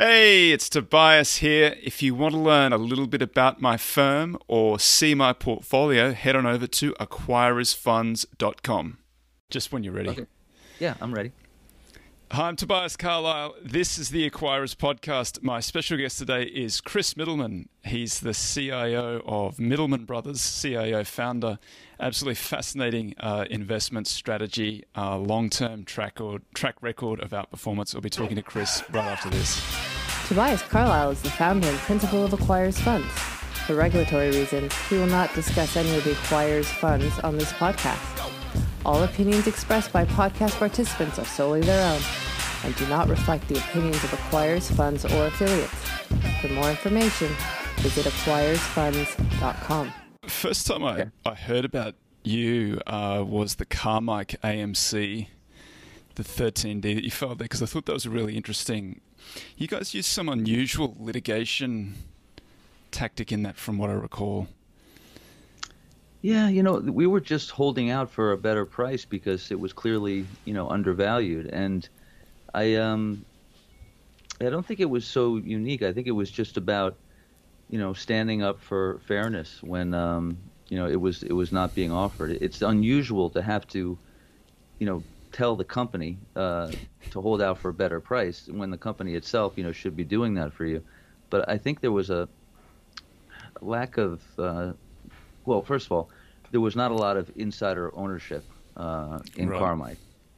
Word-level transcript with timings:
Hey, 0.00 0.52
it's 0.52 0.68
Tobias 0.68 1.38
here. 1.38 1.74
If 1.82 2.04
you 2.04 2.14
want 2.14 2.32
to 2.32 2.38
learn 2.38 2.72
a 2.72 2.78
little 2.78 3.08
bit 3.08 3.20
about 3.20 3.60
my 3.60 3.76
firm 3.76 4.38
or 4.46 4.78
see 4.78 5.12
my 5.12 5.32
portfolio, 5.32 6.12
head 6.12 6.36
on 6.36 6.46
over 6.46 6.68
to 6.68 6.92
acquirersfunds.com. 7.00 8.98
Just 9.50 9.72
when 9.72 9.82
you're 9.82 9.92
ready. 9.92 10.10
Okay. 10.10 10.26
Yeah, 10.78 10.94
I'm 11.00 11.12
ready. 11.12 11.32
Hi, 12.30 12.48
I'm 12.48 12.56
Tobias 12.56 12.94
Carlisle. 12.94 13.54
This 13.62 13.98
is 13.98 14.10
the 14.10 14.28
Acquirers 14.28 14.76
Podcast. 14.76 15.42
My 15.42 15.60
special 15.60 15.96
guest 15.96 16.18
today 16.18 16.42
is 16.42 16.82
Chris 16.82 17.14
Mittleman. 17.14 17.68
He's 17.82 18.20
the 18.20 18.34
CIO 18.34 19.22
of 19.24 19.56
Mittleman 19.56 20.04
Brothers, 20.04 20.60
CIO 20.60 21.04
founder. 21.04 21.58
Absolutely 21.98 22.34
fascinating 22.34 23.14
uh, 23.18 23.46
investment 23.48 24.06
strategy, 24.06 24.84
uh, 24.94 25.16
long 25.16 25.48
term 25.48 25.86
track, 25.86 26.20
or, 26.20 26.40
track 26.52 26.74
record 26.82 27.18
of 27.20 27.30
outperformance. 27.30 27.94
We'll 27.94 28.02
be 28.02 28.10
talking 28.10 28.36
to 28.36 28.42
Chris 28.42 28.84
right 28.92 29.06
after 29.06 29.30
this. 29.30 29.87
Tobias 30.28 30.60
Carlisle 30.60 31.12
is 31.12 31.22
the 31.22 31.30
founder 31.30 31.66
and 31.66 31.78
principal 31.78 32.22
of 32.22 32.32
Acquirers 32.32 32.78
Funds. 32.78 33.10
For 33.66 33.74
regulatory 33.74 34.28
reasons, 34.28 34.74
we 34.90 34.98
will 34.98 35.06
not 35.06 35.32
discuss 35.32 35.74
any 35.74 35.96
of 35.96 36.04
the 36.04 36.10
Acquirers 36.10 36.66
Funds 36.66 37.18
on 37.20 37.38
this 37.38 37.50
podcast. 37.54 38.30
All 38.84 39.02
opinions 39.04 39.46
expressed 39.46 39.90
by 39.90 40.04
podcast 40.04 40.58
participants 40.58 41.18
are 41.18 41.24
solely 41.24 41.62
their 41.62 41.82
own 41.94 42.02
and 42.62 42.76
do 42.76 42.86
not 42.88 43.08
reflect 43.08 43.48
the 43.48 43.56
opinions 43.56 44.04
of 44.04 44.10
Acquirers 44.10 44.70
Funds 44.70 45.06
or 45.06 45.28
affiliates. 45.28 45.72
For 46.42 46.48
more 46.48 46.68
information, 46.68 47.34
visit 47.76 48.04
acquirersfunds.com. 48.04 49.92
First 50.26 50.66
time 50.66 50.84
I, 50.84 51.06
I 51.24 51.34
heard 51.36 51.64
about 51.64 51.94
you 52.22 52.82
uh, 52.86 53.24
was 53.26 53.54
the 53.54 53.64
Carmike 53.64 54.36
AMC, 54.40 55.28
the 56.16 56.22
13D 56.22 56.82
that 56.82 57.02
you 57.02 57.10
filed 57.10 57.38
there, 57.38 57.46
because 57.46 57.62
I 57.62 57.66
thought 57.66 57.86
that 57.86 57.94
was 57.94 58.06
really 58.06 58.36
interesting. 58.36 59.00
You 59.56 59.66
guys 59.66 59.94
used 59.94 60.08
some 60.08 60.28
unusual 60.28 60.96
litigation 60.98 61.94
tactic 62.90 63.32
in 63.32 63.42
that, 63.42 63.56
from 63.56 63.78
what 63.78 63.90
I 63.90 63.94
recall. 63.94 64.48
Yeah, 66.20 66.48
you 66.48 66.62
know, 66.62 66.78
we 66.78 67.06
were 67.06 67.20
just 67.20 67.50
holding 67.50 67.90
out 67.90 68.10
for 68.10 68.32
a 68.32 68.36
better 68.36 68.64
price 68.64 69.04
because 69.04 69.50
it 69.50 69.60
was 69.60 69.72
clearly, 69.72 70.26
you 70.44 70.52
know, 70.52 70.68
undervalued. 70.68 71.46
And 71.46 71.88
I, 72.52 72.74
um, 72.74 73.24
I 74.40 74.50
don't 74.50 74.66
think 74.66 74.80
it 74.80 74.90
was 74.90 75.06
so 75.06 75.36
unique. 75.36 75.82
I 75.82 75.92
think 75.92 76.06
it 76.06 76.12
was 76.12 76.30
just 76.30 76.56
about, 76.56 76.96
you 77.70 77.78
know, 77.78 77.92
standing 77.92 78.42
up 78.42 78.60
for 78.60 79.00
fairness 79.06 79.62
when, 79.62 79.94
um, 79.94 80.38
you 80.68 80.76
know, 80.76 80.86
it 80.86 81.00
was 81.00 81.22
it 81.22 81.32
was 81.32 81.50
not 81.52 81.74
being 81.74 81.92
offered. 81.92 82.30
It's 82.40 82.62
unusual 82.62 83.30
to 83.30 83.42
have 83.42 83.66
to, 83.68 83.98
you 84.78 84.86
know, 84.86 85.02
tell 85.32 85.56
the 85.56 85.64
company 85.64 86.18
uh, 86.36 86.70
to 87.10 87.20
hold 87.20 87.40
out 87.42 87.58
for 87.58 87.70
a 87.70 87.74
better 87.74 88.00
price 88.00 88.48
when 88.50 88.70
the 88.70 88.78
company 88.78 89.14
itself, 89.14 89.54
you 89.56 89.64
know, 89.64 89.72
should 89.72 89.96
be 89.96 90.04
doing 90.04 90.34
that 90.34 90.52
for 90.52 90.64
you. 90.64 90.82
But 91.30 91.48
I 91.48 91.58
think 91.58 91.80
there 91.80 91.92
was 91.92 92.10
a 92.10 92.28
lack 93.60 93.98
of 93.98 94.22
uh, 94.38 94.72
well, 95.44 95.62
first 95.62 95.86
of 95.86 95.92
all, 95.92 96.10
there 96.50 96.60
was 96.60 96.76
not 96.76 96.90
a 96.90 96.94
lot 96.94 97.16
of 97.16 97.30
insider 97.36 97.90
ownership 97.94 98.44
uh, 98.76 99.18
in 99.36 99.48
right. 99.48 99.60
Carmike, 99.60 99.96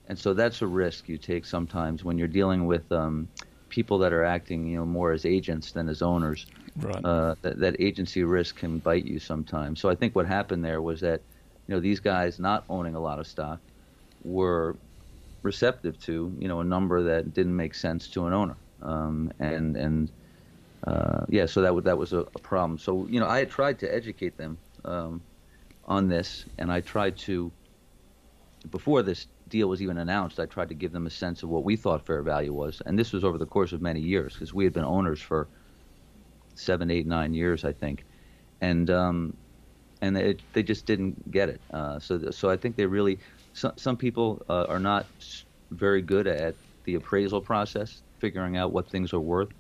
and 0.08 0.18
so 0.18 0.34
that's 0.34 0.62
a 0.62 0.66
risk 0.66 1.08
you 1.08 1.18
take 1.18 1.44
sometimes 1.44 2.05
when 2.05 2.18
you're 2.18 2.28
dealing 2.28 2.66
with 2.66 2.91
um, 2.92 3.28
people 3.68 3.98
that 3.98 4.12
are 4.12 4.24
acting, 4.24 4.66
you 4.66 4.77
know, 4.78 4.86
more 4.86 5.12
as 5.12 5.24
agents 5.24 5.72
than 5.72 5.88
as 5.88 6.02
owners. 6.02 6.46
Right. 6.77 7.05
Uh, 7.05 7.34
that, 7.42 7.58
that 7.58 7.80
agency 7.80 8.22
risk 8.22 8.56
can 8.56 8.78
bite 8.78 9.05
you 9.05 9.18
sometimes. 9.18 9.80
So 9.80 9.91
I 9.91 9.96
think 9.96 10.14
what 10.14 10.27
happened 10.27 10.64
there 10.64 10.80
was 10.80 11.00
that, 11.00 11.20
you 11.66 11.74
know, 11.74 11.80
these 11.80 11.98
guys 11.98 12.38
not 12.38 12.64
owning 12.68 12.94
a 12.94 13.00
lot 13.00 13.18
of 13.18 13.27
stock 13.27 13.58
were 14.22 14.76
receptive 15.42 15.98
to, 16.00 16.34
you 16.38 16.48
know, 16.48 16.60
a 16.60 16.64
number 16.64 17.02
that 17.02 17.32
didn't 17.34 17.56
make 17.56 17.74
sense 17.74 18.08
to 18.08 18.27
an 18.27 18.32
owner. 18.32 18.56
Um, 18.82 19.32
and 19.38 19.77
and 19.77 20.10
uh, 20.86 21.24
yeah, 21.28 21.46
so 21.46 21.60
that 21.62 21.74
was 21.74 21.84
that 21.84 21.98
was 21.98 22.12
a, 22.12 22.20
a, 22.20 22.38
problem. 22.38 22.78
So 22.78 23.06
you 23.08 23.20
know, 23.20 23.27
I 23.27 23.38
had 23.38 23.50
tried 23.50 23.78
to 23.80 23.94
educate 23.94 24.36
them 24.36 24.56
um, 24.84 25.20
on 25.84 26.08
this, 26.08 26.46
and 26.58 26.72
I 26.72 26.80
tried 26.80 27.18
to, 27.18 27.52
before 28.70 29.02
this 29.02 29.27
deal 29.48 29.68
was 29.68 29.83
even 29.83 29.98
announced, 29.98 30.40
I 30.40 30.46
tried 30.46 30.70
to 30.70 30.74
give 30.74 30.92
them 30.92 31.06
a 31.06 31.11
sense 31.11 31.42
of 31.42 31.50
what 31.50 31.64
we 31.64 31.77
thought 31.77 32.06
fair 32.06 32.22
value 32.22 32.52
was, 32.52 32.80
and 32.86 32.98
this 32.98 33.12
was 33.12 33.24
over 33.24 33.36
the 33.36 33.46
course 33.46 33.72
of 33.72 33.83
many 33.83 34.00
years 34.00 34.33
because 34.33 34.55
we 34.55 34.64
had 34.64 34.72
been 34.72 34.84
owners 34.84 35.20
for 35.20 35.48
seven, 36.55 36.90
eight, 36.90 37.06
nine 37.06 37.34
years, 37.34 37.64
I 37.64 37.72
think, 37.72 38.05
and 38.62 38.89
um, 38.89 39.36
and 40.00 40.16
it, 40.16 40.40
they 40.55 40.62
just 40.62 40.86
didn't 40.86 41.30
get 41.30 41.50
it. 41.50 41.61
Uh, 41.70 41.98
so 41.98 42.30
so 42.30 42.48
I 42.48 42.56
think 42.56 42.77
they 42.77 42.86
really 42.86 43.18
some 43.52 43.72
some 43.77 43.96
people 43.96 44.42
uh, 44.48 44.66
are 44.68 44.78
not 44.78 45.06
very 45.70 46.02
good 46.02 46.27
at 46.27 46.55
the 46.84 46.94
appraisal 46.94 47.40
process, 47.40 48.02
figuring 48.18 48.56
out 48.56 48.72
what 48.72 48.88
things 48.88 49.12
are 49.12 49.20
worth. 49.20 49.50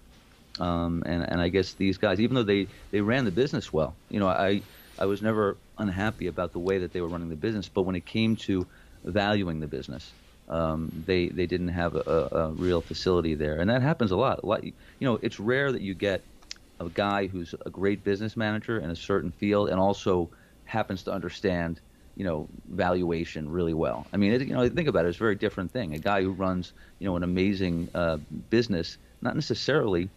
Um, 0.58 1.02
and 1.06 1.22
and 1.30 1.40
I 1.40 1.48
guess 1.48 1.74
these 1.74 1.98
guys, 1.98 2.20
even 2.20 2.34
though 2.34 2.42
they 2.42 2.66
they 2.90 3.00
ran 3.00 3.24
the 3.24 3.30
business 3.30 3.72
well, 3.72 3.94
you 4.10 4.20
know, 4.20 4.28
I 4.28 4.62
I 4.98 5.06
was 5.06 5.22
never 5.22 5.56
unhappy 5.78 6.26
about 6.26 6.52
the 6.52 6.58
way 6.58 6.78
that 6.78 6.92
they 6.92 7.00
were 7.00 7.08
running 7.08 7.30
the 7.30 7.36
business, 7.36 7.68
but 7.68 7.82
when 7.82 7.96
it 7.96 8.04
came 8.04 8.36
to 8.36 8.66
valuing 9.04 9.60
the 9.60 9.66
business, 9.66 10.12
um, 10.48 10.90
they 11.06 11.28
they 11.28 11.46
didn't 11.46 11.68
have 11.68 11.94
a, 11.94 12.28
a, 12.32 12.48
real 12.50 12.80
facility 12.80 13.34
there, 13.34 13.60
and 13.60 13.70
that 13.70 13.82
happens 13.82 14.10
a 14.10 14.16
lot. 14.16 14.42
A 14.42 14.46
lot, 14.46 14.64
you 14.64 14.72
know, 15.00 15.18
it's 15.22 15.40
rare 15.40 15.72
that 15.72 15.80
you 15.80 15.94
get 15.94 16.22
a 16.80 16.88
guy 16.88 17.26
who's 17.26 17.54
a 17.64 17.70
great 17.70 18.02
business 18.04 18.36
manager 18.36 18.78
in 18.78 18.90
a 18.90 18.96
certain 18.96 19.30
field 19.30 19.68
and 19.68 19.78
also 19.78 20.28
happens 20.64 21.04
to 21.04 21.12
understand, 21.12 21.80
you 22.20 22.26
know, 22.26 22.46
valuation 22.68 23.48
really 23.48 23.72
well. 23.72 24.06
I 24.12 24.18
mean, 24.18 24.32
it, 24.34 24.42
you 24.46 24.52
know, 24.52 24.68
think 24.68 24.88
about 24.88 25.06
it; 25.06 25.08
it's 25.08 25.16
a 25.16 25.26
very 25.28 25.36
different 25.36 25.72
thing. 25.72 25.94
A 25.94 25.98
guy 25.98 26.20
who 26.20 26.32
runs, 26.32 26.74
you 26.98 27.06
know, 27.06 27.16
an 27.16 27.22
amazing 27.22 27.88
uh, 27.94 28.18
business, 28.50 28.98
not 29.22 29.34
necessarily 29.36 30.10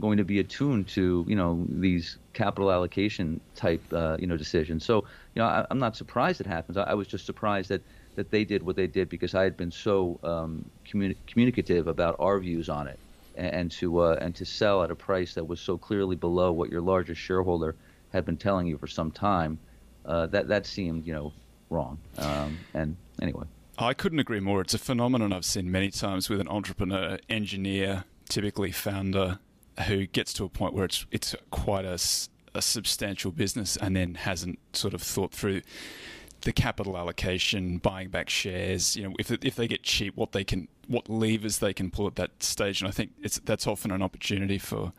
going 0.00 0.16
to 0.16 0.24
be 0.24 0.38
attuned 0.38 0.88
to 0.88 1.26
you 1.28 1.36
know 1.36 1.66
these 1.68 2.16
capital 2.32 2.72
allocation 2.72 3.38
type 3.54 3.84
uh, 3.92 4.16
you 4.18 4.26
know 4.26 4.38
decisions. 4.38 4.86
So 4.86 5.04
you 5.34 5.42
know 5.42 5.44
I, 5.44 5.66
am 5.70 5.78
not 5.78 5.94
surprised 5.94 6.40
it 6.40 6.46
happens. 6.46 6.78
I, 6.78 6.84
I, 6.84 6.94
was 6.94 7.06
just 7.06 7.26
surprised 7.26 7.68
that 7.68 7.82
that 8.16 8.30
they 8.30 8.46
did 8.46 8.62
what 8.62 8.76
they 8.76 8.86
did 8.86 9.10
because 9.10 9.34
I 9.34 9.42
had 9.42 9.58
been 9.58 9.70
so 9.70 10.18
um, 10.22 10.64
communi- 10.90 11.18
communicative 11.26 11.86
about 11.86 12.16
our 12.18 12.40
views 12.40 12.70
on 12.70 12.88
it, 12.88 12.98
and, 13.34 13.54
and 13.54 13.70
to 13.72 13.98
uh, 13.98 14.18
and 14.22 14.34
to 14.36 14.46
sell 14.46 14.82
at 14.82 14.90
a 14.90 14.96
price 14.96 15.34
that 15.34 15.46
was 15.46 15.60
so 15.60 15.76
clearly 15.76 16.16
below 16.16 16.50
what 16.50 16.70
your 16.70 16.80
largest 16.80 17.20
shareholder 17.20 17.76
had 18.08 18.24
been 18.24 18.38
telling 18.38 18.66
you 18.66 18.78
for 18.78 18.86
some 18.86 19.10
time. 19.10 19.58
Uh, 20.06 20.26
that 20.28 20.48
that 20.48 20.64
seemed 20.64 21.06
you 21.06 21.12
know 21.12 21.34
wrong. 21.72 21.98
Um, 22.18 22.58
and 22.74 22.96
anyway. 23.20 23.44
I 23.78 23.94
couldn't 23.94 24.18
agree 24.18 24.40
more. 24.40 24.60
It's 24.60 24.74
a 24.74 24.78
phenomenon 24.78 25.32
I've 25.32 25.44
seen 25.44 25.70
many 25.70 25.90
times 25.90 26.28
with 26.28 26.40
an 26.40 26.48
entrepreneur, 26.48 27.18
engineer, 27.28 28.04
typically 28.28 28.70
founder, 28.70 29.38
who 29.88 30.06
gets 30.06 30.32
to 30.34 30.44
a 30.44 30.48
point 30.48 30.74
where 30.74 30.84
it's 30.84 31.06
it's 31.10 31.34
quite 31.50 31.84
a, 31.84 31.98
a 32.54 32.62
substantial 32.62 33.32
business 33.32 33.76
and 33.78 33.96
then 33.96 34.14
hasn't 34.14 34.58
sort 34.74 34.94
of 34.94 35.02
thought 35.02 35.32
through 35.32 35.62
the 36.42 36.52
capital 36.52 36.96
allocation, 36.96 37.78
buying 37.78 38.08
back 38.08 38.28
shares. 38.28 38.96
You 38.96 39.08
know, 39.08 39.14
if 39.18 39.30
if 39.30 39.56
they 39.56 39.66
get 39.66 39.82
cheap, 39.82 40.16
what 40.16 40.32
they 40.32 40.44
can, 40.44 40.68
what 40.86 41.08
levers 41.08 41.58
they 41.58 41.72
can 41.72 41.90
pull 41.90 42.06
at 42.06 42.16
that 42.16 42.42
stage, 42.42 42.80
and 42.80 42.88
I 42.88 42.92
think 42.92 43.12
it's 43.22 43.40
that's 43.44 43.66
often 43.66 43.90
an 43.90 44.02
opportunity 44.02 44.58
for. 44.58 44.92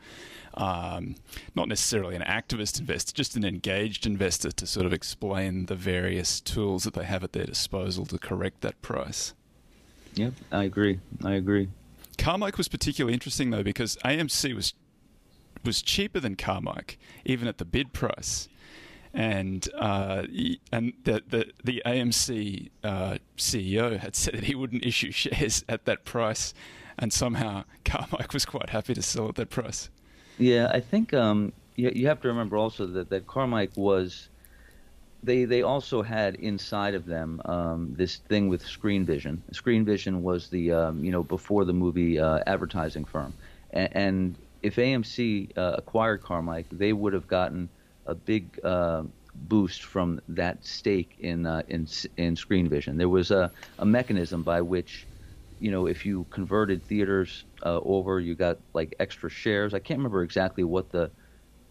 Um, 0.56 1.16
not 1.56 1.68
necessarily 1.68 2.16
an 2.16 2.22
activist 2.22 2.80
investor, 2.80 3.12
just 3.12 3.36
an 3.36 3.44
engaged 3.44 4.06
investor 4.06 4.52
to 4.52 4.68
sort 4.68 4.86
of 4.86 4.94
explain 4.94 5.66
the 5.66 5.74
various 5.74 6.40
tools 6.40 6.84
that 6.84 6.94
they 6.94 7.06
have 7.06 7.24
at 7.24 7.34
their 7.34 7.48
disposal 7.48 8.06
to 8.06 8.20
correct 8.20 8.62
that 8.62 8.80
price. 8.84 9.34
Yep, 10.14 10.34
I 10.52 10.64
agree. 10.66 11.00
I 11.24 11.32
agree. 11.34 11.70
Carmike 12.18 12.58
was 12.58 12.68
particularly 12.68 13.14
interesting 13.14 13.50
though 13.50 13.64
because 13.64 13.98
AMC 14.06 14.56
was 14.56 14.74
was 15.66 15.82
cheaper 15.82 16.20
than 16.20 16.36
Carmike 16.36 16.98
even 17.26 17.48
at 17.48 17.58
the 17.58 17.66
bid 17.66 17.94
price, 17.94 18.48
and 19.14 19.68
uh, 19.76 20.24
and 20.72 20.94
the 21.04 21.22
the, 21.28 21.52
the 21.64 21.82
AMC 21.86 22.70
uh, 22.84 23.18
CEO 23.38 24.00
had 24.00 24.16
said 24.16 24.36
that 24.36 24.44
he 24.46 24.56
wouldn't 24.56 24.86
issue 24.86 25.12
shares 25.24 25.64
at 25.70 25.86
that 25.86 26.06
price, 26.06 26.54
and 26.98 27.14
somehow 27.14 27.64
Carmike 27.86 28.34
was 28.34 28.46
quite 28.46 28.70
happy 28.70 28.94
to 28.94 29.02
sell 29.02 29.30
at 29.30 29.36
that 29.36 29.50
price. 29.50 29.90
Yeah, 30.38 30.70
I 30.74 30.80
think 30.80 31.14
um, 31.14 31.54
you, 31.76 31.92
you 31.94 32.08
have 32.08 32.22
to 32.22 32.28
remember 32.28 32.58
also 32.58 32.88
that 32.88 33.10
that 33.10 33.28
Carmike 33.28 33.78
was 33.78 34.30
they 35.22 35.46
they 35.46 35.62
also 35.62 36.02
had 36.02 36.36
inside 36.36 36.96
of 36.96 37.06
them 37.06 37.42
um, 37.46 37.94
this 37.96 38.18
thing 38.18 38.50
with 38.50 38.66
Screen 38.66 39.06
Vision. 39.06 39.42
Screen 39.52 39.86
Vision 39.86 40.24
was 40.24 40.50
the 40.50 40.72
um, 40.72 41.04
you 41.04 41.12
know 41.12 41.24
before 41.24 41.66
the 41.66 41.74
movie 41.74 42.20
uh, 42.20 42.40
advertising 42.48 43.06
firm, 43.06 43.34
and, 43.72 44.36
if 44.64 44.78
AMC 44.78 45.58
uh, 45.58 45.76
acquired 45.78 46.22
Carmike, 46.22 46.68
they 46.72 46.94
would 46.94 47.12
have 47.12 47.28
gotten 47.28 47.68
a 48.06 48.16
big 48.16 48.60
uh, 48.64 49.04
boost 49.36 49.84
from 49.84 50.20
that 50.28 50.66
stake 50.66 51.16
in 51.20 51.46
uh, 51.46 51.64
in 51.68 51.88
in 52.18 52.36
Screen 52.36 52.70
Vision. 52.70 52.98
There 52.98 53.10
was 53.10 53.32
a, 53.32 53.52
a 53.80 53.86
mechanism 53.86 54.44
by 54.44 54.62
which 54.62 55.08
you 55.60 55.72
know 55.72 55.88
if 55.88 56.06
you 56.06 56.26
converted 56.26 56.86
theaters 56.86 57.46
uh, 57.66 57.80
over, 57.84 58.20
you 58.20 58.36
got 58.36 58.60
like 58.74 58.96
extra 59.00 59.30
shares. 59.30 59.74
I 59.74 59.80
can't 59.80 60.00
remember 60.00 60.24
exactly 60.24 60.64
what 60.64 60.92
the 60.92 61.12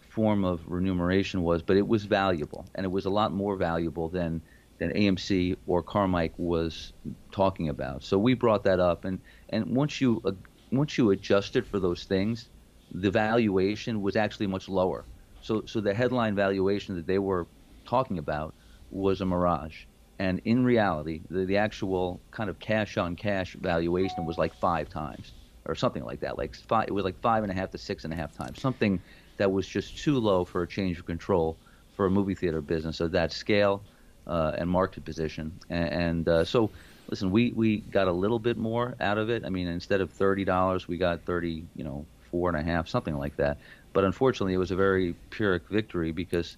form 0.01 0.45
of 0.45 0.67
remuneration 0.67 1.43
was, 1.43 1.63
but 1.63 1.77
it 1.77 1.87
was 1.87 2.05
valuable, 2.05 2.69
and 2.75 2.85
it 2.85 2.91
was 2.91 3.07
a 3.07 3.11
lot 3.11 3.33
more 3.33 3.57
valuable 3.57 4.09
than 4.09 4.43
than 4.79 4.93
AMC 4.97 5.57
or 5.67 5.83
Carmike 5.85 6.35
was 6.39 6.93
talking 7.33 7.69
about. 7.69 8.03
So 8.05 8.19
we 8.19 8.35
brought 8.35 8.65
that 8.65 8.81
up, 8.81 9.05
and 9.05 9.21
and 9.51 9.77
once 9.77 10.01
you 10.01 10.21
uh, 10.25 10.33
once 10.71 10.99
you 10.99 11.11
adjusted 11.11 11.67
for 11.67 11.81
those 11.81 12.05
things, 12.05 12.51
the 12.91 13.11
valuation 13.11 14.01
was 14.03 14.17
actually 14.17 14.47
much 14.49 14.69
lower. 14.69 15.09
So 15.43 15.65
so 15.67 15.81
the 15.81 15.95
headline 15.95 16.35
valuation 16.35 16.97
that 16.97 17.07
they 17.07 17.19
were 17.19 17.49
talking 17.87 18.19
about 18.19 18.55
was 18.91 19.21
a 19.21 19.27
mirage. 19.27 19.85
And 20.19 20.41
in 20.45 20.65
reality, 20.65 21.25
the, 21.31 21.45
the 21.47 21.57
actual 21.57 22.25
kind 22.31 22.49
of 22.51 22.59
cash 22.59 22.97
on 22.97 23.17
cash 23.17 23.57
valuation 23.61 24.25
was 24.25 24.39
like 24.39 24.55
five 24.55 24.89
times 24.89 25.35
or 25.67 25.75
something 25.75 26.05
like 26.05 26.21
that. 26.21 26.39
Like 26.39 26.55
five, 26.55 26.87
it 26.89 26.93
was 26.93 27.05
like 27.05 27.21
five 27.21 27.43
and 27.43 27.51
a 27.53 27.55
half 27.55 27.71
to 27.71 27.79
six 27.79 28.05
and 28.05 28.13
a 28.13 28.17
half 28.17 28.33
times. 28.33 28.61
Something 28.61 29.03
that 29.39 29.51
was 29.51 29.67
just 29.67 29.99
too 29.99 30.19
low 30.19 30.45
for 30.45 30.63
a 30.63 30.69
change 30.69 30.99
of 30.99 31.07
control 31.07 31.61
for 31.93 32.07
a 32.07 32.11
movie 32.11 32.35
theater 32.35 32.63
business 32.63 33.01
of 33.01 33.13
that 33.13 33.33
scale 33.33 33.87
uh, 34.27 34.53
and 34.59 34.71
market 34.71 35.05
position. 35.05 35.59
And, 35.69 35.89
and 35.89 36.29
uh, 36.29 36.45
so, 36.45 36.73
listen, 37.11 37.31
we, 37.31 37.53
we 37.53 37.81
got 37.83 38.09
a 38.09 38.13
little 38.13 38.39
bit 38.39 38.57
more 38.57 38.97
out 39.01 39.19
of 39.19 39.31
it. 39.31 39.45
I 39.45 39.51
mean, 39.51 39.67
instead 39.67 40.01
of 40.01 40.13
thirty 40.13 40.45
dollars, 40.45 40.87
we 40.89 40.99
got 40.99 41.27
thirty, 41.27 41.69
you 41.75 41.85
know, 41.85 42.09
four 42.31 42.49
and 42.49 42.59
a 42.59 42.63
half, 42.63 42.89
something 42.89 43.17
like 43.17 43.37
that. 43.37 43.59
But 43.93 44.05
unfortunately, 44.05 44.55
it 44.55 44.59
was 44.59 44.71
a 44.71 44.77
very 44.77 45.15
pyrrhic 45.31 45.69
victory 45.69 46.13
because 46.13 46.57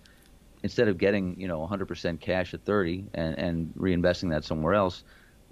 instead 0.63 0.89
of 0.89 0.99
getting 0.99 1.39
you 1.39 1.49
know 1.49 1.67
100% 1.67 2.21
cash 2.21 2.55
at 2.55 2.65
30 2.65 3.05
and, 3.15 3.39
and 3.39 3.75
reinvesting 3.75 4.31
that 4.31 4.45
somewhere 4.45 4.75
else, 4.75 5.05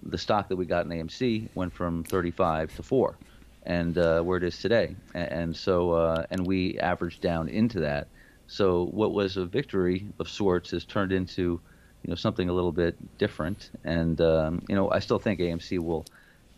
the 0.03 0.19
stock 0.19 0.49
that 0.49 0.57
we 0.57 0.67
got 0.67 0.85
in 0.87 0.91
AMC 0.91 1.49
went 1.55 1.73
from 1.73 2.05
35 2.05 2.75
to 2.77 2.83
four, 2.83 3.17
and 3.65 3.99
uh, 3.99 4.23
where 4.23 4.39
it 4.39 4.45
is 4.45 4.59
today. 4.59 4.97
And, 5.15 5.33
and 5.33 5.57
so 5.57 5.93
uh, 5.93 6.27
and 6.31 6.47
we 6.47 6.79
averaged 6.79 7.21
down 7.21 7.49
into 7.49 7.81
that. 7.81 8.09
So 8.47 8.87
what 8.87 9.13
was 9.13 9.37
a 9.37 9.47
victory 9.47 10.07
of 10.19 10.29
sorts 10.29 10.71
has 10.73 10.85
turned 10.85 11.13
into 11.13 11.61
you 12.03 12.11
know 12.11 12.17
something 12.17 12.49
a 12.49 12.53
little 12.53 12.73
bit 12.73 12.97
different. 13.19 13.71
And 13.85 14.21
um, 14.21 14.63
you 14.69 14.75
know 14.75 14.91
I 14.91 14.99
still 14.99 15.19
think 15.19 15.41
AMC 15.41 15.79
will 15.79 16.05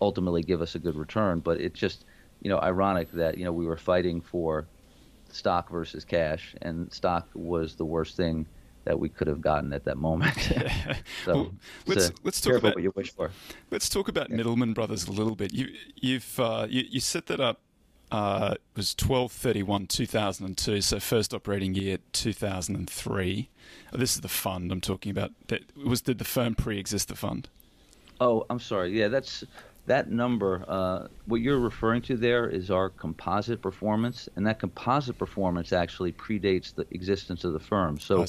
ultimately 0.01 0.43
give 0.43 0.61
us 0.63 0.75
a 0.75 0.79
good 0.79 0.97
return, 0.97 1.41
but 1.41 1.61
it's 1.61 1.79
just 1.79 2.05
you 2.41 2.51
know 2.51 2.59
ironic 2.61 3.11
that 3.13 3.39
you 3.39 3.45
know 3.45 3.53
we 3.53 3.67
were 3.67 3.77
fighting 3.77 4.21
for 4.21 4.67
stock 5.35 5.71
versus 5.71 6.05
cash, 6.05 6.55
and 6.63 6.93
stock 6.93 7.29
was 7.35 7.75
the 7.77 7.85
worst 7.85 8.17
thing 8.17 8.47
that 8.85 8.99
we 8.99 9.09
could 9.09 9.27
have 9.27 9.41
gotten 9.41 9.73
at 9.73 9.85
that 9.85 9.97
moment. 9.97 10.37
so 11.25 11.35
well, 11.35 11.55
let's 11.87 12.13
let's 12.23 12.41
talk 12.41 12.57
about 12.57 12.75
what 12.75 12.83
you 12.83 12.93
wish 12.95 13.13
for. 13.13 13.31
Let's 13.71 13.89
talk 13.89 14.09
about 14.09 14.31
yeah. 14.31 14.37
Mittleman 14.37 14.75
Brothers 14.75 15.07
a 15.07 15.13
little 15.13 15.37
bit. 15.37 15.53
You 15.53 15.69
you've 15.97 16.39
uh, 16.39 16.67
you, 16.69 16.85
you 16.89 17.01
set 17.01 17.27
that 17.27 17.41
up. 17.41 17.61
Uh, 18.11 18.55
it 18.55 18.77
was 18.77 18.95
twelve 18.95 19.33
thirty 19.33 19.63
one 19.63 19.87
two 19.87 20.07
thousand 20.07 20.47
and 20.47 20.57
two. 20.57 20.81
So 20.81 21.01
first 21.01 21.35
operating 21.35 21.75
year 21.75 21.99
two 22.13 22.33
thousand 22.33 22.77
and 22.77 22.89
three. 22.89 23.49
Oh, 23.93 23.97
this 23.97 24.15
is 24.15 24.21
the 24.21 24.29
fund 24.29 24.71
I'm 24.71 24.81
talking 24.81 25.11
about. 25.11 25.33
That 25.49 25.63
was 25.77 26.03
did 26.03 26.19
the 26.19 26.25
firm 26.25 26.55
pre-exist 26.55 27.09
the 27.09 27.17
fund? 27.17 27.49
Oh, 28.21 28.47
I'm 28.51 28.61
sorry. 28.61 28.97
Yeah, 28.97 29.09
that's 29.09 29.45
that 29.87 30.11
number, 30.11 30.65
uh, 30.67 31.09
what 31.27 31.41
you're 31.41 31.59
referring 31.59 32.01
to 32.03 32.17
there 32.17 32.49
is 32.49 32.71
our 32.71 32.89
composite 32.89 33.61
performance, 33.61 34.29
and 34.37 34.47
that 34.47 34.59
composite 34.59 35.19
performance 35.19 35.73
actually 35.73 36.13
predates 36.13 36.75
the 36.75 36.87
existence 36.91 37.45
of 37.45 37.53
the 37.53 37.61
firm. 37.61 37.99
So 37.99 38.25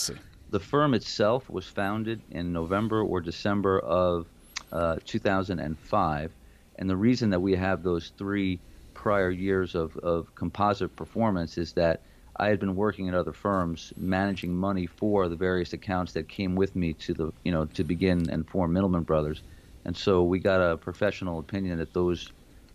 the 0.49 0.59
firm 0.59 0.93
itself 0.93 1.49
was 1.49 1.65
founded 1.65 2.21
in 2.31 2.51
November 2.51 3.01
or 3.01 3.21
December 3.21 3.79
of 3.79 4.27
uh, 4.71 4.97
2005, 5.05 6.31
and 6.77 6.89
the 6.89 6.95
reason 6.97 7.29
that 7.29 7.39
we 7.39 7.55
have 7.55 7.83
those 7.83 8.11
three 8.17 8.59
prior 8.93 9.29
years 9.29 9.75
of, 9.75 9.95
of 9.97 10.33
composite 10.35 10.93
performance 10.95 11.57
is 11.57 11.73
that 11.73 12.01
I 12.37 12.49
had 12.49 12.59
been 12.59 12.75
working 12.75 13.07
at 13.07 13.13
other 13.13 13.31
firms 13.31 13.93
managing 13.95 14.53
money 14.53 14.87
for 14.87 15.29
the 15.29 15.37
various 15.37 15.71
accounts 15.71 16.11
that 16.13 16.27
came 16.27 16.55
with 16.55 16.75
me 16.75 16.93
to 16.93 17.13
the 17.13 17.31
you 17.43 17.51
know 17.51 17.65
to 17.65 17.83
begin 17.85 18.29
and 18.29 18.45
form 18.49 18.73
Mittleman 18.73 19.05
Brothers 19.05 19.41
and 19.85 19.95
so 19.95 20.23
we 20.23 20.39
got 20.39 20.59
a 20.61 20.77
professional 20.77 21.39
opinion 21.39 21.77
that 21.77 21.93
those 21.93 22.31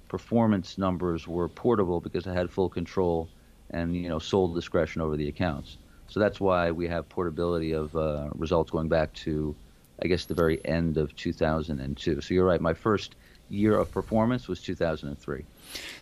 performance 0.08 0.78
numbers 0.78 1.28
were 1.28 1.48
portable 1.48 2.00
because 2.00 2.26
I 2.26 2.32
had 2.32 2.50
full 2.50 2.68
control 2.68 3.28
and 3.70 3.94
you 3.94 4.08
know 4.08 4.18
sole 4.18 4.52
discretion 4.52 5.02
over 5.02 5.16
the 5.16 5.28
accounts. 5.28 5.78
So 6.08 6.18
that's 6.18 6.40
why 6.40 6.70
we 6.72 6.88
have 6.88 7.08
portability 7.08 7.72
of 7.72 7.94
uh, 7.94 8.30
results 8.34 8.70
going 8.72 8.88
back 8.88 9.12
to, 9.14 9.54
I 10.02 10.08
guess, 10.08 10.24
the 10.24 10.34
very 10.34 10.60
end 10.64 10.96
of 10.96 11.14
2002. 11.14 12.20
So 12.20 12.34
you're 12.34 12.44
right. 12.44 12.60
My 12.60 12.74
first 12.74 13.14
year 13.48 13.76
of 13.76 13.92
performance 13.92 14.48
was 14.48 14.60
2003. 14.60 15.44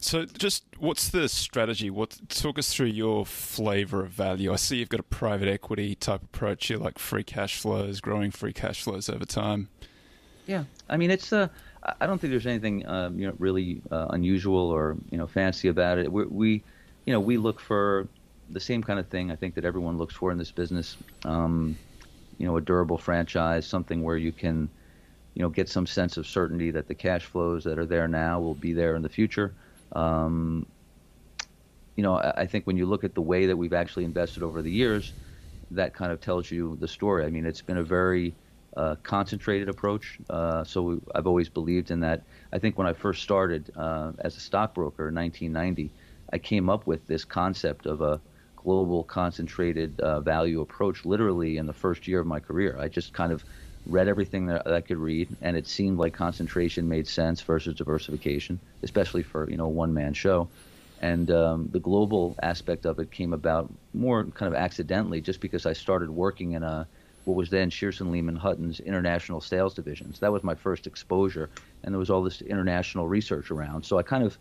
So, 0.00 0.24
just 0.24 0.64
what's 0.78 1.08
the 1.08 1.28
strategy? 1.28 1.90
What 1.90 2.18
talk 2.28 2.58
us 2.58 2.72
through 2.72 2.86
your 2.86 3.26
flavor 3.26 4.04
of 4.04 4.10
value? 4.10 4.52
I 4.52 4.56
see 4.56 4.76
you've 4.76 4.88
got 4.88 5.00
a 5.00 5.04
private 5.04 5.48
equity 5.48 5.94
type 5.94 6.22
approach. 6.22 6.70
You 6.70 6.78
like 6.78 6.98
free 6.98 7.24
cash 7.24 7.60
flows, 7.60 8.00
growing 8.00 8.30
free 8.30 8.52
cash 8.52 8.82
flows 8.82 9.08
over 9.08 9.24
time. 9.24 9.68
Yeah, 10.48 10.64
I 10.88 10.96
mean 10.96 11.10
it's 11.10 11.30
uh, 11.30 11.48
I 12.00 12.06
don't 12.06 12.18
think 12.18 12.30
there's 12.30 12.46
anything 12.46 12.86
um, 12.88 13.18
you 13.18 13.26
know 13.26 13.34
really 13.38 13.82
uh, 13.90 14.06
unusual 14.10 14.70
or 14.70 14.96
you 15.10 15.18
know 15.18 15.26
fancy 15.26 15.68
about 15.68 15.98
it. 15.98 16.10
we 16.10 16.24
we, 16.24 16.64
you 17.04 17.12
know, 17.12 17.20
we 17.20 17.36
look 17.36 17.60
for 17.60 18.08
the 18.48 18.58
same 18.58 18.82
kind 18.82 18.98
of 18.98 19.08
thing 19.08 19.30
I 19.30 19.36
think 19.36 19.54
that 19.56 19.66
everyone 19.66 19.98
looks 19.98 20.14
for 20.14 20.32
in 20.32 20.38
this 20.38 20.50
business. 20.50 20.96
Um, 21.26 21.78
you 22.38 22.46
know, 22.46 22.56
a 22.56 22.62
durable 22.62 22.96
franchise, 22.96 23.66
something 23.66 24.02
where 24.02 24.16
you 24.16 24.32
can, 24.32 24.70
you 25.34 25.42
know, 25.42 25.50
get 25.50 25.68
some 25.68 25.86
sense 25.86 26.16
of 26.16 26.26
certainty 26.26 26.70
that 26.70 26.88
the 26.88 26.94
cash 26.94 27.26
flows 27.26 27.64
that 27.64 27.78
are 27.78 27.84
there 27.86 28.08
now 28.08 28.40
will 28.40 28.54
be 28.54 28.72
there 28.72 28.96
in 28.96 29.02
the 29.02 29.08
future. 29.10 29.54
Um, 29.92 30.66
you 31.96 32.02
know, 32.02 32.14
I, 32.16 32.42
I 32.42 32.46
think 32.46 32.66
when 32.66 32.78
you 32.78 32.86
look 32.86 33.04
at 33.04 33.14
the 33.14 33.20
way 33.22 33.46
that 33.46 33.56
we've 33.56 33.74
actually 33.74 34.04
invested 34.04 34.42
over 34.42 34.62
the 34.62 34.70
years, 34.72 35.12
that 35.72 35.92
kind 35.94 36.10
of 36.10 36.20
tells 36.22 36.50
you 36.50 36.76
the 36.80 36.88
story. 36.88 37.26
I 37.26 37.30
mean, 37.30 37.44
it's 37.44 37.60
been 37.60 37.76
a 37.76 37.82
very 37.84 38.34
uh, 38.78 38.94
concentrated 39.02 39.68
approach. 39.68 40.18
Uh, 40.30 40.62
so 40.62 40.82
we, 40.82 41.00
I've 41.14 41.26
always 41.26 41.48
believed 41.48 41.90
in 41.90 42.00
that. 42.00 42.22
I 42.52 42.58
think 42.58 42.78
when 42.78 42.86
I 42.86 42.92
first 42.92 43.22
started 43.22 43.70
uh, 43.76 44.12
as 44.20 44.36
a 44.36 44.40
stockbroker 44.40 45.08
in 45.08 45.14
1990, 45.16 45.90
I 46.32 46.38
came 46.38 46.70
up 46.70 46.86
with 46.86 47.06
this 47.08 47.24
concept 47.24 47.86
of 47.86 48.00
a 48.00 48.20
global 48.56 49.02
concentrated 49.02 49.98
uh, 50.00 50.20
value 50.20 50.60
approach 50.60 51.04
literally 51.04 51.56
in 51.56 51.66
the 51.66 51.72
first 51.72 52.06
year 52.06 52.20
of 52.20 52.26
my 52.26 52.38
career. 52.38 52.76
I 52.78 52.88
just 52.88 53.12
kind 53.12 53.32
of 53.32 53.44
read 53.86 54.06
everything 54.06 54.46
that, 54.46 54.66
I 54.66 54.80
could 54.80 54.98
read, 54.98 55.28
and 55.42 55.56
it 55.56 55.66
seemed 55.66 55.98
like 55.98 56.12
concentration 56.12 56.88
made 56.88 57.08
sense 57.08 57.40
versus 57.40 57.74
diversification, 57.74 58.60
especially 58.82 59.24
for 59.24 59.50
you 59.50 59.56
know 59.56 59.64
a 59.64 59.70
one-man 59.70 60.14
show. 60.14 60.48
And 61.00 61.30
um, 61.30 61.68
the 61.72 61.80
global 61.80 62.36
aspect 62.42 62.84
of 62.84 62.98
it 62.98 63.10
came 63.10 63.32
about 63.32 63.72
more 63.94 64.24
kind 64.24 64.52
of 64.52 64.58
accidentally, 64.58 65.20
just 65.20 65.40
because 65.40 65.66
I 65.66 65.72
started 65.72 66.10
working 66.10 66.52
in 66.52 66.62
a 66.62 66.86
what 67.28 67.36
was 67.36 67.50
then 67.50 67.68
Shearson 67.70 68.10
Lehman 68.10 68.36
Hutton's 68.36 68.80
international 68.80 69.42
sales 69.42 69.74
divisions. 69.74 70.18
That 70.20 70.32
was 70.32 70.42
my 70.42 70.54
first 70.54 70.86
exposure, 70.86 71.50
and 71.82 71.92
there 71.92 71.98
was 71.98 72.08
all 72.08 72.22
this 72.22 72.40
international 72.40 73.06
research 73.06 73.50
around. 73.50 73.84
So 73.84 73.98
I 73.98 74.02
kind 74.02 74.24
of, 74.24 74.38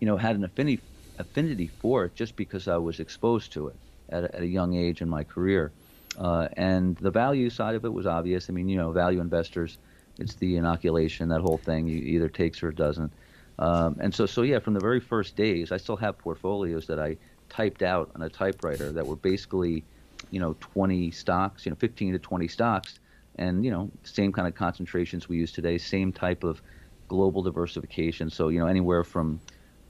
you 0.00 0.06
know, 0.08 0.16
had 0.16 0.34
an 0.34 0.42
affinity 0.42 0.82
affinity 1.20 1.68
for 1.68 2.04
it 2.04 2.16
just 2.16 2.34
because 2.34 2.66
I 2.66 2.78
was 2.78 2.98
exposed 2.98 3.52
to 3.52 3.68
it 3.68 3.76
at 4.08 4.24
a, 4.24 4.34
at 4.34 4.42
a 4.42 4.46
young 4.46 4.74
age 4.74 5.00
in 5.00 5.08
my 5.08 5.22
career. 5.22 5.70
Uh, 6.18 6.48
and 6.56 6.96
the 6.96 7.12
value 7.12 7.48
side 7.48 7.76
of 7.76 7.84
it 7.84 7.92
was 7.92 8.06
obvious. 8.06 8.50
I 8.50 8.52
mean, 8.52 8.68
you 8.68 8.76
know, 8.76 8.90
value 8.90 9.20
investors, 9.20 9.78
it's 10.18 10.34
the 10.34 10.56
inoculation, 10.56 11.28
that 11.28 11.42
whole 11.42 11.58
thing. 11.58 11.86
You 11.86 11.98
either 11.98 12.28
takes 12.28 12.60
or 12.60 12.70
it 12.70 12.76
doesn't. 12.76 13.12
Um, 13.60 13.96
and 14.00 14.12
so, 14.12 14.26
so 14.26 14.42
yeah, 14.42 14.58
from 14.58 14.74
the 14.74 14.80
very 14.80 15.00
first 15.00 15.36
days, 15.36 15.70
I 15.70 15.76
still 15.76 15.96
have 15.96 16.18
portfolios 16.18 16.88
that 16.88 16.98
I 16.98 17.16
typed 17.48 17.82
out 17.82 18.10
on 18.16 18.22
a 18.22 18.28
typewriter 18.28 18.90
that 18.90 19.06
were 19.06 19.16
basically 19.16 19.84
you 20.30 20.40
know 20.40 20.56
20 20.60 21.10
stocks, 21.10 21.66
you 21.66 21.70
know 21.70 21.76
15 21.76 22.12
to 22.14 22.18
20 22.18 22.48
stocks, 22.48 22.98
and 23.36 23.64
you 23.64 23.70
know 23.70 23.90
same 24.04 24.32
kind 24.32 24.48
of 24.48 24.54
concentrations 24.54 25.28
we 25.28 25.36
use 25.36 25.52
today, 25.52 25.78
same 25.78 26.12
type 26.12 26.44
of 26.44 26.62
global 27.08 27.42
diversification. 27.42 28.30
So 28.30 28.48
you 28.48 28.58
know 28.58 28.66
anywhere 28.66 29.04
from 29.04 29.40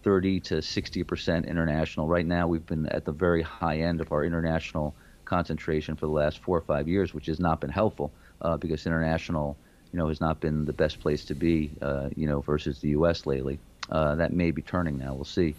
30 0.03 0.41
to 0.41 0.63
60 0.63 1.03
percent 1.05 1.47
international. 1.47 2.09
Right 2.09 2.27
now 2.27 2.47
we've 2.49 2.67
been 2.67 2.87
at 2.87 3.05
the 3.05 3.13
very 3.13 3.43
high 3.43 3.79
end 3.79 4.01
of 4.01 4.13
our 4.13 4.25
international 4.25 4.97
concentration 5.25 5.97
for 5.97 6.07
the 6.07 6.13
last 6.13 6.39
four 6.39 6.57
or 6.57 6.63
five 6.63 6.89
years, 6.89 7.13
which 7.13 7.27
has 7.27 7.41
not 7.41 7.61
been 7.61 7.71
helpful 7.71 8.15
uh, 8.41 8.57
because 8.57 8.87
international 8.87 9.59
you 9.93 9.99
know 9.99 10.09
has 10.09 10.21
not 10.21 10.41
been 10.41 10.65
the 10.65 10.73
best 10.73 11.01
place 11.01 11.25
to 11.27 11.35
be 11.35 11.77
uh, 11.83 12.09
you 12.17 12.27
know 12.27 12.41
versus 12.41 12.81
the 12.81 12.91
U.S. 12.91 13.27
lately. 13.27 13.61
Uh, 13.91 14.15
that 14.17 14.33
may 14.33 14.51
be 14.51 14.63
turning 14.63 14.99
now. 14.99 15.15
We'll 15.15 15.25
see. 15.25 15.55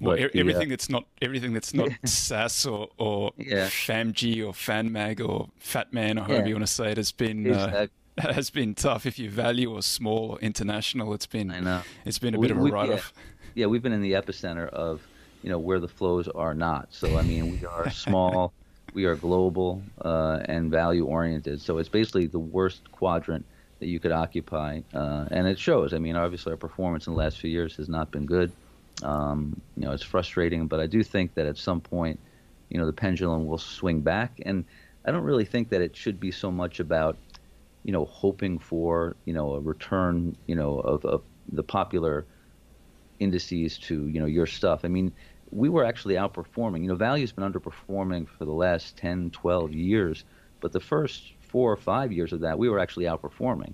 Well, 0.00 0.16
but 0.16 0.34
everything 0.34 0.60
the, 0.60 0.64
uh, 0.64 0.68
that's 0.70 0.88
not 0.88 1.04
everything 1.20 1.52
that's 1.52 1.74
not 1.74 1.90
SAS 2.04 2.64
or 2.64 2.88
or 2.96 3.32
yeah. 3.36 3.66
FAMG 3.66 4.46
or 4.46 4.52
FanMag 4.52 5.26
or 5.26 5.48
Fatman 5.62 6.18
or 6.18 6.24
however 6.24 6.42
yeah. 6.42 6.46
you 6.46 6.54
want 6.54 6.66
to 6.66 6.72
say 6.72 6.90
it 6.90 6.96
has 6.96 7.12
been 7.12 7.50
uh, 7.50 7.86
has 8.18 8.50
been 8.50 8.74
tough. 8.74 9.04
If 9.06 9.18
you 9.18 9.30
value 9.30 9.72
or 9.72 9.82
small 9.82 10.32
or 10.32 10.38
international, 10.40 11.12
it's 11.12 11.26
been 11.26 11.50
I 11.50 11.60
know. 11.60 11.82
it's 12.04 12.18
been 12.18 12.34
a 12.34 12.38
we, 12.38 12.48
bit 12.48 12.56
of 12.56 12.62
a 12.62 12.66
write 12.66 12.90
off. 12.90 13.12
Yeah. 13.54 13.62
yeah, 13.62 13.66
we've 13.66 13.82
been 13.82 13.92
in 13.92 14.02
the 14.02 14.12
epicenter 14.12 14.68
of 14.68 15.06
you 15.42 15.50
know 15.50 15.58
where 15.58 15.80
the 15.80 15.88
flows 15.88 16.28
are 16.28 16.54
not. 16.54 16.88
So 16.90 17.18
I 17.18 17.22
mean, 17.22 17.52
we 17.52 17.66
are 17.66 17.90
small, 18.06 18.54
we 18.94 19.04
are 19.04 19.16
global, 19.16 19.82
uh, 20.00 20.40
and 20.46 20.70
value 20.70 21.04
oriented. 21.04 21.60
So 21.60 21.78
it's 21.78 21.88
basically 21.88 22.26
the 22.26 22.38
worst 22.38 22.90
quadrant 22.90 23.44
that 23.80 23.86
you 23.86 23.98
could 23.98 24.12
occupy, 24.12 24.80
uh, 24.94 25.26
and 25.30 25.46
it 25.46 25.58
shows. 25.58 25.92
I 25.92 25.98
mean, 25.98 26.16
obviously 26.16 26.52
our 26.52 26.56
performance 26.56 27.06
in 27.06 27.14
the 27.14 27.18
last 27.18 27.38
few 27.38 27.50
years 27.50 27.76
has 27.76 27.88
not 27.88 28.10
been 28.10 28.26
good. 28.26 28.52
Um, 29.02 29.60
you 29.76 29.84
know, 29.84 29.92
it's 29.92 30.02
frustrating, 30.02 30.66
but 30.66 30.80
I 30.80 30.86
do 30.86 31.02
think 31.02 31.34
that 31.34 31.46
at 31.46 31.56
some 31.56 31.80
point, 31.80 32.20
you 32.68 32.78
know, 32.78 32.86
the 32.86 32.92
pendulum 32.92 33.46
will 33.46 33.58
swing 33.58 34.00
back. 34.00 34.40
And 34.44 34.64
I 35.04 35.10
don't 35.10 35.24
really 35.24 35.46
think 35.46 35.70
that 35.70 35.80
it 35.80 35.96
should 35.96 36.20
be 36.20 36.30
so 36.30 36.50
much 36.50 36.78
about, 36.78 37.16
you 37.82 37.92
know, 37.92 38.04
hoping 38.04 38.58
for, 38.58 39.16
you 39.24 39.32
know, 39.32 39.54
a 39.54 39.60
return, 39.60 40.36
you 40.46 40.54
know, 40.54 40.78
of, 40.78 41.04
of 41.04 41.22
the 41.50 41.62
popular 41.62 42.26
indices 43.20 43.78
to 43.78 44.08
you 44.08 44.18
know 44.18 44.26
your 44.26 44.46
stuff. 44.46 44.80
I 44.84 44.88
mean, 44.88 45.12
we 45.50 45.68
were 45.68 45.84
actually 45.84 46.14
outperforming. 46.14 46.82
You 46.82 46.88
know, 46.88 46.94
value's 46.96 47.32
been 47.32 47.50
underperforming 47.50 48.28
for 48.28 48.44
the 48.44 48.52
last 48.52 48.96
10, 48.96 49.30
12 49.30 49.72
years, 49.72 50.24
but 50.60 50.72
the 50.72 50.80
first 50.80 51.32
four 51.50 51.72
or 51.72 51.76
five 51.76 52.12
years 52.12 52.32
of 52.32 52.40
that, 52.40 52.58
we 52.58 52.68
were 52.68 52.78
actually 52.78 53.06
outperforming 53.06 53.72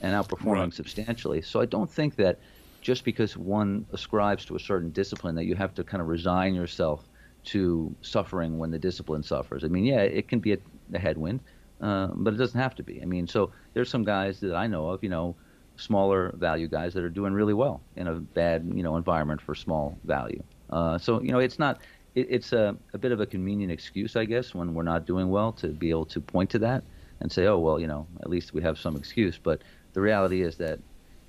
and 0.00 0.12
outperforming 0.14 0.54
right. 0.54 0.74
substantially. 0.74 1.40
So 1.40 1.60
I 1.60 1.66
don't 1.66 1.90
think 1.90 2.16
that 2.16 2.38
just 2.80 3.04
because 3.04 3.36
one 3.36 3.86
ascribes 3.92 4.44
to 4.46 4.56
a 4.56 4.60
certain 4.60 4.90
discipline 4.90 5.36
that 5.36 5.44
you 5.44 5.54
have 5.54 5.72
to 5.74 5.84
kind 5.84 6.00
of 6.00 6.08
resign 6.08 6.54
yourself 6.54 7.08
to 7.44 7.94
suffering 8.02 8.58
when 8.58 8.70
the 8.70 8.78
discipline 8.78 9.22
suffers. 9.22 9.64
I 9.64 9.68
mean, 9.68 9.84
yeah, 9.84 10.00
it 10.00 10.28
can 10.28 10.40
be 10.40 10.52
a, 10.52 10.58
a 10.92 10.98
headwind, 10.98 11.40
uh, 11.80 12.08
but 12.14 12.34
it 12.34 12.36
doesn't 12.36 12.60
have 12.60 12.74
to 12.76 12.82
be. 12.82 13.00
I 13.00 13.04
mean, 13.04 13.26
so 13.26 13.52
there's 13.74 13.88
some 13.88 14.04
guys 14.04 14.40
that 14.40 14.54
I 14.54 14.66
know 14.66 14.90
of, 14.90 15.02
you 15.02 15.08
know, 15.08 15.36
smaller 15.76 16.34
value 16.36 16.68
guys 16.68 16.92
that 16.94 17.04
are 17.04 17.08
doing 17.08 17.32
really 17.32 17.54
well 17.54 17.80
in 17.96 18.08
a 18.08 18.14
bad, 18.14 18.70
you 18.74 18.82
know, 18.82 18.96
environment 18.96 19.40
for 19.40 19.54
small 19.54 19.96
value. 20.04 20.42
Uh, 20.70 20.98
so 20.98 21.20
you 21.22 21.32
know, 21.32 21.38
it's 21.38 21.58
not. 21.58 21.80
It, 22.14 22.26
it's 22.28 22.52
a, 22.52 22.76
a 22.92 22.98
bit 22.98 23.10
of 23.10 23.20
a 23.20 23.26
convenient 23.26 23.72
excuse, 23.72 24.16
I 24.16 24.26
guess, 24.26 24.54
when 24.54 24.74
we're 24.74 24.82
not 24.82 25.06
doing 25.06 25.30
well 25.30 25.50
to 25.52 25.68
be 25.68 25.88
able 25.88 26.04
to 26.06 26.20
point 26.20 26.50
to 26.50 26.58
that 26.58 26.84
and 27.22 27.32
say, 27.32 27.46
oh 27.46 27.58
well, 27.58 27.80
you 27.80 27.86
know, 27.86 28.06
at 28.20 28.28
least 28.28 28.52
we 28.52 28.62
have 28.62 28.78
some 28.78 28.96
excuse. 28.96 29.38
But 29.42 29.62
the 29.94 30.00
reality 30.00 30.42
is 30.42 30.56
that 30.56 30.78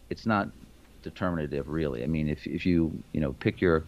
it's 0.10 0.26
not 0.26 0.50
determinative, 1.02 1.70
really. 1.70 2.04
I 2.04 2.08
mean, 2.08 2.28
if 2.28 2.46
if 2.46 2.66
you 2.66 3.04
you 3.14 3.22
know 3.22 3.34
pick 3.34 3.62
your 3.62 3.86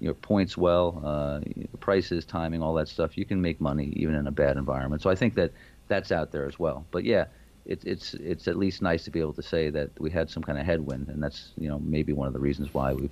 your 0.00 0.14
points 0.14 0.56
well, 0.56 1.00
uh, 1.04 1.40
prices, 1.80 2.24
timing, 2.24 2.62
all 2.62 2.74
that 2.74 2.88
stuff, 2.88 3.16
you 3.16 3.24
can 3.24 3.40
make 3.40 3.60
money 3.60 3.92
even 3.96 4.14
in 4.14 4.26
a 4.26 4.32
bad 4.32 4.56
environment. 4.56 5.00
So 5.00 5.08
I 5.08 5.14
think 5.14 5.34
that 5.34 5.52
that's 5.88 6.12
out 6.12 6.32
there 6.32 6.46
as 6.46 6.58
well. 6.58 6.84
But 6.90 7.04
yeah, 7.04 7.26
it's 7.64 7.84
it's 7.84 8.14
it's 8.14 8.48
at 8.48 8.56
least 8.56 8.82
nice 8.82 9.04
to 9.04 9.10
be 9.10 9.20
able 9.20 9.32
to 9.34 9.42
say 9.42 9.70
that 9.70 9.90
we 9.98 10.10
had 10.10 10.28
some 10.28 10.42
kind 10.42 10.58
of 10.58 10.66
headwind, 10.66 11.08
and 11.08 11.22
that's 11.22 11.52
you 11.56 11.68
know 11.68 11.78
maybe 11.78 12.12
one 12.12 12.26
of 12.26 12.34
the 12.34 12.40
reasons 12.40 12.74
why 12.74 12.92
we've 12.92 13.10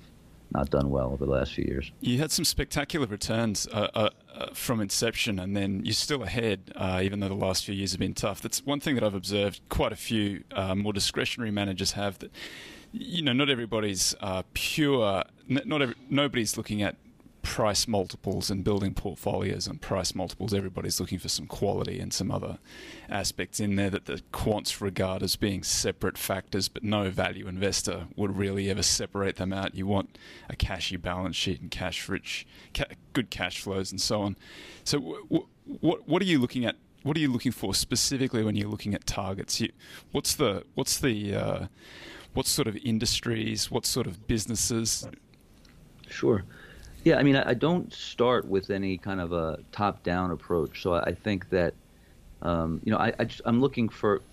not 0.53 0.69
done 0.69 0.89
well 0.89 1.11
over 1.11 1.25
the 1.25 1.31
last 1.31 1.53
few 1.53 1.65
years. 1.65 1.91
You 1.99 2.19
had 2.19 2.31
some 2.31 2.45
spectacular 2.45 3.07
returns 3.07 3.67
uh, 3.67 3.87
uh, 3.93 4.09
uh, 4.33 4.47
from 4.53 4.81
inception, 4.81 5.39
and 5.39 5.55
then 5.55 5.81
you're 5.83 5.93
still 5.93 6.23
ahead, 6.23 6.71
uh, 6.75 7.01
even 7.03 7.19
though 7.19 7.27
the 7.27 7.33
last 7.33 7.65
few 7.65 7.73
years 7.73 7.91
have 7.91 7.99
been 7.99 8.13
tough. 8.13 8.41
That's 8.41 8.65
one 8.65 8.79
thing 8.79 8.95
that 8.95 9.03
I've 9.03 9.15
observed. 9.15 9.61
Quite 9.69 9.91
a 9.91 9.97
few 9.97 10.43
uh, 10.51 10.75
more 10.75 10.93
discretionary 10.93 11.51
managers 11.51 11.93
have 11.93 12.19
that. 12.19 12.31
You 12.95 13.23
know, 13.23 13.33
not 13.33 13.49
everybody's 13.49 14.15
pure. 14.53 15.23
Not 15.47 15.81
every, 15.81 15.95
nobody's 16.11 16.57
looking 16.57 16.83
at 16.83 16.95
price 17.43 17.87
multiples 17.87 18.49
and 18.49 18.63
building 18.63 18.93
portfolios 18.93 19.67
and 19.67 19.79
price 19.79 20.15
multiples, 20.15 20.53
everybody's 20.53 20.99
looking 20.99 21.19
for 21.19 21.29
some 21.29 21.45
quality 21.45 21.99
and 21.99 22.11
some 22.11 22.31
other 22.31 22.57
aspects 23.09 23.59
in 23.59 23.75
there 23.75 23.89
that 23.91 24.05
the 24.05 24.21
quants 24.31 24.81
regard 24.81 25.21
as 25.21 25.35
being 25.35 25.61
separate 25.61 26.17
factors, 26.17 26.67
but 26.69 26.83
no 26.83 27.09
value 27.11 27.47
investor 27.47 28.07
would 28.15 28.35
really 28.37 28.69
ever 28.69 28.81
separate 28.81 29.35
them 29.35 29.53
out. 29.53 29.75
You 29.75 29.85
want 29.85 30.17
a 30.49 30.55
cashy 30.55 30.95
balance 30.95 31.35
sheet 31.35 31.61
and 31.61 31.69
cash 31.69 32.07
rich, 32.09 32.47
ca- 32.73 32.85
good 33.11 33.29
cash 33.29 33.61
flows 33.61 33.91
and 33.91 34.01
so 34.01 34.21
on. 34.21 34.37
So, 34.83 34.99
w- 35.29 35.47
what 35.81 36.07
what 36.07 36.21
are 36.21 36.25
you 36.25 36.39
looking 36.39 36.65
at? 36.65 36.77
What 37.03 37.17
are 37.17 37.19
you 37.19 37.31
looking 37.31 37.51
for 37.51 37.75
specifically 37.75 38.43
when 38.43 38.55
you're 38.55 38.69
looking 38.69 38.93
at 38.95 39.05
targets? 39.05 39.59
You, 39.59 39.69
what's 40.13 40.33
the 40.33 40.63
what's 40.75 40.97
the 40.97 41.35
uh, 41.35 41.67
what 42.33 42.47
sort 42.47 42.69
of 42.69 42.77
industries? 42.77 43.69
What 43.69 43.85
sort 43.85 44.07
of 44.07 44.27
businesses? 44.27 45.07
Sure. 46.09 46.45
Yeah, 47.03 47.17
I 47.17 47.23
mean, 47.23 47.35
I, 47.35 47.49
I 47.49 47.53
don't 47.53 47.91
start 47.93 48.47
with 48.47 48.69
any 48.69 48.97
kind 48.97 49.19
of 49.19 49.33
a 49.33 49.59
top-down 49.71 50.31
approach. 50.31 50.81
So 50.81 50.93
I 50.93 51.13
think 51.13 51.49
that, 51.49 51.75
um, 52.41 52.81
you 52.83 52.91
know, 52.91 52.97
I, 52.97 53.13
I 53.19 53.27
am 53.45 53.59
looking 53.59 53.89
for, 53.89 54.23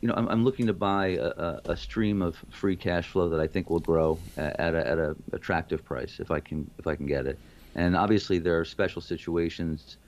you 0.00 0.08
know, 0.08 0.14
I'm, 0.16 0.28
I'm 0.28 0.44
looking 0.44 0.66
to 0.66 0.72
buy 0.72 1.08
a, 1.20 1.58
a, 1.66 1.76
stream 1.76 2.22
of 2.22 2.36
free 2.50 2.76
cash 2.76 3.08
flow 3.08 3.28
that 3.30 3.40
I 3.40 3.46
think 3.46 3.70
will 3.70 3.80
grow 3.80 4.20
at 4.36 4.74
a, 4.74 4.86
at 4.86 4.98
a 4.98 5.16
attractive 5.32 5.84
price 5.84 6.18
if 6.20 6.30
I 6.30 6.40
can 6.40 6.70
if 6.78 6.86
I 6.86 6.96
can 6.96 7.06
get 7.06 7.26
it. 7.26 7.40
And 7.74 7.96
obviously, 7.96 8.38
there 8.38 8.58
are 8.58 8.64
special 8.64 9.00
situations 9.02 9.98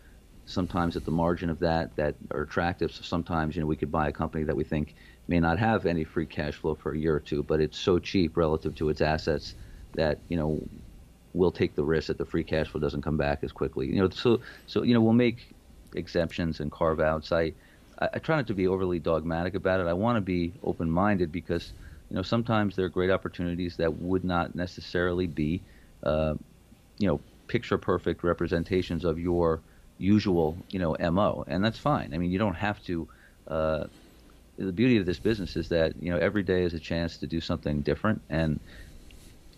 sometimes 0.46 0.96
at 0.96 1.04
the 1.04 1.12
margin 1.12 1.50
of 1.50 1.60
that 1.60 1.94
that 1.96 2.16
are 2.32 2.42
attractive. 2.42 2.92
So 2.92 3.02
sometimes, 3.04 3.54
you 3.56 3.62
know, 3.62 3.68
we 3.68 3.76
could 3.76 3.92
buy 3.92 4.08
a 4.08 4.12
company 4.12 4.44
that 4.44 4.56
we 4.56 4.64
think 4.64 4.96
may 5.28 5.38
not 5.40 5.58
have 5.60 5.86
any 5.86 6.04
free 6.04 6.26
cash 6.26 6.56
flow 6.56 6.74
for 6.74 6.92
a 6.94 6.98
year 6.98 7.14
or 7.14 7.20
two, 7.20 7.42
but 7.44 7.60
it's 7.60 7.78
so 7.78 7.98
cheap 8.00 8.36
relative 8.36 8.74
to 8.76 8.88
its 8.88 9.00
assets 9.00 9.54
that 9.94 10.22
you 10.28 10.36
know 10.36 10.68
we'll 11.32 11.52
take 11.52 11.74
the 11.74 11.84
risk 11.84 12.08
that 12.08 12.18
the 12.18 12.24
free 12.24 12.44
cash 12.44 12.68
flow 12.68 12.80
doesn't 12.80 13.02
come 13.02 13.16
back 13.16 13.40
as 13.42 13.52
quickly. 13.52 13.86
You 13.86 14.02
know, 14.02 14.10
so 14.10 14.40
so 14.66 14.82
you 14.82 14.94
know 14.94 15.00
we'll 15.00 15.12
make 15.12 15.54
exemptions 15.94 16.60
and 16.60 16.70
carve 16.70 17.00
outs. 17.00 17.32
I 17.32 17.52
I, 18.00 18.18
try 18.18 18.36
not 18.36 18.46
to 18.46 18.54
be 18.54 18.66
overly 18.66 18.98
dogmatic 18.98 19.54
about 19.54 19.80
it. 19.80 19.86
I 19.86 19.92
want 19.92 20.16
to 20.16 20.20
be 20.22 20.54
open 20.62 20.90
minded 20.90 21.30
because 21.30 21.72
you 22.08 22.16
know 22.16 22.22
sometimes 22.22 22.76
there 22.76 22.86
are 22.86 22.90
great 22.90 23.10
opportunities 23.10 23.76
that 23.76 23.94
would 23.98 24.24
not 24.24 24.54
necessarily 24.54 25.26
be 25.26 25.62
uh, 26.02 26.34
you 26.98 27.06
know 27.06 27.20
picture 27.46 27.78
perfect 27.78 28.22
representations 28.22 29.04
of 29.04 29.18
your 29.18 29.60
usual 29.98 30.56
you 30.70 30.78
know 30.78 30.96
mo, 31.10 31.44
and 31.46 31.64
that's 31.64 31.78
fine. 31.78 32.12
I 32.14 32.18
mean, 32.18 32.30
you 32.30 32.38
don't 32.38 32.54
have 32.54 32.82
to. 32.84 33.08
Uh, 33.46 33.84
the 34.58 34.72
beauty 34.72 34.98
of 34.98 35.06
this 35.06 35.18
business 35.18 35.56
is 35.56 35.68
that 35.70 35.94
you 36.02 36.10
know 36.10 36.18
every 36.18 36.42
day 36.42 36.64
is 36.64 36.74
a 36.74 36.78
chance 36.78 37.16
to 37.18 37.26
do 37.26 37.40
something 37.40 37.80
different 37.80 38.20
and 38.28 38.60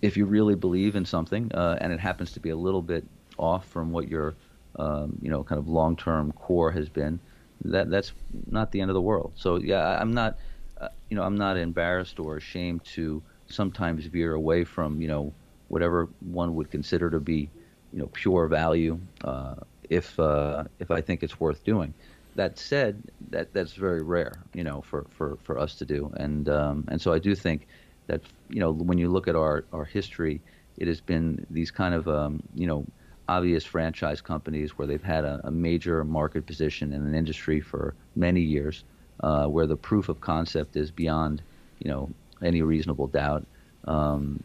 if 0.03 0.17
you 0.17 0.27
really 0.27 0.57
believe 0.57 0.97
in 0.97 1.05
something 1.05 1.51
uh, 1.55 1.79
and 1.81 1.93
it 1.93 2.01
happens 2.01 2.33
to 2.33 2.41
be 2.41 2.51
a 2.51 2.57
little 2.57 2.83
bit 2.83 3.05
off 3.39 3.67
from 3.69 3.93
what 3.93 4.09
your 4.09 4.35
um, 4.77 5.17
you 5.23 5.31
know 5.31 5.43
kind 5.45 5.59
of 5.59 5.69
long-term 5.69 6.33
core 6.33 6.73
has 6.73 6.89
been, 6.89 7.21
that 7.65 7.89
that's 7.89 8.13
not 8.51 8.73
the 8.73 8.81
end 8.81 8.91
of 8.91 8.95
the 8.95 9.01
world. 9.01 9.33
So 9.37 9.57
yeah, 9.57 9.99
I'm 10.01 10.13
not 10.13 10.39
uh, 10.81 10.89
you 11.09 11.17
know 11.17 11.23
I'm 11.23 11.37
not 11.37 11.57
embarrassed 11.57 12.19
or 12.19 12.37
ashamed 12.37 12.85
to 12.97 13.23
sometimes 13.47 14.07
veer 14.07 14.35
away 14.35 14.65
from 14.65 15.01
you 15.01 15.09
know 15.09 15.33
whatever 15.69 16.09
one 16.21 16.55
would 16.57 16.71
consider 16.71 17.11
to 17.11 17.21
be 17.21 17.49
you 17.93 18.01
know 18.01 18.09
pure 18.13 18.49
value 18.49 18.99
uh, 19.25 19.55
if 19.89 20.19
uh, 20.19 20.65
if 20.79 20.91
I 20.91 21.01
think 21.01 21.23
it's 21.23 21.39
worth 21.39 21.65
doing. 21.65 21.95
That 22.35 22.59
said, 22.59 23.03
that 23.29 23.53
that's 23.53 23.75
very 23.75 24.01
rare, 24.01 24.43
you 24.55 24.65
know, 24.65 24.81
for, 24.81 25.05
for, 25.11 25.37
for 25.43 25.59
us 25.59 25.75
to 25.75 25.85
do, 25.85 26.11
and 26.17 26.49
um, 26.49 26.85
and 26.89 26.99
so 26.99 27.13
I 27.13 27.19
do 27.19 27.35
think 27.35 27.67
that 28.13 28.21
you 28.51 28.61
know 28.61 28.71
when 28.71 28.99
you 28.99 29.09
look 29.11 29.27
at 29.27 29.35
our 29.35 29.65
our 29.73 29.85
history, 29.85 30.41
it 30.77 30.87
has 30.87 31.01
been 31.01 31.47
these 31.51 31.71
kind 31.71 31.95
of 31.95 32.07
um, 32.09 32.43
you 32.55 32.67
know 32.67 32.85
obvious 33.29 33.65
franchise 33.65 34.21
companies 34.21 34.77
where 34.77 34.87
they've 34.87 35.03
had 35.03 35.25
a, 35.25 35.41
a, 35.45 35.51
major 35.51 36.05
market 36.05 36.45
position 36.45 36.93
in 36.93 37.07
an 37.07 37.15
industry 37.15 37.61
for 37.61 37.95
many 38.17 38.41
years, 38.41 38.85
uh, 39.21 39.47
where 39.47 39.67
the 39.67 39.77
proof 39.77 40.09
of 40.09 40.21
concept 40.21 40.77
is 40.77 40.91
beyond 40.91 41.41
you 41.79 41.91
know 41.91 42.11
any 42.43 42.61
reasonable 42.61 43.07
doubt, 43.07 43.47
um, 43.87 44.43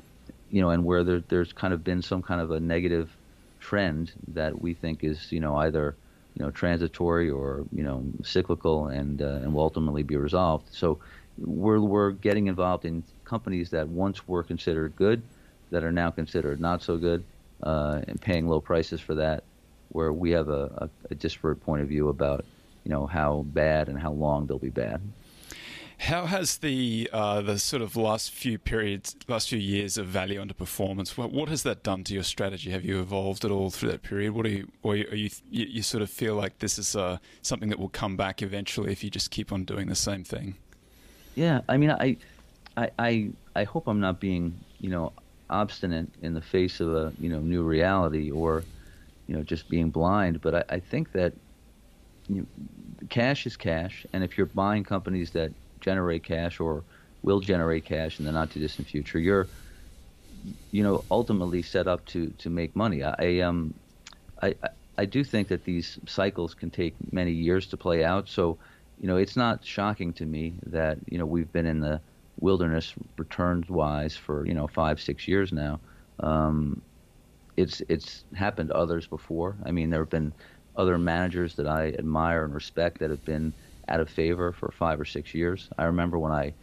you 0.50 0.62
know, 0.62 0.70
and 0.70 0.86
where 0.86 1.04
there, 1.04 1.24
there's 1.28 1.52
kind 1.52 1.74
of 1.74 1.84
been 1.84 2.02
some 2.02 2.22
kind 2.22 2.40
of 2.40 2.52
a 2.52 2.60
negative 2.60 3.10
trend 3.60 4.14
that 4.30 4.62
we 4.62 4.74
think 4.74 5.04
is 5.04 5.32
you 5.32 5.42
know 5.42 5.58
either 5.58 5.96
you 6.36 6.46
know 6.46 6.52
transitory 6.52 7.30
or 7.30 7.66
you 7.74 7.84
know 7.84 8.06
cyclical 8.24 8.88
and 8.88 9.22
uh, 9.22 9.42
and 9.42 9.54
will 9.54 9.64
ultimately 9.64 10.04
be 10.04 10.16
resolved. 10.16 10.68
So 10.72 11.00
we're 11.38 11.80
we're 11.80 12.12
getting 12.12 12.48
involved 12.48 12.86
in 12.86 13.04
companies 13.28 13.70
that 13.72 13.88
once 13.88 14.28
were 14.28 14.44
considered 14.44 14.96
good, 14.96 15.22
that 15.72 15.84
are 15.84 15.92
now 15.92 16.10
considered 16.10 16.60
not 16.60 16.82
so 16.82 16.98
good, 16.98 17.24
uh, 17.64 18.02
and 18.08 18.20
paying 18.22 18.48
low 18.48 18.62
prices 18.62 19.02
for 19.02 19.16
that, 19.16 19.44
where 19.90 20.14
we 20.14 20.32
have 20.32 20.50
a, 20.50 20.64
a, 20.78 20.90
a 21.12 21.16
disparate 21.16 21.64
point 21.64 21.82
of 21.82 21.88
view 21.88 22.10
about 22.10 22.46
you 22.84 22.92
know 22.92 23.06
how 23.06 23.46
bad 23.54 23.90
and 23.90 24.00
how 24.00 24.12
long 24.12 24.46
they'll 24.46 24.58
be 24.58 24.70
bad. 24.70 25.02
How 26.00 26.28
has 26.28 26.58
the 26.58 27.10
uh, 27.12 27.42
the 27.42 27.58
sort 27.58 27.82
of 27.82 27.96
last 27.96 28.32
few 28.32 28.60
periods, 28.60 29.16
last 29.28 29.50
few 29.50 29.58
years 29.58 29.98
of 29.98 30.06
value 30.06 30.40
underperformance? 30.40 31.18
What, 31.18 31.32
what 31.32 31.50
has 31.50 31.64
that 31.64 31.84
done 31.84 32.04
to 32.06 32.14
your 32.14 32.24
strategy? 32.24 32.70
Have 32.70 32.86
you 32.86 33.02
evolved 33.02 33.44
at 33.44 33.52
all 33.52 33.72
through 33.72 33.90
that 33.92 34.04
period? 34.04 34.34
What 34.34 34.46
are 34.46 34.50
you, 34.50 34.72
or 34.84 34.94
are 34.94 35.16
you, 35.16 35.32
you, 35.50 35.66
you 35.66 35.82
sort 35.82 36.04
of 36.04 36.10
feel 36.12 36.36
like 36.36 36.60
this 36.60 36.78
is 36.78 36.96
uh, 36.96 37.18
something 37.42 37.70
that 37.70 37.80
will 37.80 37.90
come 37.90 38.16
back 38.16 38.44
eventually 38.44 38.92
if 38.92 39.04
you 39.04 39.10
just 39.10 39.32
keep 39.32 39.52
on 39.52 39.66
doing 39.66 39.88
the 39.88 39.96
same 39.96 40.24
thing? 40.24 40.56
Yeah, 41.34 41.62
I 41.68 41.78
mean, 41.78 41.92
I, 41.92 42.18
I, 42.78 42.92
I, 43.00 43.32
I 43.56 43.66
hope 43.66 43.88
I'm 43.88 44.02
not 44.02 44.22
being, 44.22 44.66
you 44.80 44.92
know, 44.92 45.16
obstinate 45.50 46.16
in 46.22 46.36
the 46.36 46.42
face 46.44 46.82
of 46.82 46.94
a, 46.96 47.14
you 47.20 47.30
know, 47.30 47.42
new 47.42 47.64
reality 47.64 48.32
or, 48.32 48.68
you 49.28 49.36
know, 49.36 49.44
just 49.44 49.70
being 49.70 49.92
blind. 49.92 50.42
But 50.42 50.56
I, 50.56 50.76
I 50.78 50.82
think 50.82 51.14
that 51.14 51.36
you 52.30 52.42
know, 52.42 52.48
cash 53.10 53.46
is 53.48 53.58
cash, 53.58 54.06
and 54.14 54.24
if 54.24 54.38
you're 54.38 54.48
buying 54.48 54.84
companies 54.84 55.32
that 55.32 55.54
generate 55.82 56.24
cash 56.24 56.60
or 56.60 56.86
will 57.24 57.40
generate 57.40 57.86
cash 57.86 58.20
in 58.20 58.26
the 58.26 58.32
not 58.32 58.52
too 58.52 58.60
distant 58.60 58.88
future, 58.88 59.20
you're, 59.20 59.52
you 60.72 60.84
know, 60.84 61.06
ultimately 61.12 61.62
set 61.62 61.88
up 61.88 62.06
to 62.08 62.30
to 62.38 62.50
make 62.50 62.76
money. 62.76 63.04
I, 63.04 63.40
um, 63.40 63.74
I, 64.42 64.56
I 64.98 65.06
do 65.06 65.24
think 65.24 65.48
that 65.50 65.66
these 65.66 66.00
cycles 66.08 66.56
can 66.56 66.72
take 66.72 66.98
many 67.12 67.32
years 67.34 67.68
to 67.70 67.78
play 67.78 68.04
out. 68.04 68.30
So 68.30 68.60
you 68.98 69.08
know, 69.08 69.18
it's 69.18 69.38
not 69.38 69.66
shocking 69.66 70.14
to 70.16 70.26
me 70.26 70.60
that 70.68 71.00
you 71.08 71.18
know 71.18 71.26
we've 71.26 71.52
been 71.52 71.66
in 71.68 71.80
the 71.82 72.02
wilderness 72.40 72.94
returns 73.18 73.70
wise 73.70 74.16
for 74.16 74.46
you 74.46 74.54
know 74.54 74.68
five 74.68 75.02
six 75.02 75.28
years 75.28 75.52
now. 75.52 75.80
Um, 76.20 76.82
it's 77.56 77.82
it's 77.90 78.24
happened 78.36 78.70
to 78.70 78.76
others 78.76 79.08
before. 79.08 79.56
I 79.66 79.72
mean, 79.72 79.90
there 79.90 80.02
have 80.02 80.10
been 80.10 80.34
other 80.76 80.98
managers 80.98 81.56
that 81.56 81.68
I 81.68 81.90
admire 81.98 82.46
and 82.46 82.54
respect 82.54 83.00
that 83.00 83.10
have 83.10 83.26
been 83.26 83.54
out 83.88 84.00
of 84.00 84.10
favor 84.10 84.52
for 84.52 84.72
five 84.72 85.00
or 85.00 85.06
six 85.06 85.34
years. 85.34 85.70
I 85.78 85.86
remember 85.86 86.20
when 86.20 86.32
I 86.32 86.54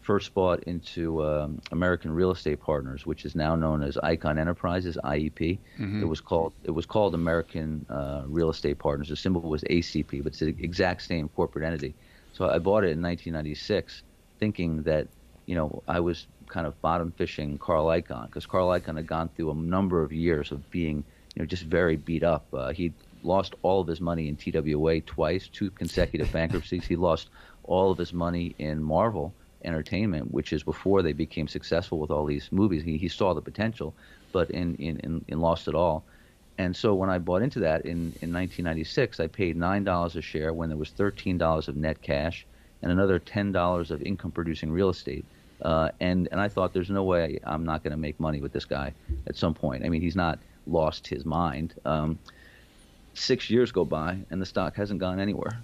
first 0.00 0.34
bought 0.34 0.62
into 0.64 1.22
um, 1.24 1.60
American 1.70 2.10
Real 2.12 2.30
Estate 2.30 2.60
Partners, 2.60 3.06
which 3.06 3.24
is 3.24 3.34
now 3.34 3.54
known 3.54 3.82
as 3.82 3.96
Icahn 4.02 4.38
Enterprises 4.38 4.98
(IEP). 5.04 5.58
Mm-hmm. 5.78 6.02
It 6.02 6.06
was 6.06 6.20
called 6.20 6.52
it 6.64 6.72
was 6.72 6.86
called 6.86 7.14
American 7.14 7.86
uh, 7.88 8.24
Real 8.26 8.50
Estate 8.50 8.78
Partners. 8.78 9.08
The 9.08 9.16
symbol 9.16 9.42
was 9.42 9.62
ACP, 9.64 10.22
but 10.24 10.32
it's 10.32 10.40
the 10.40 10.48
exact 10.58 11.02
same 11.02 11.28
corporate 11.28 11.64
entity. 11.64 11.94
So 12.32 12.48
I 12.48 12.58
bought 12.58 12.84
it 12.84 12.92
in 12.92 13.02
1996, 13.02 14.02
thinking 14.38 14.82
that 14.84 15.08
you 15.50 15.56
know 15.56 15.82
I 15.88 15.98
was 15.98 16.28
kind 16.46 16.64
of 16.64 16.80
bottom 16.80 17.10
fishing 17.10 17.58
Carl 17.58 17.86
Icahn 17.86 18.26
because 18.26 18.46
Carl 18.46 18.68
Icahn 18.68 18.94
had 18.94 19.08
gone 19.08 19.28
through 19.34 19.50
a 19.50 19.54
number 19.54 20.00
of 20.00 20.12
years 20.12 20.52
of 20.52 20.70
being 20.70 21.02
you 21.34 21.42
know 21.42 21.44
just 21.44 21.64
very 21.64 21.96
beat 21.96 22.22
up. 22.22 22.46
Uh, 22.54 22.72
he 22.72 22.92
lost 23.24 23.56
all 23.62 23.80
of 23.80 23.88
his 23.88 24.00
money 24.00 24.28
in 24.28 24.36
TWA 24.36 25.00
twice, 25.00 25.48
two 25.48 25.70
consecutive 25.72 26.30
bankruptcies. 26.38 26.86
He 26.86 26.94
lost 26.94 27.30
all 27.64 27.90
of 27.90 27.98
his 27.98 28.12
money 28.12 28.54
in 28.60 28.80
Marvel 28.80 29.34
Entertainment, 29.64 30.32
which 30.32 30.52
is 30.52 30.62
before 30.62 31.02
they 31.02 31.12
became 31.12 31.48
successful 31.48 31.98
with 31.98 32.12
all 32.12 32.26
these 32.26 32.52
movies. 32.52 32.84
He, 32.84 32.96
he 32.96 33.08
saw 33.08 33.34
the 33.34 33.42
potential, 33.42 33.92
but 34.30 34.50
in, 34.52 34.76
in, 34.76 35.00
in, 35.00 35.24
in 35.26 35.40
lost 35.40 35.66
it 35.66 35.74
all. 35.74 36.04
And 36.58 36.76
so 36.76 36.94
when 36.94 37.10
I 37.10 37.18
bought 37.18 37.42
into 37.42 37.58
that 37.60 37.84
in, 37.84 38.14
in 38.22 38.32
1996, 38.32 39.18
I 39.18 39.26
paid 39.26 39.58
$9 39.58 40.16
a 40.16 40.22
share 40.22 40.52
when 40.52 40.68
there 40.68 40.78
was 40.78 40.90
$13 40.90 41.68
of 41.68 41.76
net 41.76 42.00
cash 42.02 42.46
and 42.82 42.92
another 42.92 43.18
$10 43.18 43.90
of 43.90 44.02
income 44.02 44.30
producing 44.30 44.70
real 44.70 44.88
estate. 44.88 45.24
Uh, 45.62 45.90
and, 46.00 46.28
and 46.32 46.40
I 46.40 46.48
thought 46.48 46.72
there's 46.72 46.90
no 46.90 47.04
way 47.04 47.38
I'm 47.44 47.64
not 47.64 47.82
going 47.82 47.92
to 47.92 47.96
make 47.96 48.18
money 48.18 48.40
with 48.40 48.52
this 48.52 48.64
guy 48.64 48.92
at 49.26 49.36
some 49.36 49.54
point. 49.54 49.84
I 49.84 49.88
mean, 49.88 50.00
he's 50.00 50.16
not 50.16 50.38
lost 50.66 51.06
his 51.06 51.24
mind. 51.24 51.74
Um, 51.84 52.18
six 53.14 53.50
years 53.50 53.72
go 53.72 53.84
by 53.84 54.18
and 54.30 54.40
the 54.40 54.46
stock 54.46 54.76
hasn't 54.76 55.00
gone 55.00 55.20
anywhere. 55.20 55.62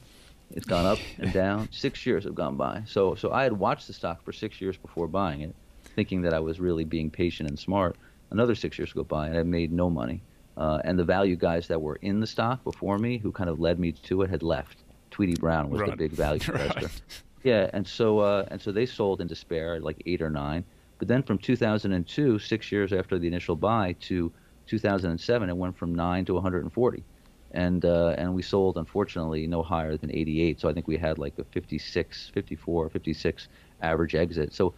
It's 0.52 0.66
gone 0.66 0.86
up 0.86 0.98
and 1.18 1.32
down. 1.44 1.68
Six 1.72 2.06
years 2.06 2.24
have 2.24 2.34
gone 2.34 2.56
by. 2.56 2.82
So 2.86 3.14
so 3.14 3.32
I 3.32 3.42
had 3.42 3.52
watched 3.52 3.86
the 3.86 3.92
stock 3.92 4.24
for 4.24 4.32
six 4.32 4.60
years 4.60 4.76
before 4.76 5.08
buying 5.08 5.40
it, 5.40 5.54
thinking 5.94 6.22
that 6.22 6.34
I 6.34 6.40
was 6.40 6.60
really 6.60 6.84
being 6.84 7.10
patient 7.10 7.48
and 7.48 7.58
smart. 7.58 7.96
Another 8.30 8.54
six 8.54 8.78
years 8.78 8.92
go 8.92 9.04
by 9.04 9.28
and 9.28 9.38
I 9.38 9.42
made 9.42 9.72
no 9.72 9.90
money. 9.90 10.22
Uh, 10.56 10.80
and 10.84 10.98
the 10.98 11.04
value 11.04 11.36
guys 11.36 11.68
that 11.68 11.80
were 11.80 11.96
in 11.96 12.20
the 12.20 12.26
stock 12.26 12.64
before 12.64 12.98
me, 12.98 13.18
who 13.18 13.30
kind 13.30 13.50
of 13.50 13.60
led 13.60 13.78
me 13.78 13.92
to 13.92 14.22
it, 14.22 14.30
had 14.30 14.42
left. 14.42 14.78
Tweedy 15.10 15.34
Brown 15.34 15.68
was 15.68 15.82
right. 15.82 15.90
the 15.90 15.96
big 15.96 16.12
value 16.12 16.40
investor. 16.48 16.80
Right. 16.80 17.02
Yeah, 17.46 17.70
and 17.72 17.86
so 17.86 18.18
uh, 18.20 18.46
and 18.50 18.60
so 18.60 18.72
they 18.72 18.86
sold 18.86 19.20
in 19.20 19.28
despair 19.28 19.80
like 19.80 20.02
eight 20.06 20.22
or 20.22 20.30
nine. 20.30 20.64
But 20.98 21.08
then 21.08 21.22
from 21.22 21.38
2002, 21.38 22.38
six 22.40 22.72
years 22.72 22.92
after 22.92 23.18
the 23.18 23.28
initial 23.28 23.56
buy, 23.56 23.92
to 24.00 24.34
2007, 24.66 25.48
it 25.50 25.56
went 25.56 25.76
from 25.78 25.94
nine 25.94 26.24
to 26.26 26.34
140 26.34 27.04
and 27.52 27.84
uh, 27.84 28.14
and 28.18 28.34
we 28.34 28.42
sold 28.42 28.76
unfortunately 28.76 29.46
no 29.46 29.62
higher 29.62 29.96
than 29.96 30.10
88 30.12 30.60
so 30.60 30.68
i 30.68 30.72
think 30.74 30.88
we 30.88 30.96
had 30.98 31.16
like 31.18 31.38
a 31.38 31.44
56 31.44 32.30
54 32.34 32.90
56 32.90 33.48
average 33.80 34.14
exit. 34.16 34.52
So 34.52 34.74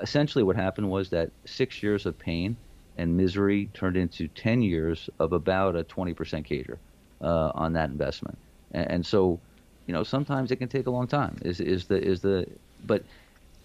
essentially 0.00 0.44
what 0.44 0.56
happened 0.56 0.90
was 0.90 1.10
that 1.10 1.32
six 1.46 1.82
years 1.82 2.06
of 2.06 2.18
pain 2.18 2.58
and 2.96 3.16
misery 3.16 3.68
turned 3.74 3.96
into 3.96 4.28
10 4.28 4.62
years 4.62 5.08
of 5.20 5.32
about 5.32 5.76
a 5.76 5.84
20% 5.84 6.16
CAGR 6.44 6.80
uh, 7.20 7.52
on 7.54 7.74
that 7.74 7.90
investment. 7.90 8.38
And, 8.72 8.90
and 8.90 9.06
so 9.06 9.42
you 9.88 9.94
know 9.94 10.04
sometimes 10.04 10.52
it 10.52 10.56
can 10.56 10.68
take 10.68 10.86
a 10.86 10.90
long 10.90 11.08
time. 11.08 11.38
Is 11.42 11.60
is 11.60 11.86
the 11.86 12.00
is 12.00 12.20
the 12.20 12.46
but 12.84 13.02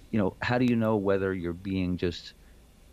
you 0.10 0.18
know 0.18 0.34
how 0.42 0.58
do 0.58 0.66
you 0.66 0.76
know 0.76 0.96
whether 0.96 1.34
you're 1.34 1.54
being 1.54 1.98
just 1.98 2.34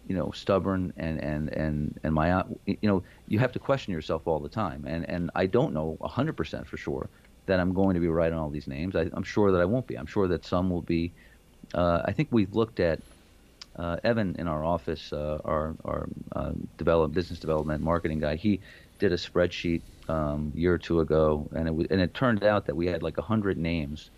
you 0.08 0.16
know 0.16 0.32
stubborn 0.32 0.92
and 0.96 1.22
and 1.22 1.48
and 1.50 2.00
and 2.02 2.12
my 2.12 2.42
you 2.66 2.76
know 2.82 3.02
you 3.28 3.38
have 3.38 3.52
to 3.52 3.60
question 3.60 3.94
yourself 3.94 4.26
all 4.26 4.40
the 4.40 4.48
time. 4.48 4.84
And 4.86 5.08
and 5.08 5.30
I 5.36 5.46
don't 5.46 5.72
know 5.72 5.96
100% 6.00 6.66
for 6.66 6.76
sure 6.76 7.08
that 7.46 7.60
I'm 7.60 7.72
going 7.72 7.94
to 7.94 8.00
be 8.00 8.08
right 8.08 8.32
on 8.32 8.38
all 8.38 8.50
these 8.50 8.66
names. 8.66 8.96
I, 8.96 9.02
am 9.16 9.22
sure 9.22 9.52
that 9.52 9.60
I 9.60 9.64
won't 9.64 9.86
be. 9.86 9.96
I'm 9.96 10.06
sure 10.06 10.26
that 10.28 10.44
some 10.44 10.68
will 10.68 10.82
be. 10.82 11.12
Uh, 11.72 12.02
I 12.04 12.12
think 12.12 12.28
we've 12.32 12.54
looked 12.54 12.80
at 12.80 13.00
uh, 13.76 13.96
Evan 14.02 14.34
in 14.38 14.48
our 14.48 14.64
office 14.64 15.12
uh, 15.12 15.38
our 15.44 15.76
our 15.84 16.08
uh, 16.34 16.52
develop 16.78 17.12
business 17.12 17.38
development 17.38 17.84
marketing 17.84 18.18
guy. 18.18 18.34
He 18.34 18.60
did 18.98 19.12
a 19.12 19.16
spreadsheet 19.16 19.82
um, 20.10 20.52
year 20.54 20.74
or 20.74 20.78
two 20.78 21.00
ago 21.00 21.48
and 21.54 21.68
it 21.68 21.90
and 21.90 22.00
it 22.00 22.12
turned 22.14 22.44
out 22.44 22.66
that 22.66 22.76
we 22.76 22.86
had 22.86 23.02
like 23.02 23.16
100 23.16 23.56
names 23.56 24.10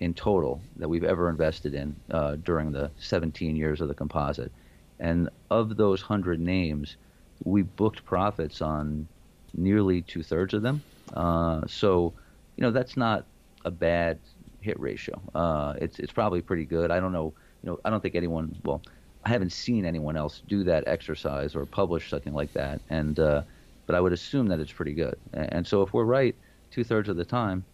in 0.00 0.12
total 0.12 0.60
that 0.76 0.88
we've 0.88 1.04
ever 1.04 1.30
invested 1.30 1.74
in 1.74 1.94
uh, 2.10 2.36
during 2.36 2.72
the 2.72 2.90
17 2.98 3.56
years 3.56 3.80
of 3.80 3.88
the 3.88 3.94
composite 3.94 4.52
and 4.98 5.28
of 5.50 5.76
those 5.76 6.02
100 6.02 6.40
names, 6.40 6.96
we 7.44 7.62
booked 7.62 8.04
profits 8.04 8.62
on 8.62 9.06
nearly 9.54 10.02
two 10.02 10.22
thirds 10.22 10.54
of 10.54 10.62
them. 10.62 10.82
Uh, 11.14 11.62
so, 11.66 12.12
you 12.56 12.62
know, 12.62 12.70
that's 12.70 12.96
not 12.96 13.24
a 13.64 13.70
bad 13.70 14.18
hit 14.60 14.78
ratio. 14.80 15.20
Uh, 15.34 15.74
it's, 15.80 15.98
it's 15.98 16.12
probably 16.12 16.40
pretty 16.40 16.64
good. 16.64 16.90
I 16.90 17.00
don't 17.00 17.12
know, 17.12 17.34
you 17.62 17.70
know, 17.70 17.80
I 17.84 17.90
don't 17.90 18.00
think 18.00 18.14
anyone, 18.14 18.56
well, 18.64 18.82
I 19.24 19.28
haven't 19.28 19.52
seen 19.52 19.84
anyone 19.84 20.16
else 20.16 20.42
do 20.48 20.64
that 20.64 20.84
exercise 20.86 21.54
or 21.54 21.66
publish 21.66 22.08
something 22.08 22.32
like 22.32 22.52
that. 22.54 22.80
And, 22.88 23.18
uh, 23.18 23.42
but 23.86 23.94
I 23.94 24.00
would 24.00 24.12
assume 24.12 24.48
that 24.48 24.60
it's 24.60 24.72
pretty 24.72 24.92
good. 24.92 25.16
And, 25.32 25.66
so 25.66 25.82
if 25.82 25.92
we're 25.92 26.04
right 26.04 26.34
two 26.70 26.84
thirds 26.84 27.08
of 27.08 27.16
the 27.16 27.24
time 27.24 27.64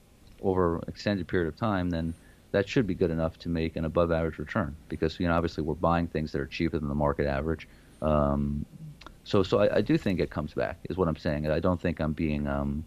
over 0.43 0.77
an 0.77 0.85
extended 0.89 1.27
period 1.27 1.49
of 1.49 1.57
time, 1.57 1.91
then 1.91 2.15
that 2.53 2.69
should 2.69 2.87
be 2.87 2.95
good 2.95 3.11
enough 3.11 3.39
to 3.41 3.49
make 3.49 3.77
an 3.77 3.85
above 3.85 4.13
average 4.13 4.39
return 4.39 4.77
because 4.89 5.19
you 5.19 5.27
know 5.27 5.35
obviously 5.35 5.65
we're 5.65 5.75
buying 5.75 6.07
things 6.07 6.33
that 6.33 6.41
are 6.41 6.47
cheaper 6.47 6.79
than 6.79 6.89
the 6.89 6.95
market 6.95 7.27
average. 7.27 7.67
Um, 8.03 8.65
so 9.25 9.43
so 9.43 9.61
I, 9.61 9.77
I, 9.77 9.81
do 9.81 9.97
think 9.97 10.21
it 10.21 10.31
comes 10.31 10.53
back 10.53 10.77
is 10.91 10.97
what 10.97 11.09
I'm 11.09 11.17
saying. 11.17 11.49
I 11.51 11.61
don't 11.61 11.81
think 11.81 12.01
I'm 12.01 12.13
being 12.13 12.47
um, 12.47 12.85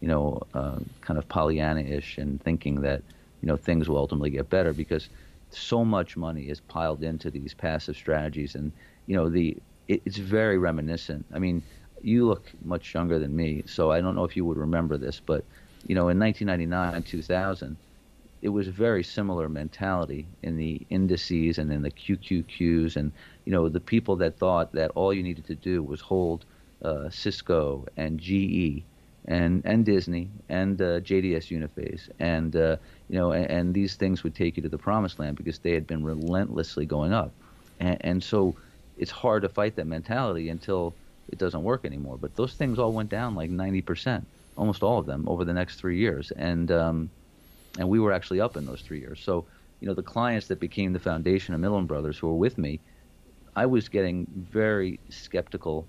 you 0.00 0.08
know 0.08 0.42
uh, 0.52 0.78
kind 1.00 1.18
of 1.18 1.28
Pollyanna-ish 1.28 2.18
and 2.18 2.42
thinking 2.42 2.80
that 2.80 3.02
you 3.40 3.46
know 3.46 3.56
things 3.56 3.88
will 3.88 3.98
ultimately 3.98 4.30
get 4.30 4.50
better 4.50 4.72
because 4.72 5.08
so 5.50 5.84
much 5.84 6.16
money 6.16 6.48
is 6.48 6.60
piled 6.60 7.04
into 7.04 7.30
these 7.30 7.54
passive 7.54 7.94
strategies 7.94 8.56
and 8.56 8.72
you 9.06 9.14
know 9.14 9.28
the 9.28 9.56
it, 9.86 10.02
it's 10.04 10.16
very 10.16 10.58
reminiscent. 10.58 11.24
I 11.32 11.38
mean 11.38 11.62
you 12.04 12.26
look 12.26 12.52
much 12.64 12.94
younger 12.94 13.18
than 13.18 13.34
me, 13.34 13.64
so 13.66 13.90
I 13.90 14.00
don't 14.00 14.14
know 14.14 14.24
if 14.24 14.36
you 14.36 14.44
would 14.44 14.58
remember 14.58 14.96
this, 14.96 15.20
but 15.24 15.44
you 15.86 15.94
know 15.94 16.08
in 16.08 16.18
1999 16.18 16.94
and 16.94 17.06
2000 17.06 17.76
it 18.44 18.48
was 18.48 18.68
a 18.68 18.70
very 18.70 19.02
similar 19.02 19.48
mentality 19.48 20.26
in 20.42 20.56
the 20.56 20.80
indices 20.90 21.56
and 21.56 21.72
in 21.72 21.80
the 21.80 21.90
QQQs, 21.90 22.96
and 22.96 23.10
you 23.46 23.52
know 23.52 23.68
the 23.68 23.80
people 23.80 24.16
that 24.16 24.36
thought 24.36 24.72
that 24.72 24.90
all 24.94 25.14
you 25.14 25.22
needed 25.22 25.46
to 25.46 25.54
do 25.54 25.82
was 25.82 26.00
hold 26.00 26.44
uh, 26.84 27.08
Cisco 27.08 27.86
and 27.96 28.20
GE 28.20 28.82
and 29.24 29.62
and 29.64 29.86
Disney 29.86 30.28
and 30.50 30.80
uh, 30.80 31.00
JDS 31.00 31.48
Uniphase, 31.48 32.10
and 32.18 32.54
uh, 32.54 32.76
you 33.08 33.16
know, 33.16 33.32
and, 33.32 33.50
and, 33.50 33.74
these 33.74 33.94
things 33.94 34.22
would 34.22 34.34
take 34.34 34.58
you 34.58 34.62
to 34.62 34.68
the 34.68 34.78
promised 34.78 35.18
land 35.18 35.36
because 35.36 35.58
they 35.58 35.72
had 35.72 35.86
been 35.86 36.04
relentlessly 36.04 36.84
going 36.84 37.14
up, 37.14 37.32
and, 37.80 37.96
and 38.02 38.22
so 38.22 38.54
it's 38.98 39.10
hard 39.10 39.42
to 39.42 39.48
fight 39.48 39.76
that 39.76 39.86
mentality 39.86 40.50
until 40.50 40.94
it 41.28 41.38
doesn't 41.38 41.62
work 41.62 41.84
anymore. 41.84 42.18
But 42.18 42.36
those 42.36 42.54
things 42.54 42.78
all 42.78 42.92
went 42.92 43.08
down 43.10 43.34
like 43.34 43.50
90%, 43.50 44.26
almost 44.56 44.82
all 44.82 44.98
of 44.98 45.06
them 45.06 45.24
over 45.28 45.44
the 45.44 45.54
next 45.54 45.76
three 45.76 45.98
years, 45.98 46.30
and 46.32 46.70
um, 46.70 47.10
and 47.78 47.88
we 47.88 48.00
were 48.00 48.12
actually 48.12 48.40
up 48.40 48.56
in 48.56 48.66
those 48.66 48.82
three 48.82 49.00
years. 49.00 49.20
So, 49.22 49.48
you 49.80 49.88
know, 49.88 49.94
the 49.94 50.02
clients 50.02 50.46
that 50.48 50.60
became 50.60 50.92
the 50.92 51.00
foundation 51.00 51.54
of 51.54 51.60
Mittleman 51.60 51.86
Brothers 51.86 52.18
who 52.18 52.28
were 52.28 52.36
with 52.36 52.58
me, 52.58 52.80
I 53.56 53.66
was 53.66 53.88
getting 53.88 54.26
very 54.30 55.00
skeptical, 55.10 55.88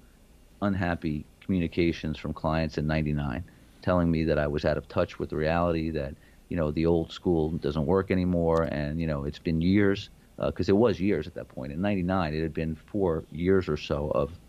unhappy 0.61 1.27
communications 1.41 2.17
from 2.17 2.33
clients 2.33 2.77
in 2.77 2.87
'99, 2.87 3.45
telling 3.81 4.09
me 4.09 4.23
that 4.25 4.39
I 4.39 4.47
was 4.47 4.65
out 4.65 4.77
of 4.77 4.87
touch 4.87 5.19
with 5.19 5.33
reality, 5.33 5.91
that 5.91 6.15
you 6.49 6.57
know 6.57 6.71
the 6.71 6.85
old 6.85 7.11
school 7.11 7.51
doesn't 7.57 7.85
work 7.85 8.11
anymore, 8.11 8.63
and 8.63 8.99
you 8.99 9.07
know 9.07 9.25
it's 9.25 9.39
been 9.39 9.61
years 9.61 10.09
because 10.37 10.69
uh, 10.69 10.73
it 10.73 10.77
was 10.77 10.99
years 10.99 11.27
at 11.27 11.35
that 11.35 11.49
point. 11.49 11.71
In 11.71 11.81
'99, 11.81 12.33
it 12.33 12.41
had 12.41 12.53
been 12.53 12.75
four 12.75 13.25
years 13.31 13.69
or 13.69 13.77
so 13.77 14.11
of 14.11 14.39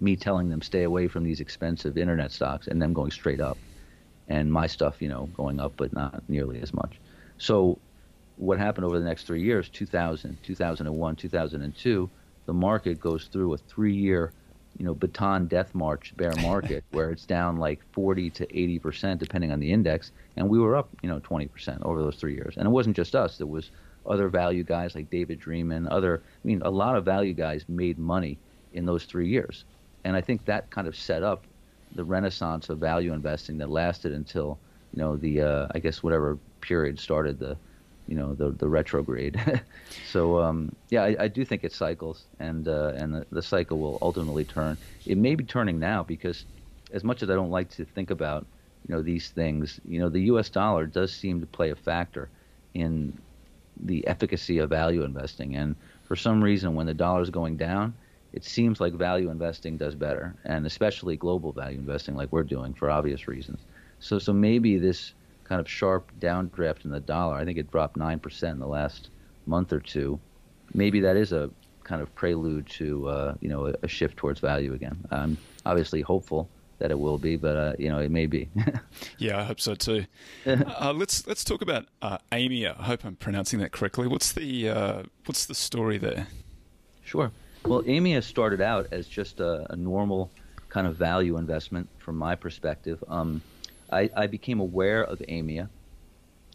me 0.00 0.16
telling 0.16 0.48
them 0.48 0.62
stay 0.62 0.84
away 0.84 1.08
from 1.08 1.24
these 1.24 1.40
expensive 1.40 1.98
internet 1.98 2.32
stocks 2.32 2.66
and 2.66 2.80
them 2.80 2.92
going 2.92 3.10
straight 3.10 3.40
up 3.40 3.58
and 4.28 4.52
my 4.52 4.66
stuff, 4.66 5.02
you 5.02 5.08
know, 5.08 5.28
going 5.34 5.60
up, 5.60 5.72
but 5.76 5.92
not 5.92 6.22
nearly 6.28 6.60
as 6.60 6.72
much. 6.72 7.00
So, 7.38 7.78
what 8.36 8.58
happened 8.58 8.86
over 8.86 8.98
the 8.98 9.04
next 9.04 9.26
three 9.26 9.42
years 9.42 9.68
2000, 9.68 10.38
2001, 10.42 11.16
2002 11.16 12.10
the 12.50 12.54
market 12.54 12.98
goes 12.98 13.26
through 13.26 13.54
a 13.54 13.56
three 13.56 13.94
year, 13.94 14.32
you 14.76 14.84
know, 14.84 14.92
Bataan 14.92 15.48
death 15.48 15.72
march 15.72 16.16
bear 16.16 16.32
market 16.42 16.82
where 16.90 17.10
it's 17.10 17.24
down 17.24 17.58
like 17.58 17.80
40 17.92 18.30
to 18.30 18.58
80 18.58 18.78
percent 18.80 19.20
depending 19.20 19.52
on 19.52 19.60
the 19.60 19.72
index, 19.72 20.10
and 20.36 20.48
we 20.48 20.58
were 20.58 20.74
up, 20.74 20.88
you 21.00 21.08
know, 21.08 21.20
20 21.22 21.46
percent 21.46 21.80
over 21.82 22.02
those 22.02 22.16
three 22.16 22.34
years. 22.34 22.56
And 22.56 22.66
it 22.66 22.70
wasn't 22.70 22.96
just 22.96 23.14
us; 23.14 23.38
there 23.38 23.46
was 23.46 23.70
other 24.04 24.28
value 24.28 24.64
guys 24.64 24.96
like 24.96 25.10
David 25.10 25.38
Dreman, 25.40 25.86
other, 25.90 26.22
I 26.24 26.46
mean, 26.46 26.60
a 26.62 26.70
lot 26.70 26.96
of 26.96 27.04
value 27.04 27.34
guys 27.34 27.64
made 27.68 27.98
money 27.98 28.36
in 28.72 28.84
those 28.84 29.04
three 29.04 29.28
years, 29.28 29.64
and 30.04 30.16
I 30.16 30.20
think 30.20 30.44
that 30.46 30.70
kind 30.70 30.86
of 30.86 30.96
set 30.96 31.22
up 31.22 31.44
the 31.94 32.04
renaissance 32.04 32.68
of 32.68 32.78
value 32.78 33.12
investing 33.12 33.58
that 33.58 33.70
lasted 33.70 34.12
until 34.12 34.58
you 34.92 35.02
know 35.02 35.16
the 35.16 35.40
uh, 35.42 35.66
I 35.74 35.78
guess 35.78 36.02
whatever 36.02 36.38
period 36.60 36.98
started 36.98 37.38
the 37.38 37.56
you 38.06 38.16
know 38.16 38.34
the 38.34 38.50
the 38.50 38.68
retrograde. 38.68 39.40
so 40.10 40.40
um, 40.40 40.74
yeah, 40.90 41.04
I, 41.04 41.16
I, 41.20 41.28
do 41.28 41.44
think 41.44 41.64
it 41.64 41.72
cycles, 41.72 42.24
and 42.38 42.66
uh, 42.66 42.92
and 42.96 43.14
the, 43.14 43.26
the, 43.30 43.42
cycle 43.42 43.78
will 43.78 43.98
ultimately 44.02 44.44
turn. 44.44 44.76
It 45.06 45.16
may 45.16 45.34
be 45.36 45.44
turning 45.44 45.78
now 45.78 46.02
because 46.02 46.44
as 46.92 47.04
much 47.04 47.22
as 47.22 47.30
I 47.30 47.34
don't 47.34 47.50
like 47.50 47.70
to 47.70 47.84
think 47.84 48.10
about 48.10 48.46
you 48.88 48.94
know 48.94 49.02
these 49.02 49.30
things, 49.30 49.80
you 49.84 50.00
know 50.00 50.08
the 50.08 50.22
U.S. 50.22 50.48
dollar 50.48 50.86
does 50.86 51.12
seem 51.12 51.40
to 51.40 51.46
play 51.46 51.70
a 51.70 51.76
factor 51.76 52.28
in 52.74 53.16
the 53.82 54.06
efficacy 54.06 54.58
of 54.58 54.70
value 54.70 55.04
investing. 55.04 55.56
And 55.56 55.76
for 56.04 56.16
some 56.16 56.42
reason, 56.42 56.74
when 56.74 56.86
the 56.86 56.94
dollar 56.94 57.22
is 57.22 57.30
going 57.30 57.56
down, 57.56 57.94
it 58.32 58.44
seems 58.44 58.80
like 58.80 58.92
value 58.94 59.30
investing 59.30 59.76
does 59.76 59.94
better, 59.94 60.34
and 60.44 60.66
especially 60.66 61.16
global 61.16 61.52
value 61.52 61.78
investing, 61.78 62.14
like 62.14 62.32
we're 62.32 62.44
doing 62.44 62.74
for 62.74 62.90
obvious 62.90 63.26
reasons. 63.26 63.60
So, 63.98 64.18
so 64.18 64.32
maybe 64.32 64.78
this 64.78 65.12
kind 65.44 65.60
of 65.60 65.68
sharp 65.68 66.10
downdraft 66.20 66.84
in 66.84 66.90
the 66.90 67.00
dollar, 67.00 67.34
I 67.34 67.44
think 67.44 67.58
it 67.58 67.70
dropped 67.70 67.96
nine 67.96 68.18
percent 68.18 68.54
in 68.54 68.60
the 68.60 68.66
last 68.66 69.10
month 69.46 69.72
or 69.72 69.80
two. 69.80 70.18
Maybe 70.72 71.00
that 71.00 71.16
is 71.16 71.32
a 71.32 71.50
kind 71.82 72.00
of 72.00 72.14
prelude 72.14 72.68
to 72.68 73.08
uh, 73.08 73.34
you 73.40 73.48
know 73.48 73.66
a, 73.66 73.74
a, 73.82 73.88
shift 73.88 74.16
towards 74.16 74.38
value 74.38 74.74
again. 74.74 74.96
I'm 75.10 75.36
obviously 75.66 76.02
hopeful 76.02 76.48
that 76.78 76.92
it 76.92 76.98
will 76.98 77.18
be, 77.18 77.36
but 77.36 77.56
uh, 77.56 77.72
you 77.78 77.88
know 77.88 77.98
it 77.98 78.12
may 78.12 78.26
be. 78.26 78.48
yeah, 79.18 79.40
I 79.40 79.44
hope 79.44 79.60
so 79.60 79.74
too. 79.74 80.06
uh, 80.46 80.92
let's 80.94 81.26
let's 81.26 81.42
talk 81.42 81.62
about 81.62 81.86
uh, 82.00 82.18
Aimia. 82.30 82.78
I 82.78 82.84
hope 82.84 83.04
I'm 83.04 83.16
pronouncing 83.16 83.58
that 83.58 83.72
correctly. 83.72 84.06
What's 84.06 84.32
the 84.32 84.68
uh, 84.68 85.02
what's 85.26 85.46
the 85.46 85.54
story 85.54 85.98
there? 85.98 86.28
Sure. 87.02 87.32
Well, 87.64 87.82
Aimia 87.82 88.22
started 88.22 88.60
out 88.60 88.88
as 88.90 89.06
just 89.06 89.40
a, 89.40 89.70
a 89.72 89.76
normal 89.76 90.30
kind 90.68 90.86
of 90.86 90.96
value 90.96 91.36
investment 91.36 91.88
from 91.98 92.16
my 92.16 92.34
perspective. 92.34 93.02
Um, 93.08 93.42
I, 93.92 94.08
I, 94.16 94.28
became 94.28 94.60
aware 94.60 95.02
of 95.04 95.18
Aimia 95.18 95.68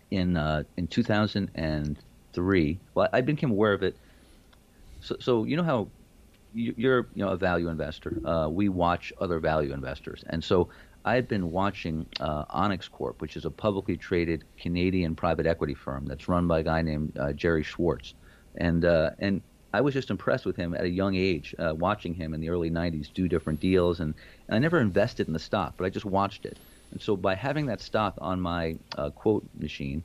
in 0.09 0.37
uh, 0.37 0.63
in 0.77 0.87
2003. 0.87 2.79
Well, 2.93 3.09
I 3.13 3.21
became 3.21 3.51
aware 3.51 3.73
of 3.73 3.83
it. 3.83 3.95
So, 5.01 5.17
so 5.19 5.43
you 5.43 5.57
know 5.57 5.63
how 5.63 5.89
you're 6.53 7.07
you 7.13 7.23
know 7.23 7.29
a 7.29 7.37
value 7.37 7.69
investor. 7.69 8.19
Uh, 8.25 8.47
we 8.49 8.69
watch 8.69 9.13
other 9.19 9.39
value 9.39 9.73
investors, 9.73 10.23
and 10.27 10.43
so 10.43 10.69
I 11.03 11.13
had 11.13 11.27
been 11.27 11.51
watching 11.51 12.07
uh, 12.19 12.45
Onex 12.45 12.89
Corp, 12.89 13.21
which 13.21 13.37
is 13.37 13.45
a 13.45 13.51
publicly 13.51 13.97
traded 13.97 14.43
Canadian 14.57 15.15
private 15.15 15.45
equity 15.45 15.75
firm 15.75 16.05
that's 16.05 16.27
run 16.27 16.47
by 16.47 16.59
a 16.59 16.63
guy 16.63 16.81
named 16.81 17.15
uh, 17.19 17.33
Gerry 17.33 17.63
Schwartz, 17.63 18.15
and 18.55 18.85
uh, 18.85 19.11
and 19.19 19.41
I 19.75 19.81
was 19.81 19.93
just 19.93 20.09
impressed 20.09 20.45
with 20.45 20.55
him 20.55 20.73
at 20.73 20.83
a 20.83 20.89
young 20.89 21.15
age, 21.15 21.53
uh, 21.59 21.73
watching 21.75 22.13
him 22.13 22.33
in 22.33 22.41
the 22.41 22.49
early 22.49 22.71
'90s 22.71 23.13
do 23.13 23.27
different 23.27 23.59
deals, 23.59 23.99
and, 23.99 24.13
and 24.47 24.55
I 24.55 24.59
never 24.59 24.79
invested 24.79 25.27
in 25.27 25.33
the 25.33 25.39
stock, 25.39 25.73
but 25.77 25.85
I 25.85 25.89
just 25.89 26.05
watched 26.05 26.45
it. 26.45 26.57
And 26.91 27.01
so 27.01 27.15
by 27.15 27.35
having 27.35 27.65
that 27.67 27.81
stock 27.81 28.13
on 28.19 28.39
my 28.39 28.77
uh, 28.97 29.09
quote 29.09 29.43
machine, 29.59 30.03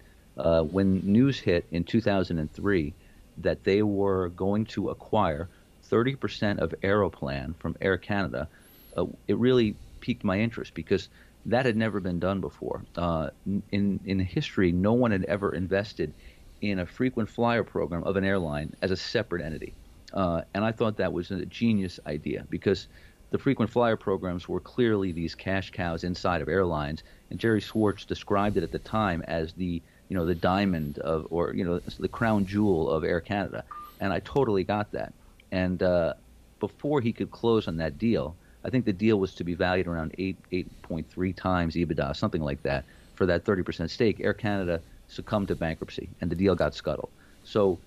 when 0.71 1.01
news 1.05 1.39
hit 1.39 1.67
in 1.71 1.85
2003 1.85 2.95
that 3.39 3.65
they 3.65 3.83
were 3.83 4.29
going 4.31 4.67
to 4.67 4.91
acquire 4.91 5.49
30% 5.91 6.59
of 6.59 6.75
Aeroplan 6.83 7.55
from 7.59 7.77
Air 7.81 7.97
Canada, 7.97 8.49
uh, 8.97 9.07
it 9.29 9.37
really 9.37 9.75
piqued 10.01 10.25
my 10.25 10.39
interest 10.39 10.75
because 10.75 11.09
that 11.47 11.67
had 11.67 11.77
never 11.77 12.01
been 12.01 12.19
done 12.19 12.41
before. 12.41 12.83
Uh, 12.97 13.31
in 13.73 14.01
in 14.05 14.19
history, 14.21 14.73
no 14.73 14.93
one 14.93 15.11
had 15.11 15.25
ever 15.25 15.55
invested 15.55 16.13
in 16.61 16.79
a 16.79 16.87
frequent 16.87 17.29
flyer 17.29 17.65
program 17.65 18.05
of 18.05 18.17
an 18.17 18.25
airline 18.25 18.75
as 18.83 18.91
a 18.91 18.97
separate 18.97 19.43
entity, 19.43 19.75
uh, 20.13 20.43
and 20.55 20.65
I 20.65 20.73
thought 20.73 20.97
that 20.99 21.13
was 21.13 21.31
a 21.31 21.45
genius 21.47 22.01
idea 22.07 22.47
because 22.51 22.89
the 23.31 23.39
frequent 23.39 23.71
flyer 23.71 23.97
programs 23.97 24.49
were 24.49 24.61
clearly 24.61 25.13
these 25.13 25.35
cash 25.35 25.71
cows 25.71 26.05
inside 26.05 26.43
of 26.43 26.49
airlines, 26.49 27.03
and 27.31 27.39
Gerry 27.39 27.61
Schwartz 27.61 28.05
described 28.05 28.57
it 28.57 28.63
at 28.63 28.73
the 28.73 28.79
time 28.81 29.23
as 29.23 29.53
the 29.53 29.81
you 30.09 30.17
know 30.17 30.27
the 30.27 30.35
diamond 30.35 30.99
of 30.99 31.27
or 31.31 31.55
you 31.55 31.65
know 31.65 31.79
the 31.79 32.09
crown 32.09 32.45
jewel 32.45 32.91
of 32.91 33.05
Air 33.05 33.21
Canada, 33.21 33.65
and 34.01 34.13
I 34.13 34.21
totally 34.21 34.65
got 34.65 34.91
that. 34.93 35.13
And 35.53 35.83
uh, 35.83 36.15
before 36.59 37.01
he 37.01 37.13
could 37.13 37.31
close 37.31 37.69
on 37.69 37.77
that 37.79 37.99
deal, 37.99 38.37
I 38.65 38.71
think 38.71 38.85
the 38.85 38.93
deal 38.93 39.19
was 39.19 39.35
to 39.37 39.45
be 39.45 39.55
valued 39.55 39.87
around 39.87 40.15
eight 40.19 40.37
eight 40.51 40.69
point 40.83 41.09
three 41.09 41.33
times 41.33 41.77
EBITDA, 41.77 42.17
something 42.17 42.43
like 42.43 42.63
that, 42.65 42.85
for 43.15 43.27
that 43.27 43.45
thirty 43.45 43.63
percent 43.63 43.91
stake. 43.91 44.21
Air 44.21 44.35
Canada 44.35 44.81
succumbed 45.11 45.49
to 45.49 45.57
bankruptcy, 45.57 46.09
and 46.21 46.31
the 46.31 46.37
deal 46.37 46.55
got 46.55 46.75
scuttled. 46.75 47.11
So 47.43 47.79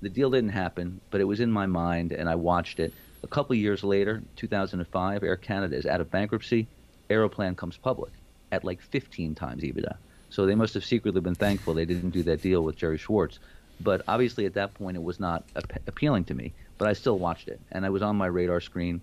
the 0.00 0.08
deal 0.08 0.30
didn't 0.30 0.50
happen, 0.50 1.00
but 1.10 1.20
it 1.20 1.24
was 1.24 1.40
in 1.40 1.50
my 1.50 1.66
mind, 1.66 2.12
and 2.12 2.28
I 2.28 2.34
watched 2.34 2.78
it. 2.78 2.94
A 3.24 3.28
couple 3.28 3.56
years 3.56 3.82
later, 3.82 4.22
2005, 4.36 5.22
Air 5.24 5.36
Canada 5.36 5.76
is 5.76 5.86
out 5.86 6.00
of 6.00 6.10
bankruptcy. 6.10 6.68
Aeroplan 7.10 7.56
comes 7.56 7.76
public 7.76 8.12
at 8.52 8.64
like 8.64 8.80
15 8.80 9.34
times 9.34 9.62
EBITDA. 9.62 9.96
So 10.30 10.46
they 10.46 10.54
must 10.54 10.74
have 10.74 10.84
secretly 10.84 11.20
been 11.20 11.34
thankful 11.34 11.74
they 11.74 11.84
didn't 11.84 12.10
do 12.10 12.22
that 12.24 12.42
deal 12.42 12.62
with 12.62 12.76
Gerry 12.76 12.98
Schwartz. 12.98 13.40
But 13.80 14.02
obviously, 14.08 14.46
at 14.46 14.54
that 14.54 14.74
point, 14.74 14.96
it 14.96 15.02
was 15.02 15.18
not 15.18 15.44
ap- 15.56 15.88
appealing 15.88 16.24
to 16.26 16.34
me 16.34 16.54
but 16.78 16.88
I 16.88 16.92
still 16.92 17.18
watched 17.18 17.48
it, 17.48 17.60
and 17.72 17.84
I 17.84 17.90
was 17.90 18.02
on 18.02 18.16
my 18.16 18.26
radar 18.26 18.60
screen. 18.60 19.02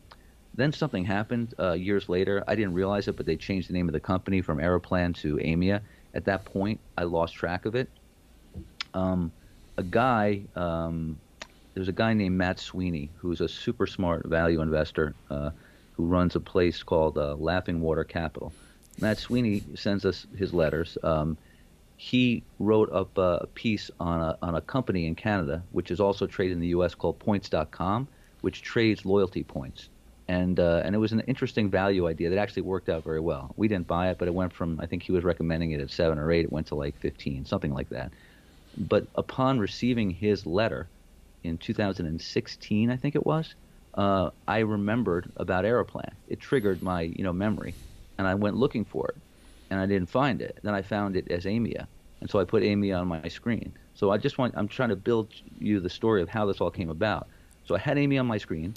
Then 0.53 0.71
something 0.71 1.03
happened 1.03 1.53
uh, 1.59 1.73
years 1.73 2.07
later. 2.07 2.43
I 2.47 2.55
didn't 2.55 2.73
realize 2.73 3.09
it, 3.09 3.17
but 3.17 3.25
they 3.25 3.35
changed 3.35 3.69
the 3.69 3.73
name 3.73 3.89
of 3.89 3.93
the 3.93 3.99
company 3.99 4.41
from 4.41 4.59
Aeroplan 4.59 5.13
to 5.15 5.35
Aimia. 5.35 5.81
At 6.15 6.25
that 6.25 6.45
point, 6.45 6.79
I 6.97 7.03
lost 7.03 7.35
track 7.35 7.65
of 7.65 7.75
it. 7.75 7.89
Um, 8.93 9.31
a 9.77 9.83
guy, 9.83 10.43
um, 10.55 11.19
there's 11.73 11.89
a 11.89 11.93
guy 11.93 12.13
named 12.13 12.37
Matt 12.37 12.57
Sweeney 12.57 13.09
who's 13.17 13.41
a 13.41 13.49
super 13.49 13.85
smart 13.85 14.25
value 14.25 14.61
investor 14.61 15.13
uh, 15.29 15.49
who 15.91 16.05
runs 16.05 16.35
a 16.35 16.39
place 16.39 16.81
called 16.81 17.17
uh, 17.17 17.35
Laughing 17.35 17.81
Water 17.81 18.05
Capital. 18.05 18.53
Matt 19.01 19.17
Sweeney 19.17 19.61
sends 19.75 20.05
us 20.05 20.25
his 20.37 20.53
letters. 20.53 20.97
Um, 21.03 21.37
he 21.97 22.43
wrote 22.59 22.91
up 22.91 23.17
a 23.17 23.47
piece 23.53 23.91
on 23.99 24.21
a, 24.21 24.37
on 24.41 24.55
a 24.55 24.61
company 24.61 25.05
in 25.07 25.15
Canada, 25.15 25.63
which 25.71 25.91
is 25.91 25.99
also 25.99 26.25
traded 26.25 26.53
in 26.53 26.61
the 26.61 26.67
U.S. 26.67 26.95
called 26.95 27.19
Points.com, 27.19 28.07
which 28.41 28.61
trades 28.61 29.05
loyalty 29.05 29.43
points. 29.43 29.89
And, 30.27 30.59
uh, 30.59 30.81
and 30.83 30.95
it 30.95 30.97
was 30.97 31.11
an 31.11 31.19
interesting 31.21 31.69
value 31.69 32.07
idea 32.07 32.29
that 32.31 32.39
actually 32.39 32.63
worked 32.63 32.89
out 32.89 33.03
very 33.03 33.19
well. 33.19 33.53
We 33.57 33.67
didn't 33.67 33.87
buy 33.87 34.09
it, 34.09 34.17
but 34.17 34.27
it 34.27 34.33
went 34.33 34.53
from, 34.53 34.79
I 34.79 34.87
think 34.87 35.03
he 35.03 35.11
was 35.11 35.23
recommending 35.23 35.71
it 35.71 35.81
at 35.81 35.91
7 35.91 36.17
or 36.17 36.31
8, 36.31 36.45
it 36.45 36.51
went 36.51 36.67
to 36.67 36.75
like 36.75 36.97
15, 36.99 37.45
something 37.45 37.73
like 37.73 37.89
that. 37.89 38.11
But 38.75 39.07
upon 39.15 39.59
receiving 39.59 40.09
his 40.09 40.45
letter 40.45 40.87
in 41.43 41.59
2016, 41.59 42.89
I 42.89 42.97
think 42.97 43.15
it 43.15 43.25
was, 43.25 43.53
uh, 43.93 44.31
I 44.47 44.59
remembered 44.59 45.31
about 45.37 45.63
Aeroplan. 45.63 46.11
It 46.27 46.39
triggered 46.39 46.83
my 46.83 47.01
you 47.01 47.23
know 47.23 47.31
memory, 47.31 47.73
and 48.17 48.27
I 48.27 48.35
went 48.35 48.57
looking 48.57 48.83
for 48.83 49.07
it 49.07 49.15
and 49.69 49.79
I 49.79 49.85
didn't 49.85 50.09
find 50.09 50.41
it. 50.41 50.59
Then 50.63 50.73
I 50.73 50.81
found 50.81 51.15
it 51.15 51.29
as 51.31 51.45
Aimia, 51.45 51.87
and 52.21 52.29
so 52.29 52.39
I 52.39 52.43
put 52.43 52.63
Aimia 52.63 52.99
on 52.99 53.07
my 53.07 53.27
screen. 53.27 53.73
So 53.95 54.11
I 54.11 54.17
just 54.17 54.37
want 54.37 54.53
I'm 54.57 54.67
trying 54.67 54.89
to 54.89 54.95
build 54.95 55.29
you 55.59 55.79
the 55.79 55.89
story 55.89 56.21
of 56.21 56.29
how 56.29 56.45
this 56.45 56.61
all 56.61 56.71
came 56.71 56.89
about. 56.89 57.27
So 57.65 57.75
I 57.75 57.79
had 57.79 57.97
Aimia 57.97 58.19
on 58.19 58.27
my 58.27 58.37
screen. 58.37 58.73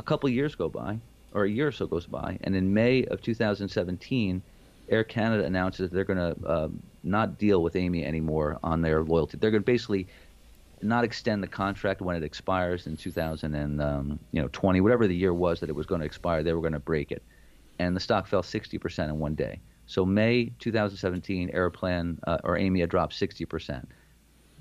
A 0.00 0.02
couple 0.02 0.30
years 0.30 0.54
go 0.54 0.70
by, 0.70 0.98
or 1.34 1.44
a 1.44 1.50
year 1.50 1.68
or 1.68 1.72
so 1.72 1.86
goes 1.86 2.06
by, 2.06 2.38
and 2.42 2.56
in 2.56 2.72
May 2.72 3.04
of 3.04 3.20
2017, 3.20 4.42
Air 4.88 5.04
Canada 5.04 5.44
announces 5.44 5.90
that 5.90 5.94
they're 5.94 6.06
going 6.06 6.34
to 6.34 6.46
uh, 6.48 6.68
not 7.02 7.36
deal 7.36 7.62
with 7.62 7.74
Aimia 7.74 8.06
anymore 8.06 8.58
on 8.62 8.80
their 8.80 9.02
loyalty. 9.04 9.36
They're 9.36 9.50
going 9.50 9.62
to 9.62 9.66
basically 9.66 10.06
not 10.80 11.04
extend 11.04 11.42
the 11.42 11.48
contract 11.48 12.00
when 12.00 12.16
it 12.16 12.22
expires 12.22 12.86
in 12.86 12.96
2000 12.96 13.54
and 13.54 13.82
um, 13.82 14.18
you 14.32 14.40
know 14.40 14.48
20, 14.52 14.80
whatever 14.80 15.06
the 15.06 15.14
year 15.14 15.34
was 15.34 15.60
that 15.60 15.68
it 15.68 15.76
was 15.76 15.84
going 15.84 16.00
to 16.00 16.06
expire. 16.06 16.42
They 16.42 16.54
were 16.54 16.62
going 16.62 16.72
to 16.72 16.78
break 16.78 17.12
it, 17.12 17.22
and 17.78 17.94
the 17.94 18.00
stock 18.00 18.26
fell 18.26 18.42
60% 18.42 19.04
in 19.04 19.18
one 19.18 19.34
day. 19.34 19.60
So 19.84 20.06
May 20.06 20.50
2017, 20.60 21.50
Aeroplan 21.50 22.18
uh, 22.26 22.38
or 22.42 22.56
Aimia 22.56 22.88
dropped 22.88 23.12
60%. 23.20 23.84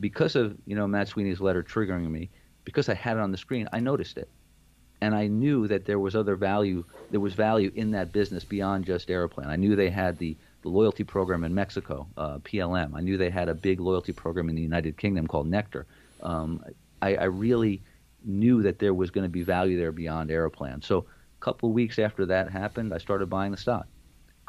Because 0.02 0.36
of 0.36 0.58
you 0.66 0.76
know 0.76 0.86
Matt 0.86 1.08
Sweeney's 1.08 1.40
letter 1.40 1.64
triggering 1.64 2.10
me, 2.10 2.30
because 2.66 2.90
I 2.90 2.94
had 2.94 3.16
it 3.16 3.22
on 3.22 3.32
the 3.32 3.38
screen, 3.38 3.70
I 3.72 3.80
noticed 3.80 4.18
it, 4.18 4.28
and 5.02 5.16
I 5.16 5.28
knew 5.28 5.68
that 5.68 5.86
there 5.86 6.00
was 6.00 6.16
other 6.16 6.36
value. 6.36 6.84
There 7.12 7.20
was 7.20 7.34
value 7.34 7.72
in 7.76 7.92
that 7.92 8.12
business 8.12 8.44
beyond 8.44 8.86
just 8.86 9.10
Aeroplan. 9.10 9.48
I 9.48 9.56
knew 9.56 9.76
they 9.76 9.90
had 9.90 10.18
the 10.18 10.36
the 10.62 10.70
loyalty 10.70 11.06
program 11.06 11.46
in 11.46 11.56
Mexico, 11.56 12.06
uh, 12.18 12.40
PLM. 12.40 12.94
I 12.94 13.00
knew 13.00 13.18
they 13.18 13.30
had 13.30 13.48
a 13.48 13.54
big 13.54 13.80
loyalty 13.80 14.12
program 14.12 14.50
in 14.50 14.56
the 14.56 14.62
United 14.62 14.98
Kingdom 14.98 15.26
called 15.26 15.48
Nectar. 15.48 15.86
Um, 16.22 16.66
I, 17.02 17.16
I, 17.16 17.24
really 17.26 17.82
knew 18.26 18.62
that 18.64 18.78
there 18.78 18.94
was 18.94 19.10
going 19.10 19.24
to 19.24 19.30
be 19.30 19.42
value 19.42 19.78
there 19.78 19.94
beyond 19.94 20.30
Aeroplan. 20.30 20.84
So 20.84 20.98
a 20.98 21.40
couple 21.40 21.70
of 21.70 21.76
weeks 21.76 21.98
after 21.98 22.26
that 22.26 22.52
happened, 22.52 22.94
I 22.94 22.98
started 22.98 23.30
buying 23.30 23.52
the 23.52 23.58
stock 23.58 23.88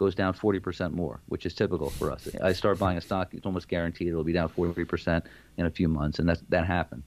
goes 0.01 0.15
down 0.15 0.33
40% 0.33 0.93
more, 0.93 1.21
which 1.27 1.45
is 1.45 1.53
typical 1.53 1.91
for 1.91 2.11
us. 2.11 2.27
I 2.43 2.55
start 2.55 2.79
buying 2.79 2.97
a 2.97 3.03
stock, 3.03 3.35
it's 3.35 3.45
almost 3.45 3.69
guaranteed 3.69 4.09
it'll 4.09 4.25
be 4.25 4.33
down 4.33 4.49
40% 4.49 5.23
in 5.59 5.67
a 5.67 5.71
few 5.71 5.89
months, 5.89 6.19
and 6.19 6.27
that, 6.27 6.41
that 6.49 6.67
happened. 6.67 7.03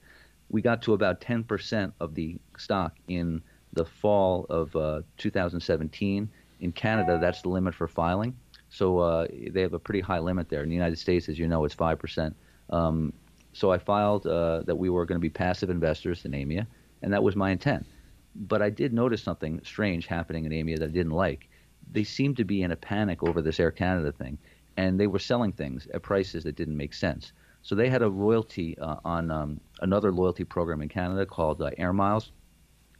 We 0.50 0.62
got 0.62 0.82
to 0.82 0.94
about 0.94 1.20
10% 1.20 1.92
of 2.00 2.14
the 2.14 2.36
stock 2.56 2.96
in 3.08 3.42
the 3.72 3.84
fall 3.84 4.46
of 4.48 4.74
uh, 4.76 5.02
2017. 5.16 6.28
In 6.60 6.72
Canada, 6.72 7.18
that's 7.20 7.42
the 7.42 7.48
limit 7.48 7.74
for 7.74 7.88
filing. 7.88 8.36
So 8.70 8.98
uh, 8.98 9.26
they 9.50 9.60
have 9.60 9.74
a 9.74 9.78
pretty 9.78 10.00
high 10.00 10.18
limit 10.18 10.48
there. 10.48 10.62
In 10.62 10.68
the 10.68 10.74
United 10.74 10.98
States, 10.98 11.28
as 11.28 11.38
you 11.38 11.46
know, 11.48 11.64
it's 11.64 11.74
5%. 11.74 12.34
Um, 12.70 13.12
so 13.52 13.70
I 13.70 13.78
filed 13.78 14.26
uh, 14.26 14.62
that 14.62 14.76
we 14.76 14.90
were 14.90 15.06
going 15.06 15.16
to 15.16 15.22
be 15.22 15.30
passive 15.30 15.70
investors 15.70 16.24
in 16.24 16.32
Aimia, 16.32 16.66
and 17.02 17.12
that 17.12 17.22
was 17.22 17.36
my 17.36 17.50
intent. 17.50 17.86
But 18.34 18.62
I 18.62 18.70
did 18.70 18.92
notice 18.92 19.22
something 19.22 19.60
strange 19.64 20.06
happening 20.06 20.44
in 20.44 20.52
Aimia 20.52 20.78
that 20.78 20.88
I 20.88 20.92
didn't 20.92 21.12
like 21.12 21.48
they 21.90 22.04
seemed 22.04 22.36
to 22.36 22.44
be 22.44 22.62
in 22.62 22.70
a 22.70 22.76
panic 22.76 23.22
over 23.22 23.42
this 23.42 23.60
Air 23.60 23.70
Canada 23.70 24.12
thing, 24.12 24.38
and 24.76 24.98
they 24.98 25.06
were 25.06 25.18
selling 25.18 25.52
things 25.52 25.86
at 25.92 26.02
prices 26.02 26.44
that 26.44 26.56
didn't 26.56 26.76
make 26.76 26.94
sense. 26.94 27.32
So 27.64 27.74
they 27.74 27.88
had 27.88 28.02
a 28.02 28.10
royalty 28.10 28.78
uh, 28.78 28.96
on 29.06 29.30
um, 29.30 29.58
another 29.80 30.12
loyalty 30.12 30.44
program 30.44 30.82
in 30.82 30.90
Canada 30.90 31.24
called 31.24 31.62
uh, 31.62 31.70
Air 31.78 31.94
Miles. 31.94 32.30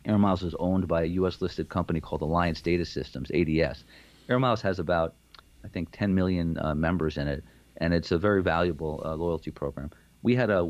Air 0.06 0.16
Miles 0.16 0.42
is 0.42 0.54
owned 0.58 0.88
by 0.88 1.02
a 1.02 1.16
U.S. 1.20 1.42
listed 1.42 1.68
company 1.68 2.00
called 2.00 2.22
Alliance 2.22 2.62
Data 2.62 2.86
Systems 2.86 3.30
(ADS). 3.32 3.84
Air 4.30 4.38
Miles 4.38 4.62
has 4.62 4.78
about, 4.78 5.14
I 5.64 5.68
think, 5.68 5.90
10 5.92 6.14
million 6.14 6.58
uh, 6.58 6.74
members 6.74 7.18
in 7.18 7.28
it, 7.28 7.44
and 7.76 7.92
it's 7.92 8.10
a 8.10 8.16
very 8.16 8.42
valuable 8.42 9.02
uh, 9.04 9.14
loyalty 9.14 9.50
program. 9.50 9.90
we 10.22 10.34
had 10.34 10.48
a 10.48 10.62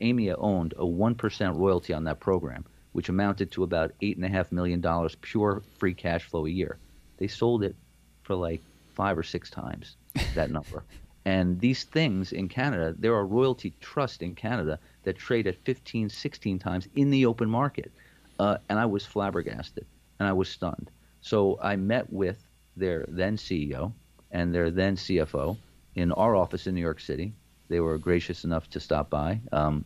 Aimia 0.00 0.36
owned 0.38 0.74
a 0.76 0.86
one 0.86 1.16
percent 1.16 1.56
royalty 1.56 1.92
on 1.92 2.04
that 2.04 2.20
program, 2.20 2.64
which 2.92 3.08
amounted 3.08 3.50
to 3.50 3.64
about 3.64 3.90
eight 4.00 4.16
and 4.16 4.24
a 4.24 4.28
half 4.28 4.52
million 4.52 4.80
dollars 4.80 5.16
pure 5.22 5.64
free 5.76 5.94
cash 5.94 6.22
flow 6.24 6.46
a 6.46 6.50
year. 6.50 6.78
They 7.18 7.26
sold 7.26 7.64
it 7.64 7.74
for 8.22 8.36
like 8.36 8.62
five 8.94 9.18
or 9.18 9.24
six 9.24 9.50
times 9.50 9.96
that 10.36 10.52
number. 10.52 10.84
And 11.30 11.60
these 11.60 11.84
things 11.84 12.32
in 12.32 12.48
Canada, 12.48 12.92
there 12.98 13.14
are 13.14 13.24
royalty 13.24 13.72
trusts 13.80 14.20
in 14.20 14.34
Canada 14.34 14.80
that 15.04 15.16
trade 15.16 15.46
at 15.46 15.64
15, 15.64 16.08
16 16.08 16.58
times 16.58 16.88
in 16.96 17.10
the 17.10 17.24
open 17.24 17.48
market. 17.48 17.92
Uh, 18.40 18.56
and 18.68 18.80
I 18.80 18.86
was 18.86 19.06
flabbergasted 19.06 19.86
and 20.18 20.28
I 20.28 20.32
was 20.32 20.48
stunned. 20.48 20.90
So 21.20 21.56
I 21.62 21.76
met 21.76 22.12
with 22.12 22.42
their 22.76 23.04
then 23.06 23.36
CEO 23.36 23.92
and 24.32 24.52
their 24.52 24.72
then 24.72 24.96
CFO 24.96 25.56
in 25.94 26.10
our 26.10 26.34
office 26.34 26.66
in 26.66 26.74
New 26.74 26.80
York 26.80 26.98
City. 26.98 27.32
They 27.68 27.78
were 27.78 27.96
gracious 27.96 28.42
enough 28.42 28.68
to 28.70 28.80
stop 28.80 29.08
by. 29.08 29.38
Um, 29.52 29.84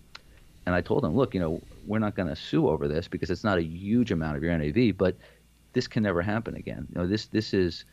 and 0.64 0.74
I 0.74 0.80
told 0.80 1.02
them, 1.02 1.14
look, 1.14 1.34
you 1.34 1.40
know, 1.40 1.60
we're 1.86 1.98
not 1.98 2.14
going 2.14 2.30
to 2.30 2.36
sue 2.36 2.70
over 2.70 2.88
this 2.88 3.06
because 3.06 3.28
it's 3.28 3.44
not 3.44 3.58
a 3.58 3.62
huge 3.62 4.12
amount 4.12 4.38
of 4.38 4.42
your 4.42 4.56
NAV, 4.56 4.96
but 4.96 5.14
this 5.74 5.88
can 5.88 6.04
never 6.04 6.22
happen 6.22 6.56
again. 6.56 6.86
You 6.88 7.02
know, 7.02 7.06
this 7.06 7.26
this 7.26 7.52
is 7.52 7.84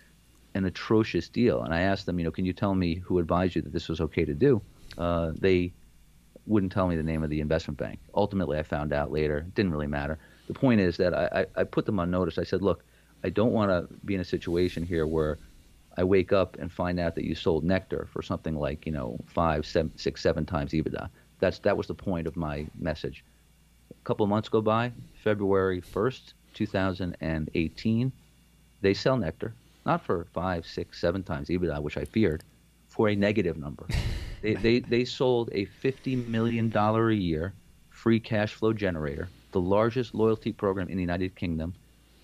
an 0.53 0.65
atrocious 0.65 1.29
deal. 1.29 1.63
And 1.63 1.73
I 1.73 1.81
asked 1.81 2.05
them, 2.05 2.19
you 2.19 2.25
know, 2.25 2.31
can 2.31 2.45
you 2.45 2.53
tell 2.53 2.75
me 2.75 2.95
who 2.95 3.19
advised 3.19 3.55
you 3.55 3.61
that 3.61 3.73
this 3.73 3.87
was 3.87 4.01
okay 4.01 4.25
to 4.25 4.33
do? 4.33 4.61
Uh, 4.97 5.31
they 5.37 5.71
wouldn't 6.47 6.71
tell 6.71 6.87
me 6.87 6.95
the 6.95 7.03
name 7.03 7.23
of 7.23 7.29
the 7.29 7.39
investment 7.39 7.77
bank. 7.77 7.99
Ultimately, 8.15 8.57
I 8.57 8.63
found 8.63 8.93
out 8.93 9.11
later. 9.11 9.39
It 9.39 9.55
didn't 9.55 9.71
really 9.71 9.87
matter. 9.87 10.17
The 10.47 10.53
point 10.53 10.81
is 10.81 10.97
that 10.97 11.13
I, 11.13 11.45
I, 11.55 11.61
I 11.61 11.63
put 11.63 11.85
them 11.85 11.99
on 11.99 12.11
notice. 12.11 12.37
I 12.37 12.43
said, 12.43 12.61
look, 12.61 12.83
I 13.23 13.29
don't 13.29 13.51
want 13.51 13.69
to 13.69 13.93
be 14.05 14.15
in 14.15 14.21
a 14.21 14.25
situation 14.25 14.85
here 14.85 15.05
where 15.05 15.37
I 15.97 16.03
wake 16.03 16.33
up 16.33 16.57
and 16.59 16.71
find 16.71 16.99
out 16.99 17.15
that 17.15 17.25
you 17.25 17.35
sold 17.35 17.63
Nectar 17.63 18.07
for 18.11 18.21
something 18.21 18.55
like 18.55 18.85
you 18.85 18.91
know 18.91 19.19
five, 19.27 19.65
seven, 19.65 19.91
six, 19.97 20.21
seven 20.21 20.45
times 20.45 20.71
EBITDA. 20.71 21.09
That's 21.39 21.59
that 21.59 21.77
was 21.77 21.87
the 21.87 21.93
point 21.93 22.27
of 22.27 22.35
my 22.35 22.65
message. 22.79 23.23
A 23.91 24.03
couple 24.03 24.23
of 24.23 24.29
months 24.29 24.49
go 24.49 24.61
by. 24.61 24.91
February 25.23 25.81
1st, 25.81 26.33
2018, 26.53 28.11
they 28.81 28.93
sell 28.93 29.17
Nectar 29.17 29.53
not 29.85 30.05
for 30.05 30.25
five, 30.33 30.65
six, 30.65 30.99
seven 30.99 31.23
times 31.23 31.49
EBITDA, 31.49 31.81
which 31.81 31.97
I 31.97 32.05
feared, 32.05 32.43
for 32.87 33.09
a 33.09 33.15
negative 33.15 33.57
number. 33.57 33.87
they, 34.41 34.55
they 34.55 34.79
they 34.79 35.05
sold 35.05 35.49
a 35.53 35.65
fifty 35.65 36.15
million 36.15 36.69
dollar 36.69 37.09
a 37.09 37.15
year 37.15 37.53
free 37.89 38.19
cash 38.19 38.53
flow 38.53 38.73
generator, 38.73 39.29
the 39.51 39.61
largest 39.61 40.15
loyalty 40.15 40.51
program 40.51 40.89
in 40.89 40.97
the 40.97 41.03
United 41.03 41.35
Kingdom, 41.35 41.73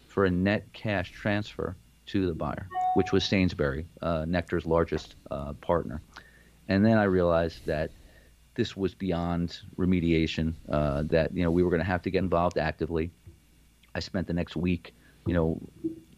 for 0.07 0.25
a 0.25 0.31
net 0.31 0.65
cash 0.73 1.11
transfer 1.11 1.75
to 2.07 2.25
the 2.25 2.33
buyer 2.33 2.67
which 2.97 3.11
was 3.11 3.23
Sainsbury, 3.23 3.85
uh, 4.01 4.25
Nectar's 4.27 4.65
largest 4.65 5.17
uh, 5.29 5.53
partner. 5.61 6.01
And 6.67 6.83
then 6.83 6.97
I 6.97 7.03
realized 7.03 7.63
that 7.67 7.91
this 8.55 8.75
was 8.75 8.95
beyond 8.95 9.59
remediation. 9.77 10.55
Uh, 10.67 11.03
that 11.03 11.31
you 11.31 11.43
know 11.43 11.51
we 11.51 11.61
were 11.61 11.69
going 11.69 11.79
to 11.79 11.85
have 11.85 12.01
to 12.01 12.09
get 12.09 12.23
involved 12.23 12.57
actively. 12.57 13.11
I 13.93 13.99
spent 13.99 14.25
the 14.25 14.33
next 14.33 14.55
week, 14.55 14.95
you 15.27 15.35
know, 15.35 15.61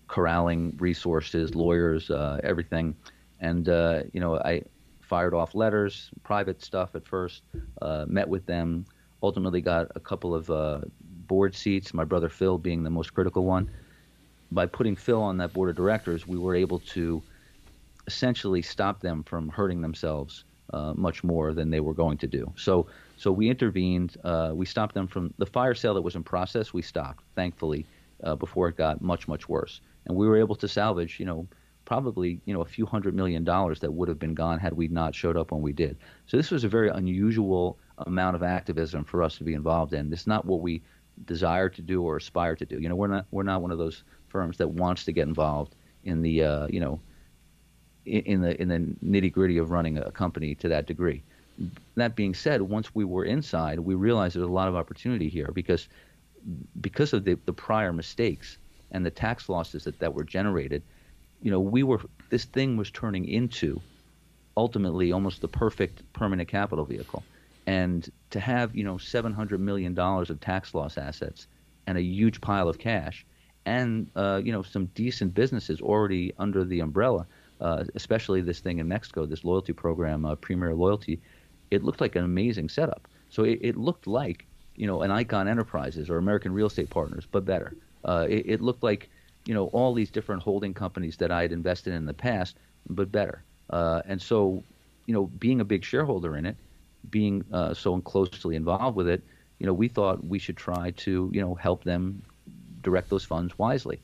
corralling 0.09 0.75
resources, 0.77 1.55
lawyers, 1.55 2.11
uh, 2.11 2.41
everything, 2.43 2.93
and 3.39 3.69
uh, 3.69 4.03
you 4.11 4.19
know 4.19 4.37
I 4.37 4.63
fired 4.99 5.33
off 5.33 5.55
letters, 5.55 6.09
private 6.23 6.61
stuff 6.61 6.95
at 6.95 7.07
first. 7.07 7.43
Uh, 7.81 8.05
met 8.07 8.27
with 8.27 8.45
them. 8.45 8.85
Ultimately, 9.23 9.61
got 9.61 9.87
a 9.95 9.99
couple 10.01 10.35
of 10.35 10.83
board 11.27 11.55
seats. 11.55 11.93
My 11.93 12.03
brother 12.03 12.29
Phil 12.29 12.57
being 12.57 12.83
the 12.83 12.89
most 12.89 13.13
critical 13.13 13.45
one 13.45 13.69
by 14.51 14.65
putting 14.65 14.95
Phil 14.95 15.21
on 15.21 15.37
that 15.37 15.53
board 15.53 15.69
of 15.69 15.75
directors, 15.75 16.27
we 16.27 16.37
were 16.37 16.55
able 16.55 16.79
to 16.79 17.21
essentially 18.07 18.61
stop 18.61 19.01
them 19.01 19.23
from 19.23 19.49
hurting 19.49 19.81
themselves 19.81 20.43
uh, 20.73 20.93
much 20.95 21.23
more 21.23 21.53
than 21.53 21.69
they 21.69 21.79
were 21.79 21.93
going 21.93 22.17
to 22.17 22.27
do. 22.27 22.51
So, 22.55 22.87
so 23.17 23.31
we 23.31 23.49
intervened. 23.49 24.17
Uh, 24.23 24.51
we 24.53 24.65
stopped 24.65 24.95
them 24.95 25.07
from 25.07 25.33
the 25.37 25.45
fire 25.45 25.75
sale 25.75 25.93
that 25.95 26.01
was 26.01 26.15
in 26.15 26.23
process. 26.23 26.73
We 26.73 26.81
stopped, 26.81 27.23
thankfully, 27.35 27.85
uh, 28.23 28.35
before 28.35 28.69
it 28.69 28.77
got 28.77 29.01
much, 29.01 29.27
much 29.27 29.47
worse. 29.47 29.81
And 30.09 30.17
we 30.17 30.27
were 30.27 30.37
able 30.37 30.55
to 30.55 30.67
salvage, 30.67 31.19
you 31.19 31.25
know, 31.25 31.47
probably 31.85 32.39
you 32.45 32.53
know 32.53 32.61
a 32.61 32.65
few 32.65 32.85
hundred 32.85 33.15
million 33.15 33.43
dollars 33.43 33.79
that 33.79 33.91
would 33.91 34.09
have 34.09 34.19
been 34.19 34.33
gone 34.33 34.59
had 34.59 34.73
we 34.73 34.87
not 34.87 35.15
showed 35.15 35.37
up 35.37 35.51
when 35.51 35.61
we 35.61 35.71
did. 35.71 35.97
So 36.25 36.35
this 36.35 36.51
was 36.51 36.63
a 36.63 36.67
very 36.67 36.89
unusual 36.89 37.77
amount 37.99 38.35
of 38.35 38.43
activism 38.43 39.03
for 39.03 39.23
us 39.23 39.37
to 39.37 39.43
be 39.43 39.53
involved 39.53 39.93
in. 39.93 40.11
It's 40.11 40.27
not 40.27 40.45
what 40.45 40.61
we 40.61 40.81
desire 41.25 41.69
to 41.69 41.81
do 41.81 42.03
or 42.03 42.17
aspire 42.17 42.55
to 42.55 42.65
do. 42.65 42.79
You 42.79 42.89
know, 42.89 42.95
we're 42.95 43.07
not 43.07 43.25
we're 43.31 43.43
not 43.43 43.61
one 43.61 43.71
of 43.71 43.77
those 43.77 44.03
firms 44.27 44.57
that 44.57 44.69
wants 44.69 45.05
to 45.05 45.11
get 45.11 45.27
involved 45.27 45.75
in 46.03 46.21
the 46.21 46.43
uh, 46.43 46.67
you 46.67 46.79
know 46.79 46.99
in, 48.05 48.41
the 48.41 48.59
in 48.59 48.67
the 48.67 48.79
nitty 49.05 49.31
gritty 49.31 49.59
of 49.59 49.69
running 49.69 49.97
a 49.97 50.11
company 50.11 50.55
to 50.55 50.69
that 50.69 50.87
degree. 50.87 51.23
That 51.95 52.15
being 52.15 52.33
said, 52.33 52.61
once 52.63 52.95
we 52.95 53.03
were 53.03 53.25
inside, 53.25 53.79
we 53.79 53.93
realized 53.93 54.35
there 54.35 54.41
was 54.41 54.49
a 54.49 54.53
lot 54.53 54.69
of 54.69 54.75
opportunity 54.75 55.29
here 55.29 55.51
because 55.53 55.87
because 56.81 57.13
of 57.13 57.25
the, 57.25 57.37
the 57.45 57.53
prior 57.53 57.91
mistakes 57.93 58.57
and 58.91 59.05
the 59.05 59.11
tax 59.11 59.49
losses 59.49 59.83
that, 59.83 59.99
that 59.99 60.13
were 60.13 60.23
generated, 60.23 60.83
you 61.41 61.51
know, 61.51 61.59
we 61.59 61.83
were 61.83 61.99
this 62.29 62.45
thing 62.45 62.77
was 62.77 62.91
turning 62.91 63.27
into 63.27 63.81
ultimately 64.57 65.11
almost 65.11 65.41
the 65.41 65.47
perfect 65.47 66.01
permanent 66.13 66.49
capital 66.49 66.85
vehicle. 66.85 67.23
And 67.65 68.09
to 68.31 68.39
have, 68.39 68.75
you 68.75 68.83
know, 68.83 68.97
seven 68.97 69.33
hundred 69.33 69.59
million 69.59 69.93
dollars 69.93 70.29
of 70.29 70.39
tax 70.39 70.73
loss 70.73 70.97
assets 70.97 71.47
and 71.87 71.97
a 71.97 72.01
huge 72.01 72.41
pile 72.41 72.67
of 72.67 72.77
cash 72.77 73.25
and 73.65 74.07
uh, 74.15 74.41
you 74.43 74.51
know 74.51 74.63
some 74.63 74.85
decent 74.95 75.33
businesses 75.33 75.81
already 75.81 76.33
under 76.37 76.63
the 76.63 76.79
umbrella, 76.79 77.27
uh, 77.61 77.83
especially 77.95 78.41
this 78.41 78.59
thing 78.59 78.79
in 78.79 78.87
Mexico, 78.87 79.25
this 79.25 79.43
loyalty 79.43 79.73
program, 79.73 80.25
uh, 80.25 80.35
Premier 80.35 80.73
Loyalty. 80.73 81.21
It 81.69 81.83
looked 81.83 82.01
like 82.01 82.15
an 82.15 82.23
amazing 82.23 82.69
setup. 82.69 83.07
So 83.29 83.43
it, 83.43 83.59
it, 83.61 83.77
looked 83.77 84.07
like 84.07 84.47
you 84.75 84.87
know 84.87 85.03
an 85.03 85.11
Icahn 85.11 85.47
Enterprises 85.47 86.09
or 86.09 86.17
American 86.17 86.51
Real 86.51 86.67
Estate 86.67 86.89
Partners, 86.89 87.27
but 87.31 87.45
better. 87.45 87.75
Uh, 88.05 88.25
it, 88.29 88.43
it, 88.45 88.61
looked 88.61 88.83
like 88.83 89.09
you 89.45 89.53
know 89.53 89.65
all 89.67 89.93
these 89.93 90.09
different 90.09 90.41
holding 90.41 90.73
companies 90.73 91.17
that 91.17 91.31
I 91.31 91.41
had 91.41 91.51
invested 91.51 91.91
in, 91.91 91.97
in 91.97 92.05
the 92.05 92.13
past, 92.13 92.57
but 92.89 93.11
better. 93.11 93.43
Uh, 93.69 94.01
and 94.05 94.21
so 94.21 94.63
you 95.05 95.13
know 95.13 95.25
being 95.25 95.61
a 95.61 95.65
big 95.65 95.83
shareholder 95.83 96.37
in 96.37 96.45
it, 96.45 96.55
being 97.09 97.43
uh, 97.51 97.73
so 97.73 97.99
closely 98.01 98.55
involved 98.55 98.95
with 98.95 99.07
it, 99.07 99.23
you 99.59 99.65
know 99.65 99.73
we 99.73 99.87
thought 99.87 100.25
we 100.25 100.39
should 100.39 100.57
try 100.57 100.91
to 100.91 101.29
you 101.33 101.41
know 101.41 101.55
help 101.55 101.83
them 101.83 102.21
direct 102.81 103.09
those 103.09 103.25
funds 103.25 103.57
wisely. 103.57 103.99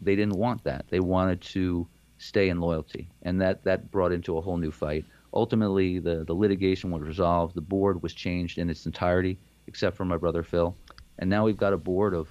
They 0.00 0.16
didn't 0.16 0.36
want 0.36 0.64
that. 0.64 0.86
They 0.90 1.00
wanted 1.00 1.40
to 1.42 1.86
stay 2.18 2.48
in 2.48 2.60
loyalty, 2.60 3.08
and 3.22 3.40
that 3.40 3.64
that 3.64 3.90
brought 3.90 4.12
into 4.12 4.36
a 4.36 4.40
whole 4.40 4.56
new 4.56 4.72
fight. 4.72 5.04
Ultimately, 5.32 5.98
the 5.98 6.24
the 6.24 6.34
litigation 6.34 6.90
was 6.90 7.02
resolved. 7.02 7.54
The 7.54 7.60
board 7.60 8.02
was 8.02 8.14
changed 8.14 8.58
in 8.58 8.70
its 8.70 8.86
entirety, 8.86 9.38
except 9.66 9.96
for 9.96 10.04
my 10.04 10.16
brother 10.16 10.42
Phil, 10.42 10.74
and 11.18 11.30
now 11.30 11.44
we've 11.44 11.56
got 11.56 11.72
a 11.72 11.76
board 11.76 12.14
of 12.14 12.28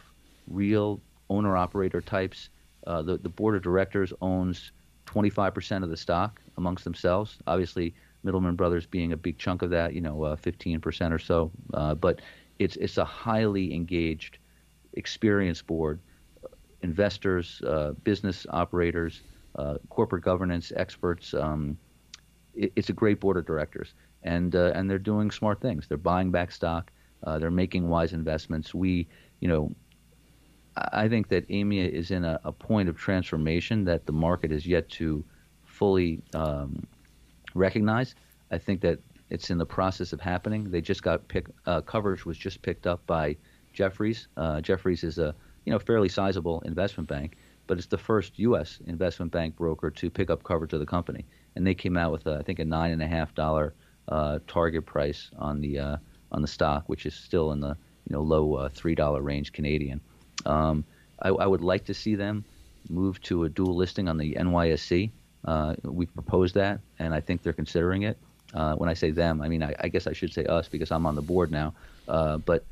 real 0.48 1.02
owner 1.30 1.56
operator 1.58 2.02
types. 2.02 2.50
Uh, 2.86 3.02
the 3.02 3.18
the 3.18 3.30
board 3.30 3.56
of 3.56 3.62
directors 3.62 4.14
owns 4.22 4.72
25% 5.08 5.84
of 5.84 5.90
the 5.90 5.98
stock 5.98 6.42
amongst 6.58 6.84
themselves. 6.84 7.38
Obviously, 7.48 7.94
Mittleman 8.26 8.56
Brothers 8.56 8.86
being 8.86 9.14
a 9.14 9.18
big 9.18 9.38
chunk 9.38 9.62
of 9.62 9.70
that, 9.72 9.94
you 9.94 10.02
know, 10.02 10.24
uh, 10.24 10.36
15% 10.36 11.12
or 11.12 11.20
so. 11.20 11.52
Uh, 11.74 11.96
but 11.96 12.22
it's 12.60 12.76
it's 12.78 12.98
a 12.98 13.06
highly 13.06 13.74
engaged 13.74 14.38
experienced 14.94 15.68
board, 15.68 16.00
investors, 16.82 17.62
uh, 17.68 17.92
business 18.04 18.46
operators, 18.50 19.22
uh, 19.56 19.78
corporate 19.90 20.24
governance 20.24 20.72
experts. 20.76 21.34
Um, 21.34 21.78
it, 22.56 22.72
it's 22.76 22.90
a 22.90 22.94
great 22.94 23.20
board 23.20 23.38
of 23.38 23.46
directors, 23.46 23.94
and 24.24 24.56
uh, 24.56 24.72
and 24.76 24.90
they're 24.90 25.00
doing 25.00 25.32
smart 25.32 25.62
things. 25.62 25.88
They're 25.88 25.98
buying 25.98 26.32
back 26.32 26.52
stock. 26.52 26.92
They're 27.40 27.52
making 27.52 27.90
wise 27.90 28.14
investments. 28.14 28.74
We, 28.74 29.06
you 29.42 29.50
know, 29.50 29.76
I 30.92 31.08
think 31.08 31.30
that 31.30 31.48
Aimia 31.50 31.90
is 31.90 32.12
in 32.12 32.24
a, 32.24 32.40
a 32.44 32.52
point 32.52 32.90
of 32.90 32.98
transformation 32.98 33.86
that 33.86 34.06
the 34.06 34.12
market 34.12 34.52
is 34.52 34.66
yet 34.66 34.90
to 34.90 35.24
fully 35.66 36.22
um, 36.34 36.86
recognize. 37.54 38.16
I 38.52 38.58
think 38.58 38.82
that 38.82 39.00
it's 39.30 39.50
in 39.50 39.58
the 39.58 39.66
process 39.66 40.14
of 40.14 40.22
happening. 40.22 40.70
They 40.70 40.82
just 40.82 41.04
got 41.04 41.28
pick, 41.28 41.48
uh, 41.66 41.82
coverage 41.82 42.26
was 42.26 42.38
just 42.38 42.62
picked 42.62 42.88
up 42.88 43.06
by 43.06 43.36
Jefferies. 43.74 44.28
Uh, 44.38 44.62
Jefferies 44.62 45.04
is 45.04 45.18
a 45.18 45.36
you 45.66 45.72
know 45.72 45.80
fairly 45.80 46.10
sizable 46.10 46.62
investment 46.62 47.10
bank, 47.10 47.38
but 47.68 47.78
it's 47.78 47.88
the 47.88 47.98
first 47.98 48.40
U.S. 48.40 48.80
investment 48.88 49.32
bank 49.32 49.56
broker 49.56 49.92
to 49.92 50.10
pick 50.10 50.30
up 50.30 50.44
coverage 50.44 50.74
of 50.74 50.80
the 50.80 50.86
company, 50.86 51.26
and 51.56 51.68
they 51.68 51.76
came 51.76 51.98
out 51.98 52.12
with 52.12 52.26
a, 52.28 52.38
I 52.38 52.44
think 52.44 52.60
a 52.60 52.66
nine 52.66 52.92
and 52.92 53.02
a 53.02 53.08
half 53.08 53.36
dollar 53.36 53.74
uh, 54.08 54.40
target 54.48 54.86
price 54.86 55.30
on 55.38 55.60
the 55.60 55.80
uh, 55.80 55.98
on 56.32 56.42
the 56.42 56.48
stock, 56.48 56.88
which 56.88 57.06
is 57.06 57.14
still 57.14 57.52
in 57.52 57.60
the 57.60 57.76
you 58.08 58.14
know 58.16 58.22
low 58.22 58.56
uh, 58.56 58.70
three 58.70 58.96
dollar 58.96 59.22
range 59.22 59.52
Canadian. 59.52 60.00
Um, 60.46 60.86
I, 61.22 61.30
I, 61.30 61.46
would 61.46 61.62
like 61.62 61.86
to 61.86 61.94
see 61.94 62.16
them 62.16 62.46
move 62.90 63.22
to 63.24 63.44
a 63.44 63.50
dual 63.50 63.76
listing 63.76 64.08
on 64.08 64.18
the 64.18 64.36
NYSE. 64.36 65.10
Uh, 65.44 65.76
we've 65.84 66.14
proposed 66.14 66.56
that, 66.56 66.80
and 67.00 67.14
I 67.14 67.22
think 67.22 67.44
they're 67.44 67.54
considering 67.54 68.04
it. 68.04 68.18
Uh, 68.54 68.76
when 68.76 68.90
I 68.90 68.94
say 68.94 69.12
them, 69.12 69.42
I 69.42 69.50
mean 69.50 69.64
I, 69.64 69.76
I, 69.80 69.88
guess 69.90 70.08
I 70.08 70.14
should 70.14 70.32
say 70.32 70.46
us 70.46 70.70
because 70.70 70.92
I'm 70.92 71.06
on 71.06 71.16
the 71.16 71.22
board 71.22 71.52
now. 71.52 71.74
Uh, 72.08 72.38
but 72.38 72.64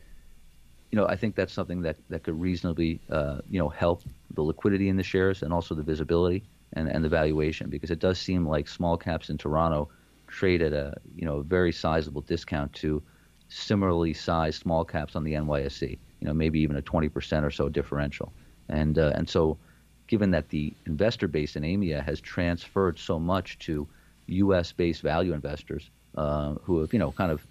you 0.92 1.02
know, 1.02 1.08
I 1.08 1.18
think 1.18 1.36
that's 1.36 1.52
something 1.52 1.82
that, 1.82 1.98
that 2.10 2.24
could 2.24 2.40
reasonably, 2.40 3.02
uh, 3.10 3.40
you 3.50 3.60
know, 3.60 3.68
help 3.68 4.04
the 4.34 4.42
liquidity 4.42 4.88
in 4.88 4.96
the 4.96 5.04
shares 5.04 5.44
and 5.44 5.52
also 5.52 5.76
the 5.76 5.84
visibility 5.84 6.44
and, 6.74 6.88
and 6.88 7.04
the 7.04 7.10
valuation 7.10 7.70
because 7.70 7.92
it 7.92 8.00
does 8.00 8.18
seem 8.18 8.48
like 8.48 8.68
small 8.70 8.96
caps 8.96 9.30
in 9.30 9.38
Toronto 9.38 9.90
trade 10.28 10.62
at 10.62 10.72
a, 10.72 10.94
you 11.16 11.26
know, 11.26 11.42
very 11.42 11.74
sizable 11.74 12.22
discount 12.22 12.72
to 12.74 13.04
similarly 13.50 14.14
sized 14.14 14.62
small 14.62 14.86
caps 14.86 15.16
on 15.16 15.24
the 15.24 15.34
NYSE. 15.34 15.98
You 16.26 16.32
know, 16.32 16.34
maybe 16.34 16.60
even 16.62 16.76
a 16.76 16.82
20% 16.82 17.44
or 17.44 17.52
so 17.52 17.70
differential. 17.70 18.34
And 18.68 18.98
uh, 18.98 19.12
and 19.14 19.30
so, 19.30 19.60
given 20.08 20.32
that 20.32 20.50
the 20.50 20.74
investor 20.88 21.28
base 21.28 21.56
in 21.56 21.62
Aimia 21.62 22.04
has 22.04 22.20
transferred 22.20 22.98
so 22.98 23.20
much 23.20 23.60
to 23.60 23.88
U.S.-based 24.26 25.02
value 25.02 25.34
investors 25.34 25.92
uh, 26.18 26.56
who 26.64 26.80
have 26.82 26.92
you 26.94 26.98
know 26.98 27.12
kind 27.12 27.32
of 27.32 27.46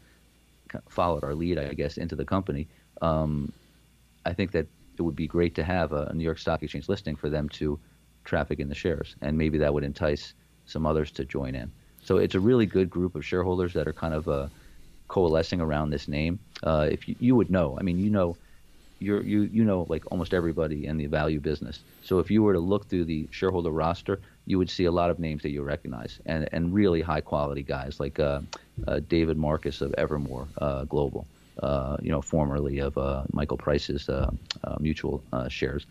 followed 0.89 1.23
our 1.23 1.37
lead, 1.37 1.57
I 1.57 1.73
guess, 1.75 1.99
into 1.99 2.17
the 2.17 2.25
company, 2.25 2.67
um, 3.01 3.53
I 4.27 4.33
think 4.33 4.51
that 4.51 4.67
it 4.99 5.03
would 5.03 5.15
be 5.15 5.29
great 5.29 5.55
to 5.55 5.63
have 5.63 5.93
a, 5.93 6.07
a 6.11 6.15
New 6.15 6.25
York 6.25 6.39
Stock 6.39 6.65
Exchange 6.65 6.89
listing 6.89 7.15
for 7.15 7.31
them 7.31 7.49
to 7.51 7.79
traffic 8.25 8.59
in 8.59 8.69
the 8.69 8.75
shares, 8.75 9.15
and 9.23 9.39
maybe 9.39 9.59
that 9.59 9.73
would 9.73 9.85
entice 9.85 10.35
some 10.67 10.85
others 10.85 11.13
to 11.13 11.25
join 11.25 11.55
in. 11.55 11.71
So 12.03 12.17
it's 12.17 12.35
a 12.35 12.41
really 12.41 12.67
good 12.67 12.91
group 12.91 13.15
of 13.15 13.25
shareholders 13.25 13.73
that 13.75 13.87
are 13.87 13.93
kind 13.93 14.15
of 14.15 14.29
uh, 14.29 14.49
coalescing 15.07 15.61
around 15.61 15.91
this 15.91 16.09
name. 16.09 16.41
Uh, 16.65 16.89
if 16.91 17.09
you, 17.09 17.15
you 17.21 17.37
would 17.37 17.51
know, 17.51 17.79
I 17.79 17.85
mean, 17.85 18.01
you 18.01 18.11
know, 18.11 18.37
you're, 18.99 19.23
you 19.23 19.43
you 19.53 19.65
know 19.65 19.87
like 19.89 20.05
almost 20.11 20.35
everybody 20.35 20.87
in 20.87 20.97
the 20.97 21.07
value 21.07 21.41
business. 21.41 21.81
So 22.03 22.19
if 22.19 22.31
you 22.31 22.43
were 22.43 22.53
to 22.53 22.61
look 22.61 22.89
through 22.89 23.05
the 23.05 23.29
shareholder 23.31 23.71
roster, 23.71 24.21
you 24.47 24.59
would 24.59 24.71
see 24.71 24.85
a 24.85 24.93
lot 24.93 25.11
of 25.11 25.19
names 25.19 25.43
that 25.43 25.51
you 25.51 25.63
recognize 25.63 26.21
and 26.27 26.49
and 26.53 26.73
really 26.73 27.01
high 27.01 27.21
quality 27.21 27.63
guys 27.63 28.01
like 28.01 28.19
uh, 28.21 28.41
uh, 28.87 29.01
David 29.09 29.37
Marcus 29.37 29.81
of 29.81 29.95
Evermore 29.95 30.49
uh, 30.59 30.85
Global, 30.85 31.27
uh, 31.63 31.97
you 32.01 32.11
know, 32.11 32.21
formerly 32.21 32.79
of 32.79 32.97
uh, 32.97 33.25
Michael 33.33 33.59
Price's 33.59 34.09
uh, 34.09 34.31
mutual 34.81 35.23
shares. 35.49 35.87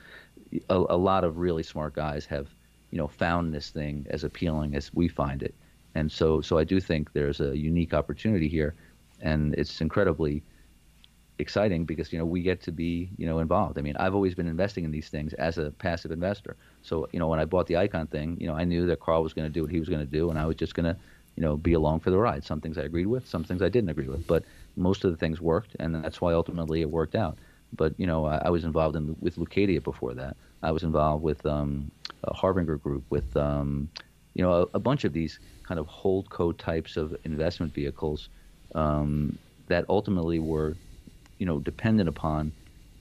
A, 0.69 0.75
a 0.75 0.97
lot 0.97 1.23
of 1.23 1.37
really 1.37 1.63
smart 1.63 1.93
guys 1.93 2.25
have 2.25 2.47
you 2.91 2.97
know 2.97 3.07
found 3.07 3.53
this 3.53 3.69
thing 3.69 4.05
as 4.09 4.23
appealing 4.23 4.75
as 4.75 4.93
we 4.93 5.07
find 5.07 5.43
it, 5.43 5.53
and 5.95 6.11
so 6.11 6.41
so 6.41 6.57
I 6.57 6.63
do 6.63 6.79
think 6.79 7.13
there's 7.13 7.41
a 7.41 7.57
unique 7.57 7.93
opportunity 7.93 8.47
here, 8.47 8.75
and 9.21 9.53
it's 9.55 9.81
incredibly 9.81 10.43
exciting 11.39 11.85
because 11.85 12.13
you 12.13 12.19
know 12.19 12.25
we 12.25 12.41
get 12.41 12.61
to 12.61 12.71
be 12.71 13.09
you 13.17 13.25
know 13.25 13.39
involved. 13.39 13.77
I 13.77 13.81
mean, 13.81 13.95
I've 13.97 14.15
always 14.15 14.35
been 14.35 14.47
investing 14.47 14.83
in 14.83 14.91
these 14.91 15.09
things 15.09 15.33
as 15.33 15.57
a 15.57 15.71
passive 15.71 16.11
investor. 16.11 16.55
So 16.81 17.07
you 17.11 17.19
know, 17.19 17.27
when 17.27 17.39
I 17.39 17.45
bought 17.45 17.67
the 17.67 17.75
Icahn 17.75 18.09
thing, 18.09 18.37
you 18.39 18.47
know, 18.47 18.55
I 18.55 18.63
knew 18.63 18.85
that 18.87 18.99
Carl 18.99 19.23
was 19.23 19.33
going 19.33 19.47
to 19.47 19.53
do 19.53 19.61
what 19.61 19.71
he 19.71 19.79
was 19.79 19.89
going 19.89 20.01
to 20.01 20.11
do, 20.11 20.29
and 20.29 20.37
I 20.37 20.45
was 20.45 20.55
just 20.55 20.75
going 20.75 20.85
to 20.85 20.97
you 21.35 21.41
know 21.41 21.57
be 21.57 21.73
along 21.73 22.01
for 22.01 22.11
the 22.11 22.17
ride. 22.17 22.43
Some 22.43 22.61
things 22.61 22.77
I 22.77 22.83
agreed 22.83 23.07
with, 23.07 23.27
some 23.27 23.43
things 23.43 23.61
I 23.61 23.69
didn't 23.69 23.89
agree 23.89 24.07
with, 24.07 24.27
but 24.27 24.43
most 24.75 25.03
of 25.03 25.11
the 25.11 25.17
things 25.17 25.41
worked, 25.41 25.75
and 25.79 25.95
that's 26.03 26.21
why 26.21 26.33
ultimately 26.33 26.81
it 26.81 26.89
worked 26.89 27.15
out. 27.15 27.37
But 27.75 27.93
you 27.97 28.07
know, 28.07 28.25
I, 28.25 28.43
I 28.45 28.49
was 28.49 28.63
involved 28.63 28.95
in 28.95 29.15
with 29.19 29.37
Leucadia 29.37 29.83
before 29.83 30.13
that. 30.13 30.37
I 30.61 30.71
was 30.71 30.83
involved 30.83 31.23
with 31.23 31.45
um, 31.45 31.91
Harbinger 32.31 32.77
Group, 32.77 33.03
with 33.09 33.35
um, 33.35 33.89
you 34.35 34.43
know 34.43 34.53
a, 34.53 34.77
a, 34.77 34.79
bunch 34.79 35.03
of 35.03 35.13
these 35.13 35.39
kind 35.63 35.79
of 35.79 35.87
holdco 35.87 36.57
types 36.57 36.97
of 36.97 37.15
investment 37.23 37.73
vehicles 37.73 38.29
um, 38.75 39.37
that 39.67 39.85
ultimately 39.89 40.39
were 40.39 40.75
you 41.37 41.45
know, 41.45 41.59
dependent 41.59 42.09
upon 42.09 42.51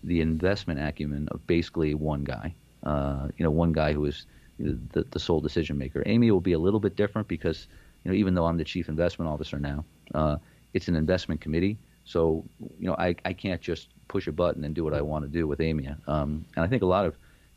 the 0.04 0.20
investment 0.20 0.80
acumen 0.80 1.28
of 1.30 1.46
basically 1.46 1.94
one 1.94 2.24
guy. 2.24 2.54
Uh, 2.82 3.28
you 3.36 3.44
know, 3.44 3.50
one 3.50 3.72
guy 3.72 3.92
who 3.92 4.04
is 4.04 4.26
the, 4.58 5.04
the 5.10 5.18
sole 5.18 5.40
decision 5.40 5.78
maker. 5.78 6.02
Aimia 6.04 6.30
will 6.30 6.40
be 6.40 6.52
a 6.52 6.58
little 6.58 6.80
bit 6.80 6.96
different 6.96 7.28
because, 7.28 7.68
you 8.04 8.10
know, 8.10 8.16
even 8.16 8.34
though 8.34 8.46
I'm 8.46 8.56
the 8.56 8.64
chief 8.64 8.88
investment 8.88 9.30
officer 9.30 9.58
now, 9.58 9.84
uh, 10.14 10.36
it's 10.74 10.88
an 10.88 10.96
investment 10.96 11.40
committee. 11.40 11.78
So, 12.04 12.44
you 12.78 12.88
know, 12.88 12.96
I, 12.98 13.14
I 13.24 13.32
can't 13.32 13.60
just 13.60 13.88
push 14.08 14.26
a 14.26 14.32
button 14.32 14.64
and 14.64 14.74
do 14.74 14.82
what 14.82 14.94
I 14.94 15.00
want 15.00 15.24
to 15.24 15.28
do 15.28 15.46
with 15.46 15.60
Aimia. 15.60 15.96
Um, 16.08 16.44
and 16.56 16.64
I 16.64 16.68
think 16.68 16.82
a 16.82 16.86
lot 16.86 17.06
of 17.06 17.16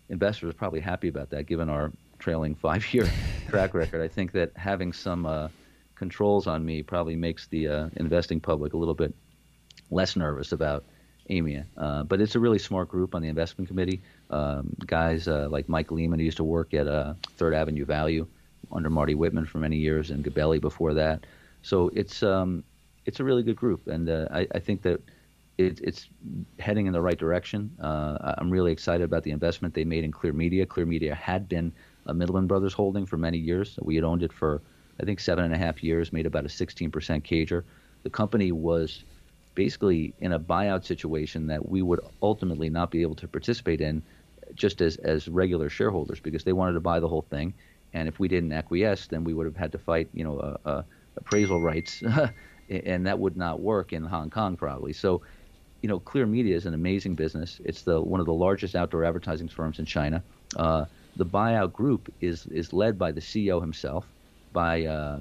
investors 0.09 0.51
are 0.51 0.53
probably 0.53 0.79
happy 0.79 1.07
about 1.07 1.31
that, 1.31 1.47
given 1.47 1.69
our 1.69 1.91
trailing 2.19 2.53
five-year 2.55 3.09
track 3.49 3.73
record. 3.73 4.01
I 4.01 4.07
think 4.07 4.31
that 4.33 4.51
having 4.55 4.93
some 4.93 5.25
uh, 5.25 5.47
controls 5.95 6.45
on 6.45 6.63
me 6.63 6.83
probably 6.83 7.15
makes 7.15 7.47
the 7.47 7.67
uh, 7.67 7.89
investing 7.95 8.39
public 8.39 8.73
a 8.73 8.77
little 8.77 8.93
bit 8.93 9.13
less 9.91 10.15
nervous 10.15 10.51
about 10.51 10.83
Aimia. 11.29 11.65
Uh, 11.77 12.03
but 12.03 12.21
it's 12.21 12.35
a 12.35 12.39
really 12.39 12.59
smart 12.59 12.89
group 12.89 13.15
on 13.15 13.21
the 13.21 13.27
investment 13.27 13.67
committee. 13.67 14.01
Um, 14.29 14.75
guys 14.85 15.27
uh, 15.27 15.47
like 15.49 15.67
Mike 15.69 15.91
Lehman, 15.91 16.19
who 16.19 16.25
used 16.25 16.37
to 16.37 16.43
work 16.43 16.73
at 16.73 16.87
uh, 16.87 17.13
Third 17.37 17.53
Avenue 17.53 17.85
Value 17.85 18.27
under 18.71 18.89
Marty 18.89 19.15
Whitman 19.15 19.45
for 19.45 19.59
many 19.59 19.77
years, 19.77 20.11
and 20.11 20.23
Gabelli 20.23 20.59
before 20.59 20.93
that. 20.93 21.25
So 21.61 21.89
it's 21.93 22.23
um, 22.23 22.63
it's 23.05 23.19
a 23.19 23.23
really 23.23 23.43
good 23.43 23.55
group, 23.55 23.87
and 23.87 24.09
uh, 24.09 24.27
I, 24.31 24.47
I, 24.53 24.59
think 24.59 24.81
that 24.83 25.01
it, 25.57 25.79
it's 25.81 26.09
heading 26.59 26.87
in 26.87 26.93
the 26.93 27.01
right 27.01 27.17
direction. 27.17 27.71
Uh, 27.79 28.33
I'm 28.37 28.49
really 28.49 28.71
excited 28.71 29.03
about 29.03 29.23
the 29.23 29.31
investment 29.31 29.73
they 29.73 29.83
made 29.83 30.03
in 30.03 30.11
Clear 30.11 30.33
Media. 30.33 30.65
Clear 30.65 30.85
Media 30.85 31.13
had 31.15 31.47
been 31.47 31.71
a 32.07 32.13
Mittleman 32.13 32.47
Brothers 32.47 32.73
holding 32.73 33.05
for 33.05 33.17
many 33.17 33.37
years. 33.37 33.77
We 33.81 33.95
had 33.95 34.03
owned 34.03 34.23
it 34.23 34.33
for 34.33 34.61
I 34.99 35.05
think 35.05 35.19
seven 35.19 35.45
and 35.45 35.53
a 35.53 35.57
half 35.57 35.83
years, 35.83 36.13
made 36.13 36.25
about 36.25 36.45
a 36.45 36.47
16% 36.47 36.89
CAGR. 36.91 37.63
The 38.03 38.09
company 38.09 38.51
was 38.51 39.03
basically 39.55 40.13
in 40.19 40.33
a 40.33 40.39
buyout 40.39 40.83
situation 40.85 41.47
that 41.47 41.67
we 41.67 41.81
would 41.81 42.01
ultimately 42.21 42.69
not 42.69 42.91
be 42.91 43.01
able 43.01 43.15
to 43.15 43.27
participate 43.27 43.81
in 43.81 44.03
just 44.53 44.81
as, 44.81 44.97
as 44.97 45.27
regular 45.27 45.69
shareholders 45.69 46.19
because 46.19 46.43
they 46.43 46.53
wanted 46.53 46.73
to 46.73 46.79
buy 46.79 46.99
the 46.99 47.07
whole 47.07 47.23
thing. 47.23 47.53
And 47.93 48.07
if 48.07 48.19
we 48.19 48.27
didn't 48.27 48.51
acquiesce, 48.51 49.07
then 49.07 49.23
we 49.23 49.33
would 49.33 49.45
have 49.45 49.55
had 49.55 49.71
to 49.71 49.77
fight, 49.77 50.09
you 50.13 50.23
know, 50.23 50.37
uh, 50.39 50.57
uh, 50.65 50.83
appraisal 51.17 51.61
rights, 51.61 52.03
and 52.69 53.07
that 53.07 53.17
would 53.17 53.37
not 53.37 53.61
work 53.61 53.93
in 53.93 54.03
Hong 54.03 54.29
Kong 54.29 54.57
probably. 54.57 54.91
So, 54.93 55.21
you 55.81 55.87
know, 55.87 55.99
Clear 55.99 56.25
Media 56.25 56.55
is 56.55 56.65
an 56.65 56.73
amazing 56.73 57.15
business. 57.15 57.61
It's 57.63 57.83
the 57.83 58.01
one 58.01 58.19
of 58.19 58.25
the 58.25 58.33
largest 58.33 58.75
outdoor 58.75 59.05
advertising 59.05 59.47
firms 59.47 59.79
in 59.79 59.85
China. 59.85 60.21
Uh, 60.55 60.85
the 61.15 61.25
buyout 61.25 61.71
group 61.71 62.13
is 62.19 62.45
is 62.47 62.73
led 62.73 62.99
by 62.99 63.11
the 63.11 63.21
CEO 63.21 63.61
himself, 63.61 64.05
by 64.51 64.85
uh, 64.85 65.19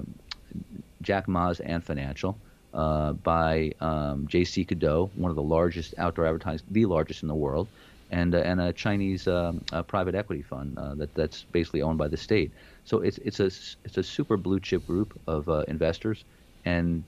Jack 1.01 1.27
Ma's 1.27 1.59
Ant 1.61 1.83
Financial, 1.83 2.37
uh, 2.75 3.13
by 3.13 3.71
um, 3.79 4.27
JCDecaux, 4.27 5.09
one 5.15 5.29
of 5.29 5.35
the 5.35 5.41
largest 5.41 5.93
outdoor 5.97 6.25
advertising, 6.27 6.67
the 6.69 6.85
largest 6.85 7.23
in 7.23 7.29
the 7.29 7.35
world, 7.35 7.69
and 8.09 8.35
uh, 8.35 8.39
and 8.39 8.59
a 8.59 8.73
Chinese 8.73 9.27
um, 9.27 9.61
private 9.87 10.13
equity 10.13 10.41
fund 10.41 10.77
uh, 10.77 10.93
that 10.95 11.15
that's 11.15 11.45
basically 11.45 11.81
owned 11.81 11.97
by 11.97 12.09
the 12.09 12.17
state. 12.17 12.51
So 12.83 12.99
it's 12.99 13.17
it's 13.19 13.39
a 13.39 13.45
it's 13.45 13.97
a 13.97 14.03
super 14.03 14.37
blue 14.37 14.59
chip 14.59 14.85
group 14.85 15.19
of 15.25 15.47
uh, 15.47 15.63
investors, 15.69 16.25
and 16.65 17.05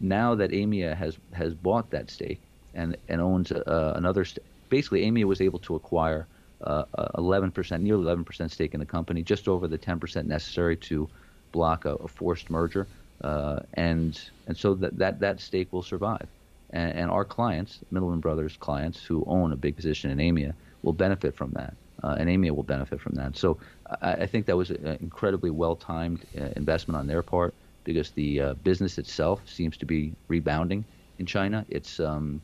now 0.00 0.34
that 0.34 0.50
Aimia 0.50 0.96
has 0.96 1.18
has 1.32 1.54
bought 1.54 1.90
that 1.92 2.10
stake 2.10 2.42
and 2.74 2.96
and 3.08 3.20
owns 3.20 3.52
uh, 3.52 3.92
another, 3.96 4.24
st- 4.24 4.44
basically 4.68 5.02
Aimia 5.02 5.24
was 5.24 5.40
able 5.40 5.60
to 5.60 5.76
acquire. 5.76 6.28
11%, 6.64 7.82
nearly 7.82 8.02
11% 8.02 8.50
stake 8.50 8.72
in 8.72 8.80
the 8.80 8.86
company, 8.86 9.22
just 9.22 9.46
over 9.46 9.68
the 9.68 9.78
10% 9.78 10.24
necessary 10.24 10.74
to 10.74 11.06
block 11.52 11.84
a, 11.84 11.96
a 11.96 12.08
forced 12.08 12.48
merger 12.48 12.88
uh, 13.22 13.60
and 13.74 14.20
and 14.46 14.56
so 14.56 14.74
that, 14.74 14.98
that 14.98 15.20
that 15.20 15.40
stake 15.40 15.72
will 15.72 15.82
survive. 15.82 16.26
And, 16.70 16.92
and, 16.98 17.10
our 17.10 17.24
clients, 17.24 17.78
Mittleman 17.92 18.20
Brothers 18.20 18.56
clients 18.56 19.04
who 19.04 19.24
own 19.28 19.52
a 19.52 19.56
big 19.56 19.76
position 19.76 20.10
in 20.10 20.18
Aimia, 20.18 20.52
will 20.82 20.92
benefit 20.92 21.34
from 21.34 21.52
that, 21.52 21.74
uh, 22.02 22.16
and 22.18 22.28
Aimia 22.28 22.50
will 22.50 22.64
benefit 22.64 23.00
from 23.00 23.14
that. 23.14 23.36
So 23.36 23.58
I, 24.02 24.12
I 24.12 24.26
think 24.26 24.46
that 24.46 24.56
was 24.56 24.70
an 24.70 24.98
incredibly 25.00 25.50
well-timed 25.50 26.26
uh, 26.38 26.48
investment 26.56 26.98
on 26.98 27.06
their 27.06 27.22
part 27.22 27.54
because 27.84 28.10
the 28.10 28.40
uh, 28.40 28.54
business 28.54 28.98
itself 28.98 29.40
seems 29.46 29.76
to 29.76 29.86
be 29.86 30.12
rebounding 30.26 30.84
in 31.18 31.26
China. 31.26 31.64
It's 31.68 32.00
um, 32.00 32.42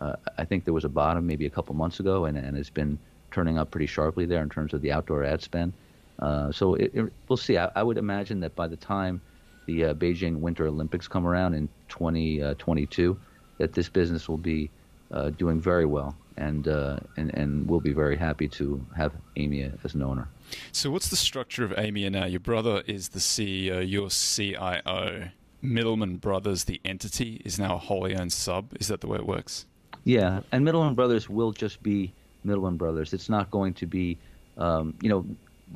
uh, 0.00 0.16
I 0.38 0.44
think 0.44 0.64
there 0.64 0.74
was 0.74 0.84
a 0.84 0.88
bottom 0.88 1.26
maybe 1.26 1.46
a 1.46 1.50
couple 1.50 1.74
months 1.74 2.00
ago, 2.00 2.24
and, 2.24 2.36
and 2.36 2.56
it's 2.56 2.70
been 2.70 2.98
turning 3.30 3.58
up 3.58 3.70
pretty 3.70 3.86
sharply 3.86 4.26
there 4.26 4.42
in 4.42 4.48
terms 4.48 4.72
of 4.72 4.80
the 4.80 4.92
outdoor 4.92 5.24
ad 5.24 5.42
spend. 5.42 5.72
Uh, 6.20 6.52
so 6.52 6.74
it, 6.74 6.92
it, 6.94 7.12
we'll 7.28 7.36
see. 7.36 7.58
I, 7.58 7.70
I 7.74 7.82
would 7.82 7.98
imagine 7.98 8.40
that 8.40 8.54
by 8.54 8.68
the 8.68 8.76
time 8.76 9.20
the 9.66 9.86
uh, 9.86 9.94
Beijing 9.94 10.38
Winter 10.40 10.66
Olympics 10.66 11.08
come 11.08 11.26
around 11.26 11.54
in 11.54 11.68
2022, 11.88 13.12
uh, 13.12 13.24
that 13.58 13.72
this 13.72 13.88
business 13.88 14.28
will 14.28 14.38
be 14.38 14.70
uh, 15.12 15.30
doing 15.30 15.60
very 15.60 15.86
well, 15.86 16.16
and 16.36 16.68
uh, 16.68 16.98
and 17.16 17.32
and 17.34 17.68
we'll 17.68 17.80
be 17.80 17.92
very 17.92 18.16
happy 18.16 18.48
to 18.48 18.84
have 18.96 19.12
Aimia 19.36 19.78
as 19.84 19.94
an 19.94 20.02
owner. 20.02 20.28
So, 20.72 20.90
what's 20.90 21.08
the 21.08 21.16
structure 21.16 21.64
of 21.64 21.70
Aimia 21.72 22.10
now? 22.10 22.24
Your 22.24 22.40
brother 22.40 22.82
is 22.86 23.10
the 23.10 23.20
CEO, 23.20 23.88
your 23.88 24.10
CIO. 24.10 25.30
Mittleman 25.62 26.20
Brothers, 26.20 26.64
the 26.64 26.80
entity, 26.84 27.40
is 27.44 27.58
now 27.58 27.76
a 27.76 27.78
wholly 27.78 28.14
owned 28.14 28.32
sub. 28.32 28.74
Is 28.78 28.88
that 28.88 29.00
the 29.00 29.06
way 29.06 29.16
it 29.16 29.26
works? 29.26 29.64
Yeah, 30.04 30.40
and 30.52 30.66
Mittleman 30.66 30.94
Brothers 30.94 31.30
will 31.30 31.52
just 31.52 31.82
be 31.82 32.12
Mittleman 32.44 32.76
Brothers. 32.76 33.14
It's 33.14 33.30
not 33.30 33.50
going 33.50 33.72
to 33.74 33.86
be, 33.86 34.18
um, 34.58 34.94
you 35.00 35.08
know, 35.08 35.24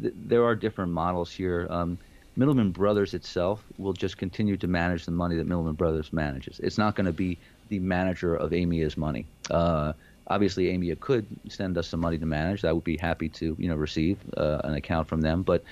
th- 0.02 0.12
there 0.26 0.44
are 0.44 0.54
different 0.54 0.92
models 0.92 1.32
here. 1.32 1.66
Um, 1.70 1.98
Mittleman 2.38 2.72
Brothers 2.72 3.14
itself 3.14 3.64
will 3.78 3.92
just 3.92 4.16
continue 4.16 4.56
to 4.58 4.68
manage 4.68 5.04
the 5.04 5.10
money 5.10 5.34
that 5.36 5.48
Mittleman 5.48 5.76
Brothers 5.76 6.12
manages. 6.12 6.60
It's 6.60 6.78
not 6.78 6.94
going 6.94 7.06
to 7.06 7.12
be 7.12 7.36
the 7.68 7.80
manager 7.80 8.36
of 8.36 8.52
Aimia's 8.52 8.96
money. 8.96 9.26
Uh, 9.50 9.92
obviously, 10.28 10.66
Aimia 10.66 11.00
could 11.00 11.26
send 11.48 11.76
us 11.76 11.88
some 11.88 11.98
money 11.98 12.16
to 12.16 12.26
manage. 12.26 12.64
I 12.64 12.72
would 12.72 12.84
be 12.84 12.96
happy 12.96 13.28
to, 13.30 13.56
you 13.58 13.68
know, 13.68 13.74
receive 13.74 14.18
uh, 14.36 14.60
an 14.62 14.74
account 14.74 15.08
from 15.08 15.20
them. 15.20 15.42
But 15.42 15.64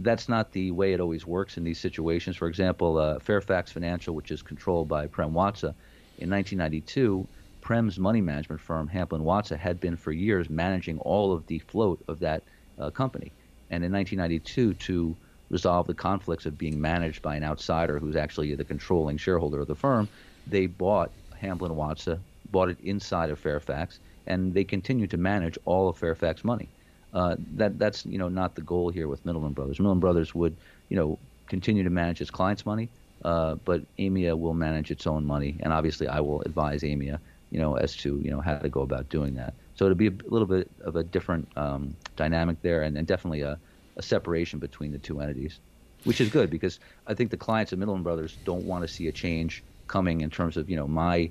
that's 0.00 0.28
not 0.28 0.52
the 0.52 0.70
way 0.70 0.92
it 0.92 1.00
always 1.00 1.26
works 1.26 1.56
in 1.56 1.64
these 1.64 1.80
situations. 1.80 2.36
For 2.36 2.46
example, 2.46 2.98
uh, 2.98 3.18
Fairfax 3.18 3.72
Financial, 3.72 4.14
which 4.14 4.30
is 4.30 4.42
controlled 4.42 4.88
by 4.88 5.06
Prem 5.06 5.32
Watsa, 5.32 5.74
in 6.18 6.28
1992, 6.28 7.26
Prem's 7.62 7.98
money 7.98 8.20
management 8.20 8.60
firm, 8.60 8.86
Hamblin 8.86 9.22
Watsa, 9.22 9.58
had 9.58 9.80
been 9.80 9.96
for 9.96 10.12
years 10.12 10.50
managing 10.50 10.98
all 10.98 11.32
of 11.32 11.46
the 11.46 11.60
float 11.60 12.02
of 12.06 12.18
that 12.18 12.42
uh, 12.78 12.90
company. 12.90 13.32
And 13.70 13.82
in 13.82 13.90
1992, 13.92 14.74
to 14.74 15.16
resolve 15.52 15.86
the 15.86 15.94
conflicts 15.94 16.46
of 16.46 16.58
being 16.58 16.80
managed 16.80 17.22
by 17.22 17.36
an 17.36 17.44
outsider 17.44 17.98
who's 18.00 18.16
actually 18.16 18.52
the 18.56 18.64
controlling 18.64 19.18
shareholder 19.18 19.60
of 19.60 19.68
the 19.68 19.74
firm, 19.76 20.08
they 20.48 20.66
bought 20.66 21.12
Hamblin 21.38 21.72
Watsa, 21.72 22.18
bought 22.50 22.70
it 22.70 22.78
inside 22.82 23.30
of 23.30 23.38
Fairfax, 23.38 24.00
and 24.26 24.54
they 24.54 24.64
continue 24.64 25.06
to 25.06 25.16
manage 25.16 25.56
all 25.64 25.88
of 25.88 25.96
Fairfax 25.96 26.42
money. 26.42 26.68
Uh, 27.12 27.36
that 27.56 27.78
that's 27.78 28.06
you 28.06 28.16
know 28.16 28.28
not 28.28 28.54
the 28.54 28.62
goal 28.62 28.88
here 28.88 29.06
with 29.06 29.24
Mittleman 29.24 29.54
Brothers. 29.54 29.78
Mittleman 29.78 30.00
Brothers 30.00 30.34
would 30.34 30.56
you 30.88 30.96
know 30.96 31.18
continue 31.46 31.84
to 31.84 31.90
manage 31.90 32.22
its 32.22 32.30
clients' 32.30 32.64
money, 32.64 32.88
uh, 33.22 33.56
but 33.66 33.82
Aimia 33.98 34.38
will 34.38 34.54
manage 34.54 34.90
its 34.90 35.06
own 35.06 35.26
money, 35.26 35.56
and 35.60 35.72
obviously 35.74 36.08
I 36.08 36.20
will 36.20 36.40
advise 36.42 36.82
Aimia 36.82 37.18
you 37.52 37.60
know 37.60 37.76
as 37.76 37.94
to 37.98 38.18
you 38.24 38.30
know 38.30 38.40
how 38.40 38.56
to 38.56 38.68
go 38.68 38.80
about 38.80 39.10
doing 39.10 39.34
that. 39.34 39.52
So 39.76 39.84
it'll 39.84 39.94
be 39.94 40.08
a 40.08 40.14
little 40.26 40.46
bit 40.46 40.70
of 40.80 40.96
a 40.96 41.04
different 41.04 41.46
um, 41.56 41.94
dynamic 42.16 42.62
there, 42.62 42.82
and, 42.82 42.96
and 42.96 43.06
definitely 43.06 43.42
a, 43.42 43.58
a 44.02 44.06
separation 44.06 44.58
between 44.58 44.92
the 44.92 44.98
two 44.98 45.20
entities, 45.20 45.60
which 46.04 46.20
is 46.20 46.28
good 46.28 46.50
because 46.50 46.80
I 47.06 47.14
think 47.14 47.30
the 47.30 47.36
clients 47.36 47.72
of 47.72 47.78
Mittleman 47.78 48.02
Brothers 48.02 48.36
don't 48.44 48.64
want 48.64 48.82
to 48.82 48.88
see 48.88 49.08
a 49.08 49.12
change 49.12 49.62
coming 49.86 50.20
in 50.20 50.30
terms 50.30 50.56
of 50.56 50.68
you 50.68 50.76
know 50.76 50.86
my 50.86 51.30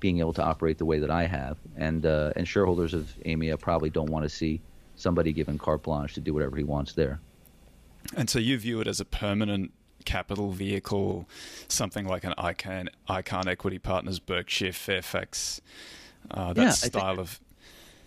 being 0.00 0.18
able 0.18 0.32
to 0.32 0.42
operate 0.42 0.78
the 0.78 0.84
way 0.84 0.98
that 0.98 1.10
I 1.10 1.26
have, 1.26 1.56
and 1.76 2.06
uh, 2.06 2.32
and 2.36 2.46
shareholders 2.46 2.94
of 2.94 3.14
Aimia 3.24 3.58
probably 3.58 3.90
don't 3.90 4.10
want 4.10 4.24
to 4.24 4.28
see 4.28 4.60
somebody 4.96 5.32
given 5.32 5.58
carte 5.58 5.82
blanche 5.82 6.14
to 6.14 6.20
do 6.20 6.32
whatever 6.34 6.56
he 6.56 6.64
wants 6.64 6.92
there. 6.92 7.20
And 8.16 8.28
so 8.28 8.38
you 8.38 8.58
view 8.58 8.80
it 8.80 8.86
as 8.86 9.00
a 9.00 9.04
permanent 9.04 9.72
capital 10.04 10.50
vehicle, 10.50 11.28
something 11.68 12.06
like 12.06 12.24
an 12.24 12.34
Icahn, 12.36 12.88
Icahn 13.08 13.46
Equity 13.46 13.78
Partners, 13.78 14.18
Berkshire, 14.18 14.72
Fairfax, 14.72 15.60
uh, 16.30 16.52
that 16.52 16.62
yeah, 16.62 16.70
style 16.70 17.16
think, 17.16 17.18
of. 17.18 17.40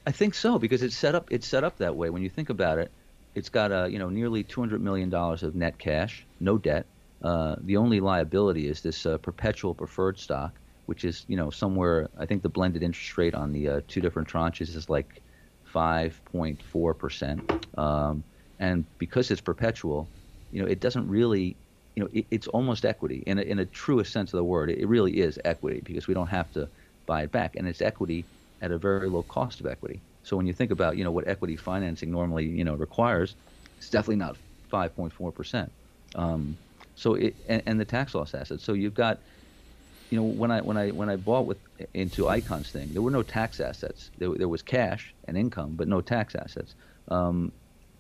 I 0.05 0.11
think 0.11 0.33
so 0.35 0.59
because 0.59 0.83
it's 0.83 0.95
set 0.95 1.15
up. 1.15 1.27
It's 1.31 1.47
set 1.47 1.63
up 1.63 1.77
that 1.77 1.95
way. 1.95 2.09
When 2.09 2.21
you 2.21 2.29
think 2.29 2.49
about 2.49 2.77
it, 2.77 2.91
it's 3.35 3.49
got 3.49 3.71
a 3.71 3.89
you 3.91 3.99
know 3.99 4.09
nearly 4.09 4.43
200 4.43 4.81
million 4.81 5.09
dollars 5.09 5.43
of 5.43 5.55
net 5.55 5.79
cash, 5.79 6.27
no 6.39 6.57
debt. 6.57 6.89
Uh, 7.23 7.55
the 7.61 7.77
only 7.77 7.99
liability 7.99 8.67
is 8.67 8.81
this 8.81 9.05
uh, 9.05 9.17
perpetual 9.19 9.73
preferred 9.75 10.19
stock, 10.19 10.59
which 10.85 11.03
is 11.03 11.25
you 11.27 11.37
know 11.37 11.49
somewhere. 11.49 12.09
I 12.17 12.25
think 12.25 12.43
the 12.43 12.49
blended 12.49 12.83
interest 12.83 13.17
rate 13.17 13.35
on 13.35 13.51
the 13.51 13.69
uh, 13.69 13.81
two 13.87 14.01
different 14.01 14.29
tranches 14.29 14.75
is 14.75 14.89
like 14.89 15.23
5.4 15.63 16.97
percent, 16.99 17.45
um, 17.77 18.25
and 18.59 18.85
because 18.97 19.31
it's 19.31 19.41
perpetual, 19.41 20.11
you 20.51 20.61
know 20.61 20.67
it 20.67 20.79
doesn't 20.81 21.07
really, 21.07 21.59
you 21.95 22.03
know, 22.03 22.09
it, 22.13 22.27
it's 22.31 22.47
almost 22.47 22.85
equity 22.85 23.23
in 23.27 23.39
a, 23.39 23.41
in 23.41 23.59
a 23.59 23.65
truest 23.65 24.11
sense 24.13 24.33
of 24.33 24.37
the 24.37 24.43
word. 24.45 24.69
It 24.71 24.87
really 24.87 25.17
is 25.19 25.39
equity 25.45 25.81
because 25.83 26.07
we 26.07 26.13
don't 26.13 26.27
have 26.27 26.51
to 26.51 26.69
buy 27.05 27.23
it 27.23 27.31
back, 27.31 27.55
and 27.55 27.67
it's 27.67 27.81
equity 27.81 28.29
at 28.61 28.71
a 28.71 28.77
very 28.79 29.09
low 29.09 29.23
cost 29.23 29.59
of 29.59 29.65
equity. 29.67 30.03
So 30.25 30.37
when 30.37 30.47
you 30.47 30.53
think 30.53 30.71
about 30.71 30.97
you 30.97 31.05
know 31.05 31.11
what 31.13 31.27
equity 31.27 31.55
financing 31.57 32.11
normally 32.11 32.47
you 32.47 32.65
know 32.65 32.75
requires, 32.75 33.37
it's 33.77 33.91
definitely 33.91 34.17
not 34.17 34.37
5.4 34.73 35.35
percent. 35.35 35.73
Um, 36.15 36.59
so 36.95 37.15
it 37.15 37.37
and, 37.47 37.63
and 37.67 37.79
the 37.81 37.85
tax 37.85 38.15
loss 38.15 38.33
assets. 38.35 38.65
So 38.65 38.73
you've 38.73 38.95
got 38.95 39.23
you 40.11 40.17
know, 40.19 40.25
when 40.25 40.51
I 40.51 40.61
when 40.61 40.77
I 40.77 40.91
when 40.91 41.09
I 41.09 41.17
bought 41.17 41.47
with 41.47 41.59
into 41.93 42.23
Icahn's 42.25 42.71
thing, 42.71 42.93
there 42.93 43.03
were 43.03 43.11
no 43.11 43.23
tax 43.23 43.59
assets. 43.59 44.11
There, 44.17 44.33
there 44.35 44.49
was 44.49 44.61
cash 44.63 45.15
and 45.25 45.37
income, 45.37 45.75
but 45.75 45.87
no 45.89 46.01
tax 46.01 46.35
assets. 46.35 46.75
Um, 47.09 47.53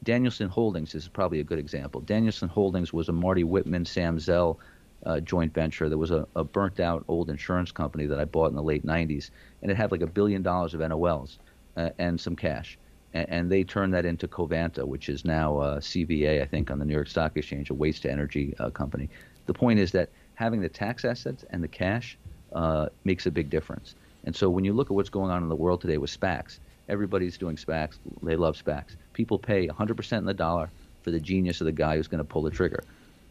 Danielson 0.03 0.49
Holdings 0.49 0.95
is 0.95 1.09
probably 1.09 1.41
a 1.41 1.43
good 1.43 1.59
example. 1.59 2.01
Danielson 2.01 2.49
Holdings 2.49 2.93
was 2.93 3.09
a 3.09 3.13
Marty 3.13 3.43
Whitman, 3.43 3.85
Sam 3.85 4.19
Zell 4.19 4.59
uh, 5.05 5.19
joint 5.19 5.53
venture. 5.53 5.89
There 5.89 5.97
was 5.97 6.11
a, 6.11 6.27
a 6.35 6.43
burnt 6.43 6.79
out 6.79 7.05
old 7.07 7.29
insurance 7.29 7.71
company 7.71 8.05
that 8.07 8.19
I 8.19 8.25
bought 8.25 8.49
in 8.49 8.55
the 8.55 8.63
late 8.63 8.85
90s, 8.85 9.31
and 9.61 9.71
it 9.71 9.77
had 9.77 9.91
like 9.91 10.01
a 10.01 10.07
billion 10.07 10.43
dollars 10.43 10.73
of 10.75 10.81
NOLs 10.81 11.39
and 11.75 12.19
some 12.19 12.35
cash. 12.35 12.77
And, 13.13 13.49
they 13.49 13.63
turned 13.63 13.93
that 13.93 14.05
into 14.05 14.27
Covanta, 14.27 14.85
which 14.85 15.07
is 15.07 15.23
now 15.23 15.57
uh, 15.57 15.79
CVA, 15.79 16.41
I 16.41 16.45
think, 16.45 16.69
on 16.69 16.79
the 16.79 16.85
New 16.85 16.93
York 16.93 17.07
Stock 17.07 17.37
Exchange, 17.37 17.69
a 17.69 17.73
waste 17.73 18.01
to 18.01 18.11
energy 18.11 18.53
uh, 18.59 18.69
company. 18.69 19.09
The 19.45 19.53
point 19.53 19.79
is 19.79 19.93
that 19.93 20.09
having 20.33 20.59
the 20.59 20.67
tax 20.67 21.05
assets 21.05 21.45
and 21.49 21.63
the 21.63 21.69
cash 21.69 22.17
uh, 22.51 22.87
makes 23.05 23.25
a 23.25 23.31
big 23.31 23.49
difference. 23.49 23.95
And 24.25 24.35
so 24.35 24.49
when 24.49 24.65
you 24.65 24.73
look 24.73 24.87
at 24.87 24.95
what's 24.95 25.09
going 25.09 25.31
on 25.31 25.43
in 25.43 25.49
the 25.49 25.55
world 25.55 25.79
today 25.79 25.97
with 25.97 26.09
SPACs, 26.09 26.59
everybody's 26.89 27.37
doing 27.37 27.55
SPACs. 27.55 27.97
They 28.21 28.35
love 28.35 28.57
SPACs. 28.57 28.97
People 29.13 29.39
pay 29.39 29.67
100% 29.67 30.17
in 30.17 30.25
the 30.25 30.33
dollar 30.33 30.69
for 31.03 31.11
the 31.11 31.19
genius 31.19 31.61
of 31.61 31.65
the 31.65 31.71
guy 31.71 31.95
who's 31.95 32.07
going 32.07 32.23
to 32.23 32.29
pull 32.29 32.41
the 32.41 32.51
trigger. 32.51 32.83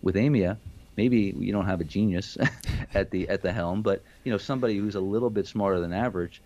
With 0.02 0.14
Aimia, 0.14 0.56
maybe 0.96 1.34
you 1.38 1.52
don't 1.52 1.66
have 1.66 1.80
a 1.80 1.84
genius 1.84 2.38
at 2.94 3.10
the 3.10 3.28
at 3.28 3.42
the 3.42 3.52
helm, 3.52 3.82
but 3.82 4.02
you 4.22 4.30
know 4.30 4.38
somebody 4.38 4.76
who's 4.76 4.94
a 4.94 5.00
little 5.00 5.30
bit 5.30 5.46
smarter 5.46 5.80
than 5.80 5.92
average, 5.92 6.40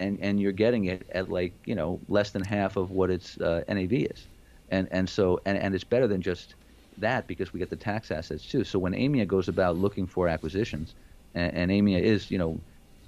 and 0.00 0.18
and 0.20 0.40
you're 0.40 0.52
getting 0.52 0.86
it 0.86 1.06
at 1.12 1.30
like 1.30 1.54
you 1.66 1.74
know 1.74 2.00
less 2.08 2.30
than 2.30 2.42
half 2.42 2.76
of 2.76 2.90
what 2.90 3.10
its 3.10 3.38
uh, 3.40 3.62
NAV 3.68 3.92
is, 3.92 4.28
and 4.68 4.88
and 4.90 5.08
so 5.08 5.40
and 5.46 5.58
and 5.58 5.74
it's 5.74 5.84
better 5.84 6.06
than 6.08 6.22
just 6.22 6.54
that 6.98 7.26
because 7.26 7.52
we 7.52 7.58
get 7.60 7.70
the 7.70 7.76
tax 7.76 8.10
assets 8.10 8.46
too. 8.46 8.64
So 8.64 8.78
when 8.78 8.92
Aimia 8.92 9.26
goes 9.26 9.48
about 9.48 9.76
looking 9.76 10.06
for 10.06 10.28
acquisitions, 10.28 10.94
and, 11.34 11.54
and 11.54 11.70
Aimia 11.70 12.00
is, 12.00 12.30
you 12.30 12.38
know, 12.38 12.60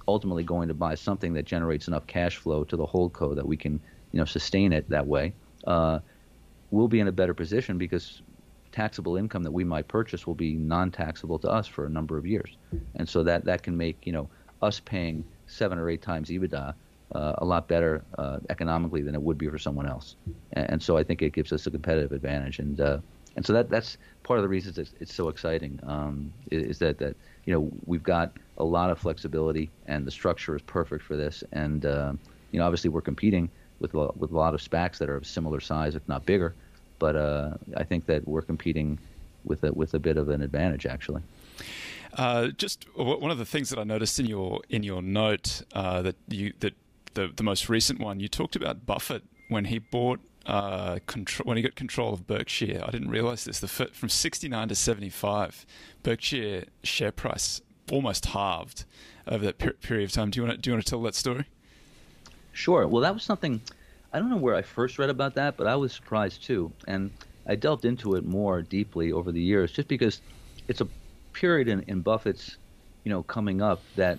ultimately 0.07 0.43
going 0.43 0.67
to 0.67 0.73
buy 0.73 0.95
something 0.95 1.33
that 1.33 1.45
generates 1.45 1.87
enough 1.87 2.07
cash 2.07 2.37
flow 2.37 2.63
to 2.65 2.75
the 2.75 2.85
hold 2.85 3.13
co 3.13 3.33
that 3.33 3.47
we 3.47 3.57
can, 3.57 3.81
you 4.11 4.19
know, 4.19 4.25
sustain 4.25 4.73
it 4.73 4.89
that 4.89 5.07
way, 5.07 5.33
uh, 5.65 5.99
we'll 6.71 6.87
be 6.87 6.99
in 6.99 7.07
a 7.07 7.11
better 7.11 7.33
position 7.33 7.77
because 7.77 8.21
taxable 8.71 9.15
income 9.15 9.43
that 9.43 9.51
we 9.51 9.63
might 9.63 9.87
purchase 9.87 10.27
will 10.27 10.35
be 10.35 10.55
non-taxable 10.55 11.39
to 11.39 11.49
us 11.49 11.67
for 11.67 11.85
a 11.85 11.89
number 11.89 12.17
of 12.17 12.25
years, 12.25 12.57
and 12.95 13.07
so 13.07 13.23
that 13.23 13.45
that 13.45 13.63
can 13.63 13.75
make 13.77 14.05
you 14.05 14.11
know 14.11 14.29
us 14.61 14.79
paying 14.79 15.23
seven 15.47 15.77
or 15.77 15.89
eight 15.89 16.01
times 16.01 16.29
EBITDA 16.29 16.73
uh, 17.13 17.33
a 17.37 17.45
lot 17.45 17.67
better 17.67 18.03
uh, 18.17 18.39
economically 18.49 19.01
than 19.01 19.15
it 19.15 19.21
would 19.21 19.37
be 19.37 19.47
for 19.47 19.57
someone 19.57 19.87
else, 19.87 20.15
and, 20.53 20.69
and, 20.71 20.83
so 20.83 20.97
I 20.97 21.03
think 21.03 21.21
it 21.21 21.31
gives 21.31 21.53
us 21.53 21.65
a 21.65 21.71
competitive 21.71 22.11
advantage. 22.11 22.59
And 22.59 22.79
uh, 22.81 22.97
and 23.37 23.45
so 23.45 23.53
that 23.53 23.69
that's 23.69 23.97
part 24.23 24.39
of 24.39 24.43
the 24.43 24.49
reasons 24.49 24.77
it's, 24.77 24.91
it's 24.99 25.13
so 25.13 25.29
exciting 25.29 25.79
um, 25.83 26.33
is 26.51 26.79
that 26.79 26.97
that 26.97 27.15
you 27.45 27.53
know 27.53 27.71
we've 27.85 28.03
got 28.03 28.33
a 28.57 28.63
lot 28.63 28.89
of 28.89 28.99
flexibility 28.99 29.69
and 29.85 30.05
the 30.05 30.11
structure 30.11 30.55
is 30.55 30.61
perfect 30.63 31.03
for 31.03 31.15
this. 31.15 31.43
And 31.53 31.85
uh, 31.85 32.13
you 32.51 32.59
know 32.59 32.65
obviously 32.65 32.89
we're 32.89 33.01
competing 33.01 33.49
with 33.79 33.93
a, 33.93 34.09
with 34.17 34.31
a 34.31 34.35
lot 34.35 34.55
of 34.55 34.61
SPACs 34.61 34.97
that 34.97 35.07
are 35.09 35.15
of 35.15 35.25
similar 35.25 35.59
size 35.61 35.95
if 35.95 36.05
not 36.09 36.25
bigger. 36.25 36.55
But 36.99 37.15
uh, 37.15 37.53
I 37.77 37.83
think 37.83 38.07
that 38.07 38.27
we're 38.27 38.41
competing 38.41 38.97
with 39.45 39.63
a, 39.63 39.71
with 39.71 39.93
a 39.93 39.99
bit 39.99 40.17
of 40.17 40.29
an 40.29 40.41
advantage 40.41 40.87
actually. 40.87 41.21
Uh, 42.17 42.47
just 42.47 42.85
one 42.95 43.29
of 43.29 43.37
the 43.37 43.45
things 43.45 43.69
that 43.69 43.77
I 43.77 43.83
noticed 43.83 44.19
in 44.19 44.25
your 44.25 44.61
in 44.69 44.81
your 44.81 45.03
note 45.03 45.61
uh, 45.73 46.01
that 46.01 46.15
you 46.27 46.51
that 46.59 46.73
the 47.13 47.31
the 47.35 47.43
most 47.43 47.69
recent 47.69 47.99
one 47.99 48.19
you 48.19 48.27
talked 48.27 48.55
about 48.55 48.85
Buffett 48.87 49.23
when 49.49 49.65
he 49.65 49.77
bought 49.77 50.19
uh, 50.47 50.97
control, 51.05 51.47
when 51.47 51.57
he 51.57 51.63
got 51.63 51.75
control 51.75 52.13
of 52.13 52.25
Berkshire. 52.25 52.81
I 52.83 52.89
didn't 52.89 53.09
realize 53.09 53.43
this. 53.43 53.59
The 53.59 53.67
from 53.67 54.09
69 54.09 54.69
to 54.69 54.75
75, 54.75 55.65
Berkshire 56.01 56.65
share 56.83 57.11
price 57.11 57.61
almost 57.91 58.27
halved 58.27 58.85
over 59.27 59.45
that 59.45 59.59
per- 59.59 59.73
period 59.73 60.05
of 60.05 60.11
time. 60.11 60.31
Do 60.31 60.39
you 60.39 60.47
want 60.47 60.55
to 60.55 60.61
do 60.61 60.69
you 60.71 60.73
want 60.73 60.85
to 60.85 60.89
tell 60.89 61.01
that 61.03 61.15
story? 61.15 61.45
Sure. 62.51 62.87
Well, 62.87 63.03
that 63.03 63.13
was 63.13 63.23
something 63.23 63.61
I 64.11 64.19
don't 64.19 64.29
know 64.29 64.37
where 64.37 64.55
I 64.55 64.63
first 64.63 64.97
read 64.97 65.11
about 65.11 65.35
that, 65.35 65.57
but 65.57 65.67
I 65.67 65.75
was 65.75 65.93
surprised 65.93 66.43
too, 66.43 66.71
and 66.87 67.11
I 67.45 67.55
delved 67.55 67.85
into 67.85 68.15
it 68.15 68.25
more 68.25 68.63
deeply 68.63 69.11
over 69.11 69.31
the 69.31 69.41
years, 69.41 69.71
just 69.71 69.87
because 69.87 70.21
it's 70.67 70.81
a 70.81 70.87
period 71.37 71.67
in, 71.67 71.81
in 71.87 72.01
Buffett's, 72.01 72.57
you 73.03 73.11
know, 73.11 73.23
coming 73.23 73.61
up 73.61 73.81
that 73.95 74.17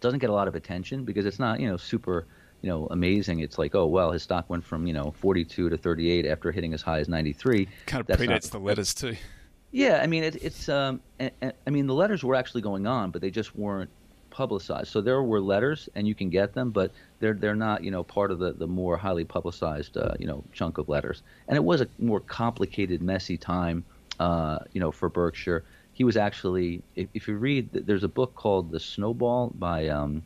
doesn't 0.00 0.20
get 0.20 0.30
a 0.30 0.32
lot 0.32 0.48
of 0.48 0.54
attention 0.54 1.04
because 1.04 1.26
it's 1.26 1.38
not 1.38 1.60
you 1.60 1.68
know 1.68 1.76
super 1.76 2.26
you 2.62 2.68
know 2.68 2.86
amazing. 2.90 3.40
It's 3.40 3.58
like 3.58 3.74
oh 3.74 3.86
well, 3.86 4.10
his 4.10 4.22
stock 4.22 4.48
went 4.48 4.64
from 4.64 4.86
you 4.86 4.92
know 4.92 5.12
42 5.18 5.68
to 5.68 5.76
38 5.76 6.26
after 6.26 6.50
hitting 6.50 6.72
as 6.74 6.82
high 6.82 6.98
as 6.98 7.08
93. 7.08 7.68
Kind 7.86 8.00
of 8.00 8.06
That's 8.06 8.22
predates 8.22 8.28
not, 8.28 8.52
the 8.52 8.58
letters 8.58 8.94
too. 8.94 9.16
Yeah, 9.70 10.00
I 10.02 10.06
mean 10.06 10.24
it, 10.24 10.42
it's 10.42 10.68
um, 10.68 11.00
and, 11.18 11.30
and, 11.42 11.52
I 11.66 11.70
mean 11.70 11.86
the 11.86 11.94
letters 11.94 12.24
were 12.24 12.34
actually 12.34 12.62
going 12.62 12.86
on, 12.86 13.10
but 13.10 13.20
they 13.20 13.30
just 13.30 13.54
weren't 13.54 13.90
publicized. 14.30 14.88
So 14.88 15.00
there 15.00 15.22
were 15.22 15.40
letters, 15.40 15.88
and 15.94 16.08
you 16.08 16.14
can 16.14 16.30
get 16.30 16.54
them, 16.54 16.70
but 16.70 16.90
they're 17.20 17.34
they're 17.34 17.54
not 17.54 17.84
you 17.84 17.90
know 17.90 18.02
part 18.02 18.30
of 18.30 18.38
the 18.38 18.52
the 18.52 18.66
more 18.66 18.96
highly 18.96 19.24
publicized 19.24 19.96
uh, 19.96 20.14
you 20.18 20.26
know 20.26 20.42
chunk 20.52 20.78
of 20.78 20.88
letters. 20.88 21.22
And 21.48 21.56
it 21.56 21.62
was 21.62 21.82
a 21.82 21.88
more 21.98 22.20
complicated, 22.20 23.02
messy 23.02 23.36
time, 23.36 23.84
uh, 24.18 24.60
you 24.72 24.80
know, 24.80 24.90
for 24.90 25.08
Berkshire. 25.08 25.64
He 25.92 26.04
was 26.04 26.16
actually, 26.16 26.82
if, 26.96 27.08
if 27.14 27.28
you 27.28 27.36
read, 27.36 27.70
there's 27.72 28.04
a 28.04 28.08
book 28.08 28.34
called 28.34 28.70
The 28.70 28.80
Snowball 28.80 29.52
by 29.54 29.88
um, 29.88 30.22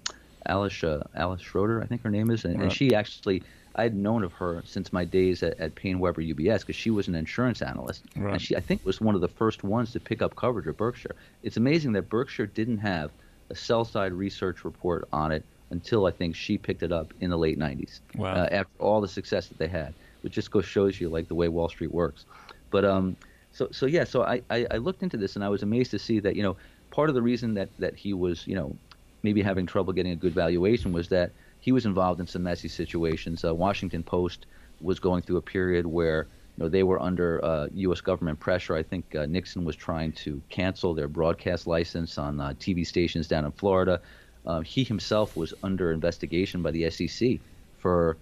Alice 0.47 0.85
uh, 0.85 1.05
Alice 1.15 1.43
Schroeder, 1.43 1.83
I 1.83 1.87
think 1.87 2.03
her 2.03 2.11
name 2.11 2.31
is, 2.31 2.45
and, 2.45 2.57
right. 2.57 2.65
and 2.65 2.73
she 2.73 2.95
actually 2.95 3.43
I 3.77 3.83
had 3.83 3.97
known 3.97 4.23
of 4.23 4.33
her 4.35 4.63
since 4.65 4.93
my 4.93 5.05
days 5.05 5.43
at, 5.43 5.59
at 5.59 5.75
PaineWebber 5.75 6.35
UBS 6.35 6.61
because 6.61 6.77
she 6.77 6.91
was 6.91 7.09
an 7.09 7.15
insurance 7.15 7.61
analyst, 7.61 8.05
right. 8.17 8.35
and 8.35 8.43
she 8.43 8.57
I 8.57 8.61
think 8.61 8.85
was 8.85 9.01
one 9.01 9.15
of 9.15 9.21
the 9.21 9.29
first 9.29 9.65
ones 9.65 9.93
to 9.93 10.01
pick 10.01 10.23
up 10.23 10.37
coverage 10.37 10.67
of 10.67 10.77
Berkshire. 10.77 11.17
It's 11.43 11.57
amazing 11.57 11.93
that 11.93 12.09
Berkshire 12.09 12.47
didn't 12.47 12.79
have 12.79 13.11
a 13.51 13.55
sell 13.55 13.85
side 13.85 14.13
research 14.13 14.65
report 14.65 15.09
on 15.13 15.33
it 15.33 15.45
until 15.71 16.07
I 16.07 16.13
think 16.13 16.37
she 16.37 16.57
picked 16.57 16.83
it 16.83 16.93
up 16.93 17.13
in 17.21 17.31
the 17.31 17.39
late 17.39 17.59
90s. 17.59 18.01
Wow. 18.15 18.35
Uh, 18.35 18.49
after 18.51 18.73
all 18.79 19.01
the 19.01 19.09
success 19.09 19.49
that 19.49 19.59
they 19.59 19.67
had, 19.67 19.93
which 20.23 20.35
just 20.35 20.51
goes 20.51 20.65
shows 20.65 21.01
you 21.01 21.09
like 21.09 21.27
the 21.29 21.35
way 21.35 21.49
Wall 21.49 21.69
Street 21.69 21.93
works. 21.93 22.27
But 22.71 22.85
um, 22.85 23.17
so 23.55 23.69
so 23.71 23.87
yeah, 23.87 24.05
so 24.05 24.23
I, 24.23 24.43
I, 24.51 24.67
I 24.73 24.77
looked 24.79 25.03
into 25.03 25.17
this 25.17 25.37
and 25.37 25.45
I 25.45 25.49
was 25.49 25.63
amazed 25.63 25.93
to 25.93 25.99
see 25.99 26.19
that 26.21 26.35
you 26.37 26.43
know 26.43 26.57
part 26.91 27.09
of 27.09 27.15
the 27.15 27.23
reason 27.23 27.55
that 27.55 27.71
that 27.79 27.95
he 27.95 28.13
was 28.13 28.47
you 28.47 28.57
know 28.57 28.77
maybe 29.23 29.41
having 29.41 29.65
trouble 29.65 29.93
getting 29.93 30.13
a 30.13 30.17
good 30.17 30.35
valuation 30.35 30.93
was 30.93 31.09
that 31.09 31.31
he 31.61 31.73
was 31.73 31.87
involved 31.87 32.21
in 32.21 32.27
some 32.27 32.43
messy 32.43 32.69
situations. 32.69 33.45
Uh, 33.45 33.55
Washington 33.55 34.03
Post 34.03 34.47
was 34.81 34.99
going 34.99 35.23
through 35.23 35.39
a 35.39 35.43
period 35.43 35.87
where 35.87 36.27
you 36.57 36.65
know 36.65 36.69
they 36.69 36.83
were 36.83 37.01
under 37.01 37.43
uh, 37.45 37.69
U.S. 37.73 38.01
government 38.01 38.41
pressure. 38.41 38.75
I 38.75 38.83
think 38.83 39.15
uh, 39.15 39.25
Nixon 39.27 39.65
was 39.65 39.77
trying 39.77 40.13
to 40.25 40.43
cancel 40.51 40.93
their 40.93 41.09
broadcast 41.09 41.69
license 41.69 42.19
on 42.19 42.41
uh, 42.41 42.55
TV 42.59 42.85
stations 42.85 43.29
down 43.29 43.45
in 43.45 43.53
Florida. 43.53 44.01
Uh, 44.45 44.61
he 44.61 44.83
himself 44.83 45.37
was 45.37 45.55
under 45.63 45.93
investigation 45.93 46.61
by 46.61 46.73
the 46.73 46.91
SEC 46.91 47.39
for 47.79 48.19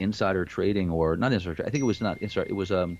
insider 0.00 0.46
trading 0.46 0.90
or 0.90 1.16
not 1.16 1.34
insider. 1.34 1.62
I 1.66 1.70
think 1.70 1.82
it 1.82 1.86
was 1.86 2.00
not 2.00 2.18
insider. 2.22 2.48
It 2.48 2.54
was 2.54 2.72
um, 2.72 2.98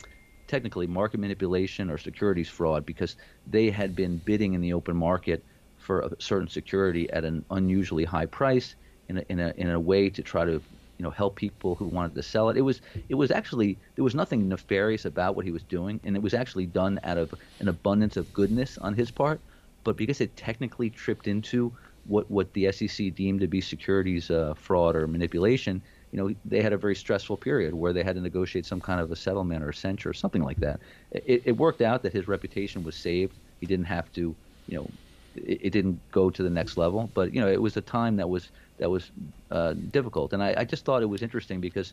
technically 0.49 0.87
market 0.87 1.21
manipulation 1.21 1.91
or 1.91 1.99
securities 1.99 2.49
fraud 2.49 2.85
because 2.85 3.17
they 3.47 3.71
had 3.71 3.95
been 3.95 4.19
bidding 4.19 4.55
in 4.55 4.61
the 4.61 4.73
open 4.73 4.97
market 4.97 5.45
for 5.77 6.01
a 6.01 6.11
certain 6.19 6.49
security 6.49 7.09
at 7.11 7.25
an 7.25 7.45
unusually 7.51 8.05
high 8.05 8.27
price 8.27 8.75
in 9.09 9.19
a, 9.19 9.25
in 9.29 9.39
a, 9.39 9.53
in 9.57 9.71
a 9.71 9.81
way 9.81 10.11
to 10.11 10.23
try 10.23 10.45
to 10.45 10.61
you 10.99 11.05
know 11.05 11.11
help 11.11 11.37
people 11.37 11.77
who 11.77 11.87
wanted 11.87 12.15
to 12.15 12.23
sell 12.23 12.49
it. 12.51 12.57
It 12.57 12.63
was 12.63 12.81
it 13.09 13.15
was 13.15 13.31
actually 13.31 13.79
there 13.95 14.05
was 14.05 14.15
nothing 14.15 14.49
nefarious 14.49 15.05
about 15.05 15.37
what 15.37 15.45
he 15.45 15.53
was 15.53 15.63
doing, 15.63 16.01
and 16.05 16.17
it 16.17 16.23
was 16.23 16.35
actually 16.35 16.67
done 16.67 16.99
out 17.05 17.19
of 17.19 17.33
an 17.61 17.69
abundance 17.69 18.17
of 18.17 18.33
goodness 18.33 18.79
on 18.79 18.95
his 18.95 19.11
part. 19.11 19.41
But 19.85 19.97
because 19.97 20.21
it 20.21 20.37
technically 20.37 20.91
tripped 20.91 21.29
into 21.29 21.73
what 22.05 22.29
what 22.31 22.53
the 22.53 22.73
SEC 22.73 23.15
deemed 23.15 23.41
to 23.41 23.47
be 23.47 23.61
securities 23.61 24.31
uh, 24.31 24.55
fraud 24.55 24.97
or 24.97 25.07
manipulation, 25.07 25.83
you 26.13 26.19
know, 26.19 26.35
they 26.45 26.63
had 26.63 26.73
a 26.73 26.79
very 26.79 26.95
stressful 26.95 27.37
period 27.37 27.75
where 27.75 27.93
they 27.93 28.03
had 28.03 28.15
to 28.17 28.21
negotiate 28.21 28.65
some 28.65 28.81
kind 28.81 29.01
of 29.01 29.13
a 29.13 29.17
settlement 29.17 29.63
or 29.63 29.71
a 29.71 29.75
censure 29.75 30.11
or 30.11 30.15
something 30.15 30.43
like 30.43 30.59
that. 30.59 30.81
It, 31.13 31.43
it 31.45 31.57
worked 31.57 31.83
out 31.83 32.03
that 32.03 32.13
his 32.13 32.29
reputation 32.29 32.83
was 32.83 32.97
saved. 32.97 33.37
He 33.61 33.67
didn't 33.67 33.87
have 33.87 34.11
to, 34.15 34.35
you 34.69 34.79
know, 34.79 34.91
it, 35.37 35.61
it, 35.65 35.71
didn't 35.71 36.01
go 36.11 36.31
to 36.31 36.43
the 36.43 36.51
next 36.51 36.77
level. 36.77 37.11
But 37.13 37.35
you 37.35 37.41
know, 37.41 37.49
it 37.49 37.61
was 37.61 37.77
a 37.77 37.83
time 37.83 38.17
that 38.17 38.29
was 38.29 38.51
that 38.79 38.91
was 38.91 39.11
uh, 39.51 39.75
difficult, 39.91 40.33
and 40.33 40.43
I, 40.43 40.55
I 40.59 40.65
just 40.65 40.85
thought 40.85 41.03
it 41.03 41.07
was 41.07 41.23
interesting 41.23 41.61
because 41.61 41.93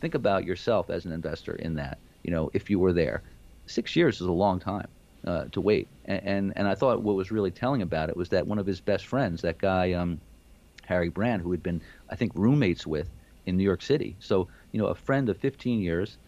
think 0.00 0.14
about 0.14 0.44
yourself 0.44 0.90
as 0.90 1.04
an 1.04 1.12
investor 1.12 1.54
in 1.56 1.74
that. 1.76 1.98
You 2.22 2.30
know, 2.30 2.50
if 2.52 2.70
you 2.70 2.78
were 2.78 2.92
there, 2.92 3.22
six 3.66 3.96
years 3.96 4.20
is 4.20 4.26
a 4.26 4.32
long 4.32 4.60
time 4.60 4.88
uh, 5.26 5.44
to 5.52 5.60
wait. 5.60 5.88
And, 6.04 6.22
and, 6.24 6.52
and 6.56 6.68
I 6.68 6.74
thought 6.74 7.02
what 7.02 7.16
was 7.16 7.30
really 7.30 7.50
telling 7.50 7.82
about 7.82 8.08
it 8.08 8.16
was 8.16 8.28
that 8.30 8.46
one 8.46 8.58
of 8.58 8.66
his 8.66 8.80
best 8.80 9.06
friends, 9.06 9.42
that 9.42 9.58
guy 9.58 9.92
um, 9.92 10.20
Harry 10.84 11.08
Brand, 11.08 11.42
who 11.42 11.50
had 11.50 11.62
been 11.62 11.80
I 12.10 12.16
think 12.16 12.32
roommates 12.34 12.86
with 12.86 13.10
in 13.48 13.56
New 13.56 13.64
York 13.64 13.82
City. 13.82 14.14
So, 14.20 14.48
you 14.72 14.80
know, 14.80 14.86
a 14.86 14.94
friend 14.94 15.28
of 15.28 15.38
15 15.38 15.80
years, 15.80 16.18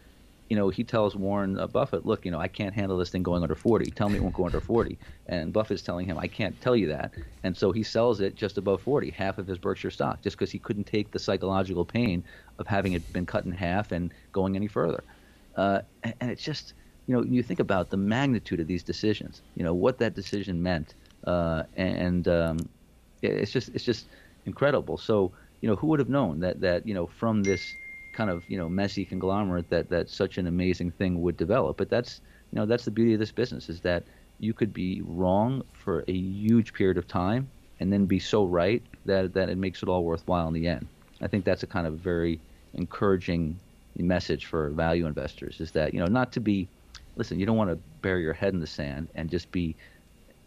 you 0.49 0.57
know, 0.57 0.69
he 0.69 0.83
tells 0.83 1.15
Warren 1.15 1.59
uh, 1.61 1.69
Buffett, 1.69 2.05
look, 2.05 2.25
you 2.25 2.33
know, 2.33 2.41
I 2.41 2.49
can't 2.49 2.75
handle 2.75 2.99
this 2.99 3.11
thing 3.11 3.23
going 3.23 3.43
under 3.43 3.55
40. 3.55 3.89
Tell 3.93 4.09
me 4.09 4.17
it 4.17 4.23
won't 4.23 4.35
go 4.35 4.47
under 4.47 4.61
40. 4.61 4.99
And 5.29 5.53
Buffett's 5.53 5.83
telling 5.83 6.07
him, 6.07 6.19
I 6.19 6.27
can't 6.27 6.61
tell 6.61 6.75
you 6.75 6.89
that. 6.89 7.13
And 7.45 7.57
so 7.57 7.71
he 7.71 7.85
sells 7.85 8.21
it 8.21 8.35
just 8.35 8.59
above 8.59 8.83
40, 8.83 9.11
half 9.11 9.39
of 9.39 9.47
his 9.47 9.59
Berkshire 9.59 9.93
stock, 9.93 10.23
just 10.23 10.37
because 10.37 10.51
he 10.51 10.59
couldn't 10.59 10.85
take 10.85 11.13
the 11.13 11.21
psychological 11.21 11.85
pain 11.85 12.25
of 12.59 12.67
having 12.67 12.95
it 12.95 13.13
been 13.13 13.27
cut 13.27 13.45
in 13.45 13.53
half 13.53 13.93
and 13.93 14.13
going 14.33 14.57
any 14.57 14.67
further. 14.67 15.05
Uh, 15.57 15.83
and, 16.03 16.31
it's 16.33 16.43
just, 16.43 16.73
you 17.07 17.15
know, 17.15 17.23
you 17.23 17.45
think 17.45 17.61
about 17.61 17.91
the 17.91 17.97
magnitude 17.97 18.59
of 18.59 18.67
these 18.67 18.83
decisions, 18.83 19.43
you 19.55 19.63
know, 19.63 19.75
what 19.75 19.99
that 19.99 20.15
decision 20.15 20.61
meant. 20.61 20.95
Uh, 21.25 21.63
and 21.77 22.27
um, 22.27 22.59
it's 23.23 23.53
just, 23.53 23.69
it's 23.73 23.85
just 23.85 24.07
incredible. 24.47 24.99
So, 24.99 25.31
you 25.61 25.69
know, 25.69 25.77
who 25.77 25.89
would 25.89 26.01
have 26.01 26.09
known 26.09 26.41
that 26.41 26.61
that 26.61 26.87
you 26.87 26.95
know 26.95 27.07
from 27.07 27.43
this 27.43 27.75
kind 28.13 28.31
of 28.31 28.49
you 28.49 28.59
know 28.59 28.69
messy 28.69 29.05
conglomerate 29.05 29.71
that 29.71 29.89
that 29.91 30.09
such 30.09 30.39
an 30.39 30.47
amazing 30.47 30.91
thing 30.91 31.21
would 31.23 31.37
develop? 31.37 31.77
But 31.77 31.91
that's 31.91 32.21
you 32.53 32.57
know 32.57 32.67
that's 32.67 32.85
the 32.85 32.91
beauty 32.91 33.15
of 33.15 33.21
this 33.21 33.33
business 33.33 33.69
is 33.69 33.81
that 33.81 34.05
you 34.39 34.55
could 34.55 34.73
be 34.73 35.03
wrong 35.05 35.63
for 35.73 36.05
a 36.09 36.13
huge 36.13 36.73
period 36.73 36.97
of 36.97 37.07
time 37.07 37.49
and 37.79 37.93
then 37.93 38.07
be 38.07 38.19
so 38.19 38.45
right 38.45 38.83
that 39.05 39.35
that 39.35 39.49
it 39.49 39.59
makes 39.59 39.83
it 39.83 39.89
all 39.89 40.05
worthwhile 40.05 40.49
in 40.49 40.55
the 40.55 40.67
end. 40.67 40.87
I 41.21 41.27
think 41.27 41.45
that's 41.45 41.63
a 41.63 41.67
kind 41.67 41.87
of 41.87 41.99
very 41.99 42.41
encouraging 42.75 43.59
message 43.97 44.47
for 44.47 44.71
value 44.71 45.07
investors 45.07 45.61
is 45.61 45.73
that 45.73 45.93
you 45.93 46.01
know 46.01 46.07
not 46.07 46.33
to 46.33 46.41
be 46.41 46.67
listen 47.17 47.39
you 47.39 47.45
don't 47.45 47.57
want 47.57 47.69
to 47.69 47.77
bury 48.01 48.23
your 48.23 48.33
head 48.33 48.55
in 48.55 48.61
the 48.61 48.67
sand 48.67 49.09
and 49.15 49.29
just 49.29 49.51
be 49.53 49.77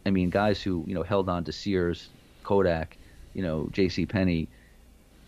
I 0.05 0.09
mean 0.09 0.29
guys 0.29 0.61
who 0.61 0.83
you 0.87 0.95
know 0.95 1.03
held 1.03 1.29
on 1.29 1.43
to 1.43 1.51
Sears, 1.51 2.09
Kodak, 2.43 2.97
you 3.33 3.43
know 3.43 3.69
J.C. 3.71 4.05
Penney 4.05 4.47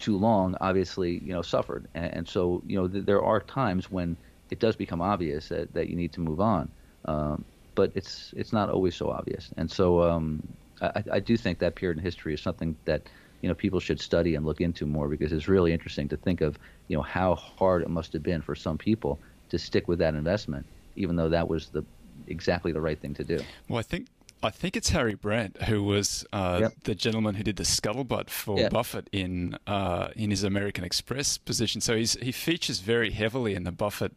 too 0.06 0.18
long, 0.18 0.56
obviously, 0.62 1.18
you 1.24 1.34
know, 1.34 1.42
suffered. 1.42 1.88
And, 1.96 2.14
and 2.18 2.28
so, 2.28 2.62
you 2.68 2.78
know, 2.78 2.88
th- 2.88 3.06
there 3.06 3.24
are 3.24 3.40
times 3.40 3.90
when 3.90 4.16
it 4.52 4.60
does 4.60 4.76
become 4.76 5.02
obvious 5.02 5.50
that, 5.50 5.74
that 5.74 5.90
you 5.90 5.96
need 5.96 6.14
to 6.14 6.20
move 6.20 6.40
on. 6.40 6.72
Um, 7.06 7.44
but 7.74 7.92
it's 7.96 8.34
it's 8.38 8.54
not 8.54 8.70
always 8.70 8.96
so 8.96 9.10
obvious. 9.10 9.50
And 9.58 9.70
so 9.70 10.04
um, 10.04 10.42
I, 10.82 11.04
I 11.14 11.20
do 11.20 11.36
think 11.36 11.58
that 11.60 11.76
period 11.76 11.98
in 11.98 12.04
history 12.04 12.34
is 12.36 12.42
something 12.42 12.78
that 12.86 13.10
you 13.42 13.50
know 13.50 13.56
people 13.56 13.80
should 13.80 14.00
study 14.00 14.36
and 14.36 14.46
look 14.46 14.62
into 14.62 14.86
more 14.86 15.10
because 15.10 15.34
it's 15.34 15.48
really 15.48 15.74
interesting 15.74 16.08
to 16.10 16.18
think 16.18 16.42
of 16.42 16.58
you 16.88 16.96
know 16.96 17.04
how 17.04 17.36
hard 17.36 17.82
it 17.82 17.90
must 17.90 18.14
have 18.14 18.24
been 18.24 18.42
for 18.42 18.56
some 18.56 18.78
people 18.78 19.20
to 19.50 19.58
stick 19.58 19.88
with 19.88 20.00
that 20.00 20.16
investment, 20.16 20.66
even 20.96 21.16
though 21.16 21.30
that 21.30 21.50
was 21.50 21.70
the 21.70 21.84
exactly 22.28 22.72
the 22.72 22.82
right 22.82 23.02
thing 23.02 23.14
to 23.16 23.24
do. 23.24 23.40
Well, 23.68 23.80
I 23.80 23.88
think 23.92 24.08
I 24.44 24.50
think 24.52 24.76
it's 24.76 24.90
Harry 24.90 25.16
Brand 25.16 25.58
who 25.68 25.84
was 25.84 26.26
uh, 26.32 26.60
yep. 26.62 26.74
the 26.84 26.94
gentleman 26.94 27.36
who 27.36 27.44
did 27.44 27.56
the 27.56 27.64
scuttlebutt 27.64 28.30
for 28.30 28.60
yep. 28.60 28.72
Buffett 28.72 29.10
in 29.12 29.58
uh, 29.66 30.10
in 30.16 30.30
his 30.30 30.44
American 30.44 30.84
Express 30.84 31.38
position. 31.38 31.82
So 31.82 31.96
he's 31.96 32.14
he 32.22 32.32
features 32.32 32.80
very 32.80 33.12
heavily 33.12 33.56
in 33.56 33.64
the 33.64 33.72
Buffett 33.72 34.14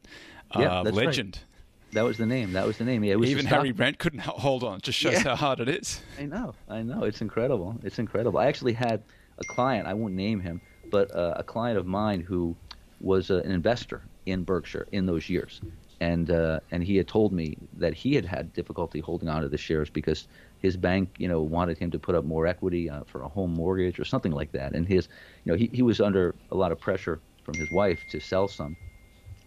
uh, 0.51 0.83
yep, 0.85 0.95
legend. 0.95 1.37
Right. 1.37 1.45
That 1.93 2.03
was 2.05 2.19
the 2.19 2.27
name. 2.27 2.53
That 2.53 2.67
was 2.67 2.77
the 2.77 2.85
name. 2.85 3.03
Yeah, 3.03 3.17
Even 3.17 3.47
Harry 3.47 3.73
Brand 3.73 3.99
couldn't 3.99 4.21
hold 4.21 4.63
on. 4.63 4.77
It 4.77 4.83
just 4.83 4.99
shows 4.99 5.15
yeah. 5.15 5.23
how 5.23 5.37
hard 5.37 5.61
it 5.61 5.71
is. 5.71 6.03
I 6.19 6.27
know. 6.27 6.55
I 6.69 6.83
know. 6.83 7.05
It's 7.05 7.23
incredible. 7.23 7.79
It's 7.83 7.99
incredible. 7.99 8.39
I 8.39 8.47
actually 8.47 8.75
had 8.75 9.03
a 9.39 9.45
client. 9.45 9.87
I 9.87 9.95
won't 9.95 10.13
name 10.13 10.41
him, 10.41 10.61
but 10.91 11.15
uh, 11.15 11.35
a 11.37 11.43
client 11.43 11.79
of 11.79 11.87
mine 11.87 12.21
who 12.21 12.55
was 13.01 13.31
uh, 13.31 13.37
an 13.37 13.53
investor 13.53 14.03
in 14.27 14.45
Berkshire 14.45 14.87
in 14.93 15.07
those 15.07 15.31
years, 15.31 15.63
and 16.01 16.31
uh, 16.31 16.61
and 16.71 16.83
he 16.83 16.97
had 16.97 17.09
told 17.09 17.33
me 17.33 17.57
that 17.75 17.95
he 17.95 18.15
had 18.15 18.25
had 18.25 18.53
difficulty 18.53 19.01
holding 19.01 19.29
on 19.29 19.43
to 19.43 19.49
the 19.49 19.59
shares 19.59 19.91
because 19.91 20.29
his 20.61 20.77
bank, 20.77 21.11
you 21.19 21.29
know, 21.29 21.41
wanted 21.41 21.79
him 21.79 21.91
to 21.91 21.99
put 21.99 22.15
up 22.15 22.25
more 22.25 22.47
equity 22.47 22.91
uh, 22.91 23.05
for 23.05 23.23
a 23.23 23.29
home 23.29 23.53
mortgage 23.53 23.99
or 23.99 24.05
something 24.05 24.33
like 24.33 24.53
that, 24.53 24.75
and 24.75 24.87
his, 24.87 25.09
you 25.45 25.53
know, 25.53 25.59
he, 25.59 25.71
he 25.73 25.83
was 25.83 26.01
under 26.01 26.35
a 26.51 26.55
lot 26.55 26.73
of 26.73 26.81
pressure 26.81 27.21
from 27.45 27.55
his 27.55 27.71
wife 27.71 28.01
to 28.11 28.21
sell 28.21 28.49
some, 28.49 28.77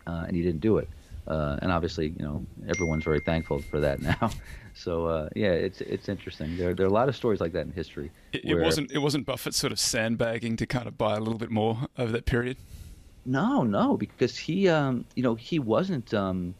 uh, 0.07 0.25
and 0.27 0.35
he 0.35 0.41
didn't 0.41 0.61
do 0.61 0.77
it, 0.77 0.89
uh, 1.27 1.57
and 1.61 1.71
obviously, 1.71 2.13
you 2.17 2.25
know, 2.25 2.45
everyone's 2.67 3.03
very 3.03 3.19
thankful 3.19 3.59
for 3.59 3.79
that 3.79 4.01
now. 4.21 4.31
So 4.73 5.05
uh, 5.05 5.29
yeah, 5.35 5.51
it's 5.51 5.81
it's 5.81 6.09
interesting. 6.09 6.57
There 6.57 6.73
there 6.73 6.85
are 6.85 6.89
a 6.89 6.93
lot 6.93 7.09
of 7.09 7.15
stories 7.15 7.39
like 7.39 7.53
that 7.53 7.65
in 7.65 7.71
history. 7.71 8.11
It, 8.33 8.45
it 8.45 8.55
wasn't 8.55 8.91
it 8.91 8.99
wasn't 8.99 9.25
Buffett 9.25 9.53
sort 9.53 9.71
of 9.71 9.79
sandbagging 9.79 10.57
to 10.57 10.65
kind 10.65 10.87
of 10.87 10.97
buy 10.97 11.15
a 11.15 11.19
little 11.19 11.39
bit 11.39 11.51
more 11.51 11.87
over 11.97 12.11
that 12.11 12.25
period. 12.25 12.57
No, 13.25 13.63
no, 13.63 13.97
because 13.97 14.37
he, 14.37 14.67
um, 14.67 15.05
you 15.15 15.23
know, 15.23 15.35
he 15.35 15.59
wasn't, 15.59 16.13
um, 16.13 16.55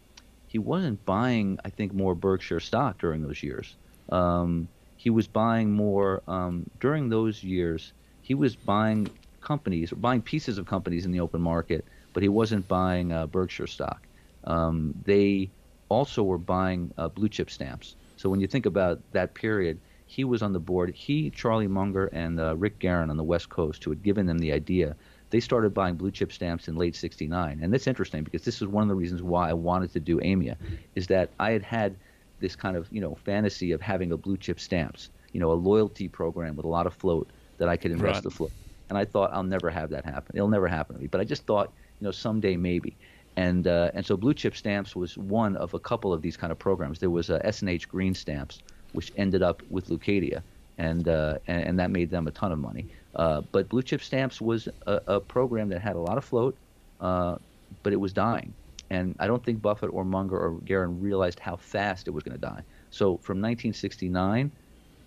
he 0.47 0.59
wasn't 0.59 1.03
buying. 1.05 1.57
I 1.65 1.69
think 1.69 1.93
more 1.93 2.13
Berkshire 2.15 2.59
stock 2.59 2.99
during 2.99 3.21
those 3.21 3.41
years. 3.41 3.77
Um, 4.09 4.69
he 4.95 5.09
was 5.09 5.27
buying 5.27 5.71
more 5.71 6.21
um, 6.27 6.69
during 6.79 7.09
those 7.09 7.43
years. 7.43 7.93
He 8.21 8.35
was 8.35 8.55
buying 8.55 9.09
companies, 9.41 9.91
buying 9.91 10.21
pieces 10.21 10.59
of 10.59 10.67
companies 10.67 11.05
in 11.05 11.11
the 11.11 11.19
open 11.21 11.41
market, 11.41 11.87
but 12.13 12.21
he 12.21 12.29
wasn't 12.29 12.67
buying 12.67 13.11
uh, 13.11 13.25
Berkshire 13.25 13.67
stock. 13.67 14.07
Um, 14.43 14.93
they 15.03 15.51
also 15.89 16.23
were 16.23 16.37
buying 16.37 16.93
uh, 16.97 17.09
blue 17.09 17.29
chip 17.29 17.49
stamps. 17.49 17.95
So 18.17 18.29
when 18.29 18.39
you 18.39 18.47
think 18.47 18.67
about 18.67 19.01
that 19.13 19.33
period, 19.33 19.81
he 20.05 20.23
was 20.23 20.43
on 20.43 20.53
the 20.53 20.59
board. 20.59 20.93
He, 20.93 21.31
Charlie 21.31 21.67
Munger, 21.67 22.05
and 22.07 22.39
uh, 22.39 22.55
Rick 22.55 22.79
Guerin 22.79 23.09
on 23.09 23.17
the 23.17 23.23
West 23.23 23.49
Coast, 23.49 23.83
who 23.83 23.89
had 23.89 24.03
given 24.03 24.27
them 24.27 24.37
the 24.37 24.51
idea 24.51 24.95
they 25.31 25.39
started 25.39 25.73
buying 25.73 25.95
blue 25.95 26.11
chip 26.11 26.31
stamps 26.31 26.67
in 26.67 26.75
late 26.75 26.95
69 26.95 27.59
and 27.61 27.73
that's 27.73 27.87
interesting 27.87 28.23
because 28.23 28.43
this 28.43 28.61
is 28.61 28.67
one 28.67 28.83
of 28.83 28.89
the 28.89 28.95
reasons 28.95 29.23
why 29.23 29.49
i 29.49 29.53
wanted 29.53 29.91
to 29.93 29.99
do 29.99 30.19
AMIA 30.19 30.55
is 30.95 31.07
that 31.07 31.31
i 31.39 31.51
had 31.51 31.63
had 31.63 31.95
this 32.39 32.55
kind 32.55 32.77
of 32.77 32.87
you 32.91 33.01
know 33.01 33.15
fantasy 33.15 33.71
of 33.71 33.81
having 33.81 34.11
a 34.11 34.17
blue 34.17 34.37
chip 34.37 34.59
stamps 34.59 35.09
you 35.31 35.39
know 35.39 35.51
a 35.51 35.53
loyalty 35.53 36.07
program 36.07 36.55
with 36.55 36.65
a 36.65 36.69
lot 36.69 36.85
of 36.85 36.93
float 36.93 37.29
that 37.57 37.69
i 37.69 37.77
could 37.77 37.91
invest 37.91 38.15
right. 38.15 38.23
the 38.23 38.29
float. 38.29 38.51
And 38.89 38.97
i 38.97 39.05
thought 39.05 39.31
i'll 39.33 39.43
never 39.43 39.69
have 39.69 39.89
that 39.91 40.05
happen. 40.05 40.35
It'll 40.35 40.49
never 40.49 40.67
happen 40.67 40.95
to 40.95 41.01
me. 41.01 41.07
But 41.07 41.21
i 41.21 41.23
just 41.23 41.45
thought 41.45 41.71
you 41.99 42.05
know 42.05 42.11
someday 42.11 42.57
maybe. 42.57 42.95
And 43.37 43.65
uh, 43.65 43.91
and 43.93 44.05
so 44.05 44.17
blue 44.17 44.33
chip 44.33 44.57
stamps 44.57 44.93
was 44.93 45.17
one 45.17 45.55
of 45.55 45.73
a 45.73 45.79
couple 45.79 46.11
of 46.11 46.21
these 46.21 46.35
kind 46.35 46.51
of 46.51 46.59
programs. 46.59 46.99
There 46.99 47.09
was 47.09 47.29
uh, 47.29 47.39
S&H 47.45 47.87
green 47.87 48.13
stamps 48.13 48.61
which 48.91 49.13
ended 49.15 49.41
up 49.41 49.63
with 49.69 49.87
Leucadia 49.87 50.43
and, 50.81 51.07
uh, 51.07 51.37
and, 51.47 51.63
and 51.63 51.79
that 51.79 51.91
made 51.91 52.09
them 52.09 52.27
a 52.27 52.31
ton 52.31 52.51
of 52.51 52.59
money 52.59 52.85
uh, 53.15 53.41
but 53.51 53.69
Blue 53.69 53.83
Chip 53.83 54.01
Stamps 54.01 54.39
was 54.39 54.67
a, 54.87 55.01
a, 55.07 55.19
program 55.19 55.69
that 55.69 55.81
had 55.81 55.95
a 55.95 55.99
lot 55.99 56.17
of 56.17 56.23
float, 56.23 56.55
uh, 57.01 57.35
but 57.83 57.93
it 57.93 57.97
was 57.97 58.13
dying. 58.13 58.53
And 58.89 59.15
I 59.19 59.27
don't 59.27 59.43
think 59.43 59.61
Buffett 59.61 59.89
or 59.93 60.05
Munger 60.05 60.37
or 60.37 60.59
Guerin 60.65 61.01
realized 61.01 61.39
how 61.39 61.55
fast 61.55 62.07
it 62.07 62.11
was 62.11 62.23
going 62.23 62.35
to 62.35 62.41
die. 62.41 62.61
So 62.89 63.17
from 63.17 63.37
1969, 63.37 64.51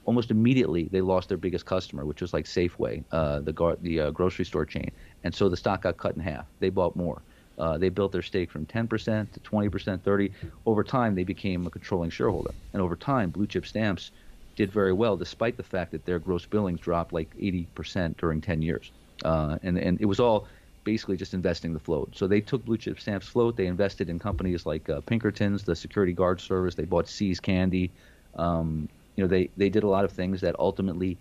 almost 0.07 0.31
immediately 0.31 0.89
they 0.91 1.01
lost 1.01 1.29
their 1.29 1.39
biggest 1.39 1.67
customer, 1.67 2.05
which 2.05 2.21
was 2.21 2.33
like 2.33 2.45
Safeway, 2.45 3.05
uh, 3.13 3.41
the 3.41 3.53
gar- 3.53 3.77
the 3.81 4.01
uh, 4.01 4.11
grocery 4.11 4.45
store 4.45 4.67
chain. 4.67 4.91
And 5.23 5.35
so 5.35 5.49
the 5.49 5.57
stock 5.57 5.83
got 5.83 5.97
cut 5.97 6.15
in 6.15 6.21
half. 6.21 6.47
They 6.61 6.71
bought 6.71 6.97
more. 6.97 7.23
Uh, 7.57 7.79
they 7.79 7.89
built 7.89 8.11
their 8.13 8.23
stake 8.23 8.51
from 8.51 8.67
10% 8.67 9.31
to 9.31 9.41
20%, 9.41 10.03
30. 10.03 10.33
Over 10.67 10.83
time, 10.83 11.15
they 11.15 11.23
became 11.23 11.67
a 11.67 11.71
controlling 11.71 12.11
shareholder. 12.11 12.51
And 12.73 12.83
over 12.83 12.97
time, 12.97 13.31
Blue 13.31 13.47
Chip 13.47 13.65
Stamps 13.65 14.11
did 14.57 14.71
very 14.71 14.93
well, 14.93 15.17
despite 15.17 15.57
the 15.57 15.63
fact 15.63 15.93
that 15.93 16.05
their 16.05 16.19
gross 16.19 16.47
billings 16.47 16.81
dropped 16.81 17.13
like 17.13 17.35
80% 17.37 18.17
during 18.17 18.41
10 18.41 18.63
years. 18.63 18.91
Uh, 19.25 19.59
and, 19.63 19.79
and 19.79 20.01
it 20.01 20.07
was 20.07 20.21
all 20.21 20.47
basically 20.85 21.17
just 21.17 21.35
investing 21.35 21.73
the 21.73 21.81
float. 21.81 22.11
So 22.15 22.27
they 22.27 22.41
took 22.41 22.65
Blue 22.65 22.77
Chip 22.77 23.01
Stamps 23.01 23.27
float. 23.27 23.57
They 23.57 23.67
invested 23.67 24.09
in 24.11 24.19
companies 24.19 24.67
like 24.67 24.89
uh, 24.89 25.01
Pinkertons, 25.01 25.65
the 25.65 25.75
security 25.75 26.13
guard 26.13 26.41
service. 26.41 26.75
They 26.75 26.85
bought 26.85 27.09
See's 27.09 27.41
Candy. 27.41 27.91
Um, 28.37 28.89
you 29.17 29.25
know, 29.25 29.29
they, 29.29 29.51
they 29.57 29.71
did 29.71 29.83
a 29.83 29.89
lot 29.89 30.05
of 30.05 30.13
things 30.13 30.41
that 30.43 30.57
ultimately 30.59 31.17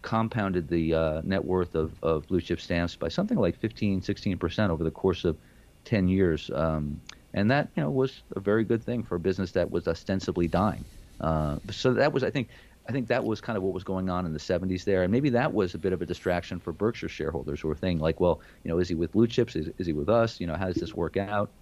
compounded 0.00 0.68
the 0.68 0.94
uh, 0.94 1.22
net 1.24 1.44
worth 1.44 1.74
of, 1.74 1.92
of 2.02 2.26
blue 2.26 2.40
chip 2.40 2.60
stamps 2.60 2.96
by 2.96 3.08
something 3.08 3.38
like 3.38 3.56
15, 3.58 4.00
16% 4.00 4.70
over 4.70 4.82
the 4.82 4.90
course 4.90 5.24
of 5.24 5.36
10 5.84 6.08
years. 6.08 6.50
Um, 6.52 7.00
and 7.34 7.50
that 7.50 7.68
you 7.76 7.82
know 7.82 7.90
was 7.90 8.22
a 8.36 8.40
very 8.40 8.64
good 8.64 8.84
thing 8.84 9.02
for 9.02 9.14
a 9.14 9.20
business 9.20 9.52
that 9.52 9.70
was 9.70 9.88
ostensibly 9.88 10.48
dying. 10.48 10.84
Uh, 11.20 11.56
so 11.70 11.94
that 11.94 12.12
was, 12.12 12.24
I 12.24 12.30
think, 12.30 12.48
I 12.88 12.92
think 12.92 13.08
that 13.08 13.24
was 13.24 13.40
kind 13.40 13.56
of 13.56 13.62
what 13.62 13.74
was 13.74 13.84
going 13.84 14.10
on 14.10 14.26
in 14.26 14.32
the 14.32 14.40
70s 14.40 14.84
there, 14.84 15.02
and 15.02 15.12
maybe 15.12 15.30
that 15.30 15.52
was 15.52 15.74
a 15.74 15.78
bit 15.78 15.92
of 15.92 16.02
a 16.02 16.06
distraction 16.06 16.58
for 16.58 16.72
Berkshire 16.72 17.08
shareholders 17.08 17.60
who 17.60 17.68
were 17.68 17.76
thinking 17.76 18.00
like, 18.00 18.18
well, 18.18 18.40
you 18.64 18.70
know, 18.70 18.78
is 18.78 18.88
he 18.88 18.94
with 18.94 19.12
blue 19.12 19.28
chips? 19.28 19.54
Is, 19.54 19.68
is 19.78 19.86
he 19.86 19.92
with 19.92 20.08
us? 20.08 20.40
You 20.40 20.46
know, 20.48 20.56
how 20.56 20.66
does 20.66 20.80
this 20.80 20.94
work 20.94 21.16
out? 21.16 21.52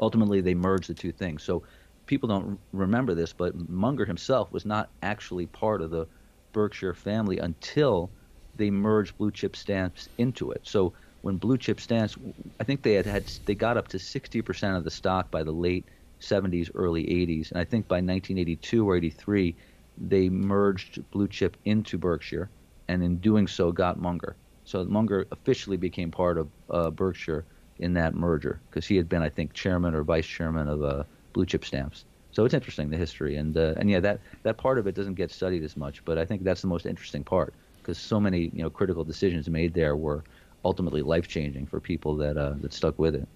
Ultimately, 0.00 0.40
they 0.40 0.54
merged 0.54 0.88
the 0.88 0.94
two 0.94 1.10
things. 1.12 1.42
So 1.42 1.64
people 2.06 2.28
don't 2.28 2.60
remember 2.72 3.14
this, 3.14 3.32
but 3.32 3.54
Munger 3.68 4.04
himself 4.04 4.52
was 4.52 4.64
not 4.64 4.92
actually 5.02 5.46
part 5.46 5.82
of 5.82 5.90
the 5.90 6.06
Berkshire 6.52 6.94
family 6.94 7.38
until 7.38 8.12
they 8.54 8.70
merged 8.70 9.16
blue 9.18 9.32
chip 9.32 9.56
stamps 9.56 10.08
into 10.18 10.52
it. 10.52 10.60
So 10.64 10.94
when 11.22 11.36
blue 11.36 11.58
chip 11.58 11.80
stamps, 11.80 12.16
I 12.60 12.64
think 12.64 12.82
they 12.82 12.94
had 12.94 13.06
had 13.06 13.30
they 13.44 13.54
got 13.54 13.76
up 13.76 13.88
to 13.88 13.98
60% 13.98 14.76
of 14.76 14.84
the 14.84 14.90
stock 14.90 15.30
by 15.30 15.42
the 15.42 15.52
late 15.52 15.88
70s, 16.20 16.70
early 16.74 17.04
80s, 17.04 17.50
and 17.50 17.60
I 17.60 17.64
think 17.64 17.88
by 17.88 17.96
1982 17.96 18.88
or 18.88 18.96
83 18.96 19.56
they 20.00 20.28
merged 20.28 21.08
blue 21.10 21.28
chip 21.28 21.56
into 21.64 21.98
Berkshire, 21.98 22.50
and 22.88 23.02
in 23.02 23.18
doing 23.18 23.46
so 23.46 23.72
got 23.72 24.00
Munger. 24.00 24.36
So 24.64 24.84
Munger 24.84 25.26
officially 25.32 25.76
became 25.76 26.10
part 26.10 26.38
of 26.38 26.50
uh, 26.70 26.90
Berkshire 26.90 27.46
in 27.78 27.94
that 27.94 28.14
merger 28.14 28.62
because 28.70 28.86
he 28.86 28.96
had 28.96 29.08
been, 29.08 29.22
I 29.22 29.28
think, 29.28 29.52
chairman 29.54 29.94
or 29.94 30.02
vice 30.04 30.26
chairman 30.26 30.68
of 30.68 30.82
uh, 30.82 31.04
blue 31.32 31.46
chip 31.46 31.64
stamps. 31.64 32.04
So 32.32 32.44
it's 32.44 32.54
interesting 32.54 32.90
the 32.90 32.96
history, 32.96 33.36
and 33.36 33.56
uh, 33.56 33.74
and 33.78 33.90
yeah, 33.90 34.00
that 34.00 34.20
that 34.44 34.58
part 34.58 34.78
of 34.78 34.86
it 34.86 34.94
doesn't 34.94 35.14
get 35.14 35.30
studied 35.30 35.64
as 35.64 35.76
much, 35.76 36.04
but 36.04 36.18
I 36.18 36.24
think 36.24 36.44
that's 36.44 36.60
the 36.60 36.68
most 36.68 36.86
interesting 36.86 37.24
part 37.24 37.54
because 37.82 37.98
so 37.98 38.20
many 38.20 38.50
you 38.52 38.62
know 38.62 38.70
critical 38.70 39.04
decisions 39.04 39.48
made 39.48 39.74
there 39.74 39.96
were 39.96 40.24
ultimately 40.64 41.02
life 41.02 41.26
changing 41.28 41.66
for 41.66 41.80
people 41.80 42.16
that 42.18 42.36
uh, 42.36 42.54
that 42.60 42.72
stuck 42.72 42.98
with 42.98 43.14
it. 43.14 43.28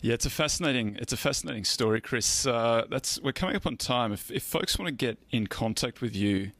Yeah, 0.00 0.14
it's 0.14 0.26
a 0.26 0.30
fascinating 0.30 0.96
it's 1.00 1.12
a 1.12 1.16
fascinating 1.16 1.64
story, 1.64 2.00
Chris. 2.00 2.46
Uh, 2.46 2.84
that's 2.90 3.20
we're 3.20 3.32
coming 3.32 3.56
up 3.56 3.66
on 3.66 3.76
time. 3.76 4.12
If, 4.12 4.30
if 4.30 4.42
folks 4.42 4.78
want 4.78 4.88
to 4.88 4.94
get 4.94 5.18
in 5.30 5.46
contact 5.46 6.00
with 6.00 6.16
you 6.16 6.52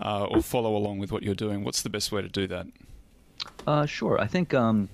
uh, 0.00 0.24
or 0.24 0.42
follow 0.42 0.76
along 0.76 0.98
with 0.98 1.12
what 1.12 1.22
you're 1.22 1.34
doing, 1.34 1.64
what's 1.64 1.82
the 1.82 1.90
best 1.90 2.12
way 2.12 2.22
to 2.22 2.28
do 2.28 2.46
that? 2.48 2.66
Uh, 3.66 3.86
sure. 3.86 4.20
I 4.20 4.26
think 4.26 4.52
um, 4.54 4.88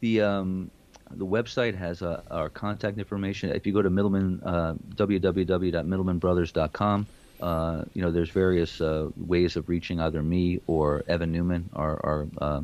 the 0.00 0.22
um, 0.22 0.70
the 1.10 1.26
website 1.26 1.76
has 1.76 2.02
uh, 2.02 2.22
our 2.30 2.48
contact 2.48 2.98
information. 2.98 3.50
If 3.50 3.66
you 3.66 3.72
go 3.72 3.82
to 3.82 3.90
Mittleman 3.90 4.40
uh, 4.44 4.74
www.mittlemanbrothers.com, 4.96 7.06
uh, 7.40 7.84
you 7.94 8.02
know 8.02 8.10
there's 8.10 8.30
various 8.30 8.80
uh, 8.80 9.08
ways 9.16 9.54
of 9.56 9.68
reaching 9.68 10.00
either 10.00 10.22
me 10.22 10.60
or 10.66 11.04
Evan 11.08 11.30
Newman, 11.32 11.68
our 11.74 12.00
our 12.04 12.26
uh, 12.38 12.62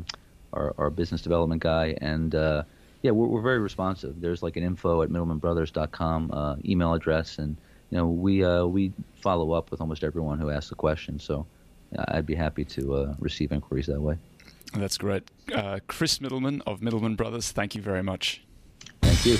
our, 0.53 0.73
our 0.77 0.89
business 0.89 1.21
development 1.21 1.61
guy, 1.61 1.95
and 2.01 2.35
uh, 2.35 2.63
yeah, 3.03 3.11
we're, 3.11 3.27
we're 3.27 3.41
very 3.41 3.59
responsive. 3.59 4.19
There's 4.19 4.41
like 4.41 4.55
an 4.55 4.63
info 4.63 5.01
at 5.03 5.09
mittlemanbrothers.com 5.09 6.31
uh, 6.31 6.55
email 6.65 6.93
address, 6.93 7.37
and 7.37 7.57
you 7.91 7.97
know 7.97 8.07
we 8.07 8.43
uh, 8.43 8.65
we 8.65 8.93
follow 9.21 9.51
up 9.51 9.69
with 9.69 9.81
almost 9.81 10.03
everyone 10.03 10.39
who 10.39 10.49
asks 10.49 10.71
a 10.71 10.75
question. 10.75 11.19
So 11.19 11.45
I'd 12.07 12.25
be 12.25 12.33
happy 12.35 12.65
to 12.65 12.95
uh, 12.95 13.15
receive 13.19 13.51
inquiries 13.51 13.87
that 13.87 14.01
way. 14.01 14.17
That's 14.73 14.97
great, 14.97 15.29
uh, 15.53 15.79
Chris 15.85 16.17
Mittleman 16.17 16.61
of 16.65 16.79
Mittleman 16.79 17.15
Brothers. 17.15 17.51
Thank 17.51 17.75
you 17.75 17.81
very 17.81 18.01
much. 18.01 18.41
Thank 19.01 19.25
you. 19.25 19.37